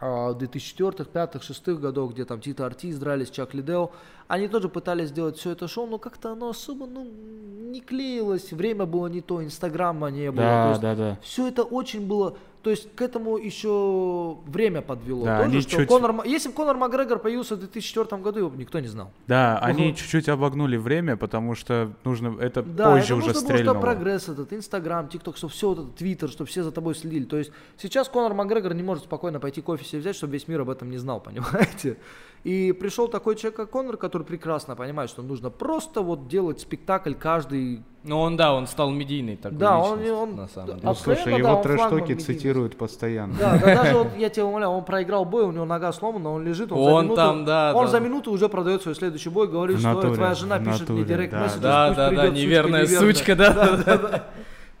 [0.00, 3.90] в 2004, 2005, 2006 годах, где там Тита Артиз дрались, Чак Лидео,
[4.28, 8.86] они тоже пытались сделать все это шоу, но как-то оно особо ну, не клеилось, время
[8.86, 10.42] было не то, инстаграма не было.
[10.42, 11.18] Да, да, да.
[11.22, 12.36] все это очень было,
[12.68, 15.24] то есть к этому еще время подвело.
[15.24, 18.50] Да, Тоже, они что чуть- Конор если бы Конор Макгрегор появился в 2004 году, его
[18.50, 19.10] бы никто не знал.
[19.26, 23.74] Да, они Ну, чуть-чуть обогнули время, потому что нужно это Да, позже это уже стрельнуло.
[23.76, 27.24] что прогресс этот, Инстаграм, ТикТок, чтобы все вот это, Твиттер, чтобы все за тобой следили.
[27.24, 30.60] То есть сейчас Конор Макгрегор не может спокойно пойти кофе себе взять, чтобы весь мир
[30.60, 31.96] об этом не знал, понимаете?
[32.44, 37.14] И пришел такой человек, как Конор, который прекрасно понимает, что нужно просто вот делать спектакль
[37.14, 37.82] каждый...
[38.04, 40.86] Ну он, да, он стал медийный такой Да, он- личностью, он- на самом да, деле.
[40.88, 43.34] Ну, слушай, да, его он трэш-токи цитируют постоянно.
[43.38, 46.44] Да, да, даже вот я тебя умоляю, он проиграл бой, у него нога сломана, он
[46.44, 47.90] лежит, он, за Он минуту, там, да, он да.
[47.90, 51.00] за минуту уже продает свой следующий бой, говорит, В что натуре, твоя жена пишет мне
[51.00, 51.90] натуре, директ да, месседж, да.
[51.90, 53.52] Да, да, да, неверная сучка, да,
[53.84, 54.24] да,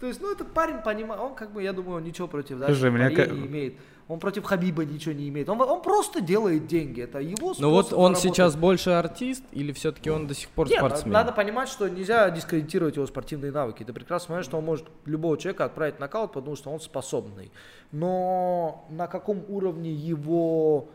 [0.00, 2.66] То есть, ну, этот парень понимает, он как бы, я думаю, он ничего против да,
[2.66, 3.74] Слушай, меня не имеет.
[4.06, 5.50] Он против Хабиба ничего не имеет.
[5.50, 7.02] Он, он просто делает деньги.
[7.02, 8.22] Это его Ну вот он заработать.
[8.22, 11.12] сейчас больше артист или все-таки он до сих пор Нет, спортсмен?
[11.12, 13.84] надо понимать, что нельзя дискредитировать его спортивные навыки.
[13.84, 17.52] Ты прекрасно понимаешь, что он может любого человека отправить в нокаут, потому что он способный.
[17.92, 20.88] Но на каком уровне его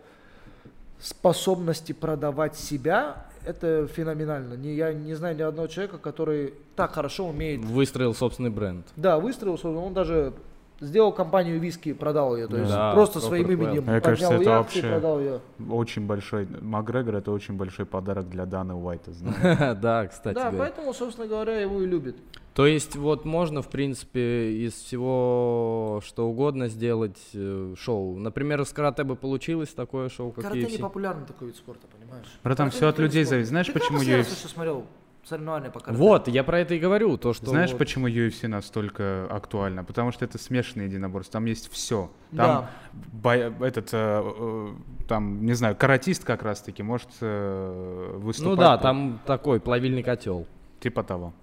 [0.99, 4.53] способности продавать себя, это феноменально.
[4.55, 8.85] Не, я не знаю ни одного человека, который так хорошо умеет Выстроил собственный бренд.
[8.95, 10.33] да, выстроил, он даже
[10.79, 14.49] сделал компанию виски, продал ее, то есть Да, просто своим именем Мне поднял кажется, это
[14.49, 15.39] вообще- продал ее.
[15.69, 16.47] Очень большой.
[16.61, 19.77] Макгрегор это очень большой подарок для Даны Уайта, знаешь.
[19.81, 22.15] Да, кстати Да, поэтому, собственно говоря, его и любят.
[22.53, 28.15] То есть вот можно, в принципе, из всего что угодно сделать э, шоу.
[28.19, 30.79] Например, из карате бы получилось такое шоу, как Карате не UFC.
[30.79, 32.27] популярный такой вид спорта, понимаешь?
[32.43, 33.49] Братан, Карате все не от людей зависит.
[33.49, 34.17] Знаешь, Ты почему UFC...
[34.17, 34.85] вообще смотрел
[35.25, 36.01] соревнования по карате?
[36.01, 39.83] Вот, я про это и говорю, то, что Знаешь, вот- почему UFC настолько актуально?
[39.83, 42.11] Потому что это смешанные единоборства, там есть все.
[42.35, 42.69] Там Да.
[43.11, 44.67] бой- этот, э, э,
[45.07, 48.49] там, не знаю, каратист как раз-таки может э, выступать.
[48.57, 50.45] Ну да, по- там такой плавильный котел.
[50.79, 51.33] Типа того.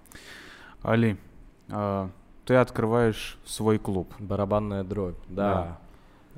[0.83, 1.17] Али,
[1.69, 2.09] э,
[2.45, 4.13] ты открываешь свой клуб.
[4.19, 5.77] Барабанная дробь, да.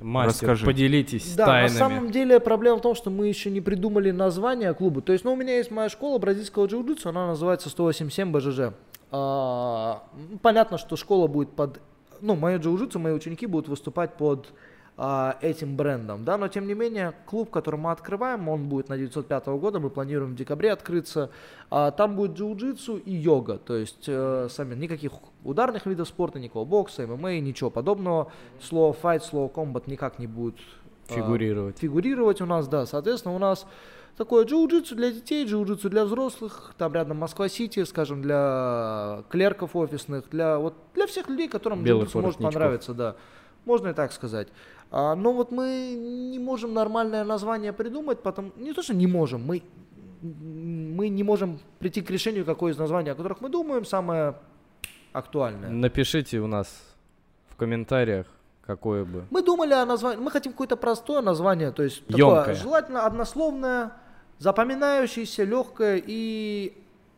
[0.04, 0.66] Мастер, Расскажи.
[0.66, 1.72] поделитесь Да, тайнами.
[1.72, 5.00] на самом деле проблема в том, что мы еще не придумали название клуба.
[5.00, 8.74] То есть, ну, у меня есть моя школа бразильского джиу-джитсу, она называется 187 БЖЖ.
[9.10, 10.02] А,
[10.42, 11.80] понятно, что школа будет под...
[12.20, 14.52] Ну, мое джиу-джитсу, мои ученики будут выступать под
[14.96, 19.46] этим брендом, да, но тем не менее клуб, который мы открываем, он будет на 905
[19.46, 21.30] года, мы планируем в декабре открыться,
[21.68, 25.10] а, там будет джиу-джитсу и йога, то есть э, сами никаких
[25.42, 28.30] ударных видов спорта, никакого бокса, ММА, ничего подобного,
[28.62, 30.60] слово fight, слово combat никак не будет
[31.08, 31.78] а, Фигурировать.
[31.78, 33.66] фигурировать у нас, да, соответственно, у нас
[34.16, 40.56] такое джиу-джитсу для детей, джиу-джитсу для взрослых, там рядом Москва-Сити, скажем, для клерков офисных, для
[40.58, 43.16] вот для всех людей, которым джиу-джитсу может понравиться, да.
[43.64, 44.48] Можно и так сказать.
[44.90, 45.94] А, но вот мы
[46.30, 49.62] не можем нормальное название придумать, потому не то, что не можем, мы
[50.22, 54.36] мы не можем прийти к решению, какое из названий, о которых мы думаем, самое
[55.12, 55.68] актуальное.
[55.68, 56.66] Напишите у нас
[57.48, 58.26] в комментариях,
[58.66, 59.24] какое бы.
[59.30, 62.38] Мы думали о названии, мы хотим какое-то простое название, то есть Ёмкое.
[62.40, 63.92] такое, желательно однословное,
[64.38, 66.72] запоминающееся, легкое и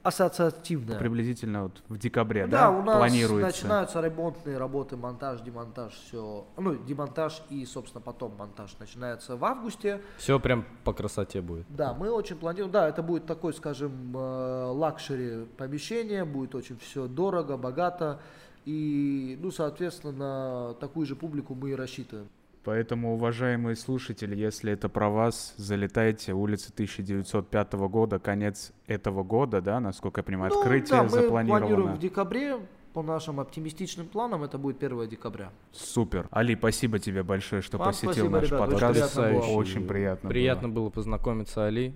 [0.06, 0.98] ассоциативное.
[0.98, 3.46] Приблизительно вот в декабре, Да, да, у нас планируется.
[3.46, 6.46] начинаются ремонтные работы, монтаж, демонтаж, все.
[6.56, 10.00] Ну, демонтаж и, собственно, потом монтаж начинается в августе.
[10.18, 11.66] Все прям по красоте будет.
[11.68, 17.06] Да, мы очень планируем, да, это будет такой, скажем, э, luxury помещение, будет очень все
[17.06, 18.20] дорого, богато.
[18.64, 22.28] И, ну, соответственно, на такую же публику мы и рассчитываем.
[22.66, 29.78] Поэтому, уважаемые слушатели, если это про вас, залетайте, улица 1905 года, конец этого года, да,
[29.78, 31.94] насколько я понимаю, Ну, открытие да, мы планируем запланировано.
[31.94, 32.58] в декабре,
[32.92, 35.52] по нашим оптимистичным планам, это будет 1 декабря.
[35.70, 36.26] Супер.
[36.32, 39.14] Али, спасибо тебе большое, что Вам посетил спасибо, наш ребята, очень подкаст.
[39.14, 39.40] приятно было.
[39.40, 39.56] Потрясающе.
[39.56, 40.28] Очень приятно.
[40.28, 40.74] Приятно было.
[40.74, 41.94] было познакомиться, Али.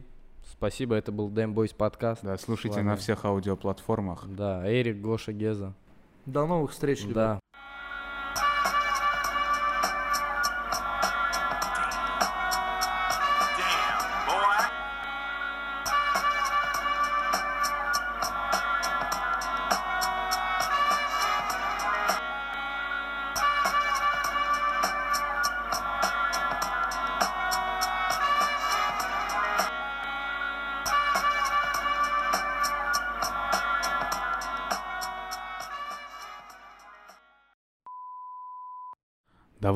[0.52, 2.22] Спасибо, это был Damn Boys подкаст.
[2.22, 4.24] Да, слушайте на всех аудиоплатформах.
[4.28, 5.74] Да, Эрик, Гоша, Геза.
[6.26, 7.14] До новых встреч, ребят.
[7.14, 7.40] Да.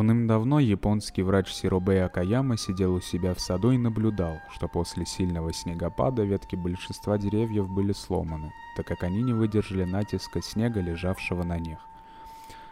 [0.05, 5.55] Давным-давно японский врач Сиробей Акаяма сидел у себя в саду и наблюдал, что после сильного
[5.55, 11.59] снегопада ветки большинства деревьев были сломаны, так как они не выдержали натиска снега, лежавшего на
[11.59, 11.79] них.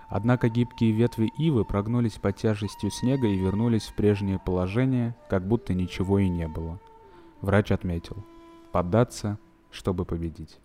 [0.09, 5.73] Однако гибкие ветви ивы прогнулись под тяжестью снега и вернулись в прежнее положение, как будто
[5.73, 6.79] ничего и не было.
[7.41, 8.27] Врач отметил.
[8.73, 9.39] Поддаться,
[9.71, 10.59] чтобы победить.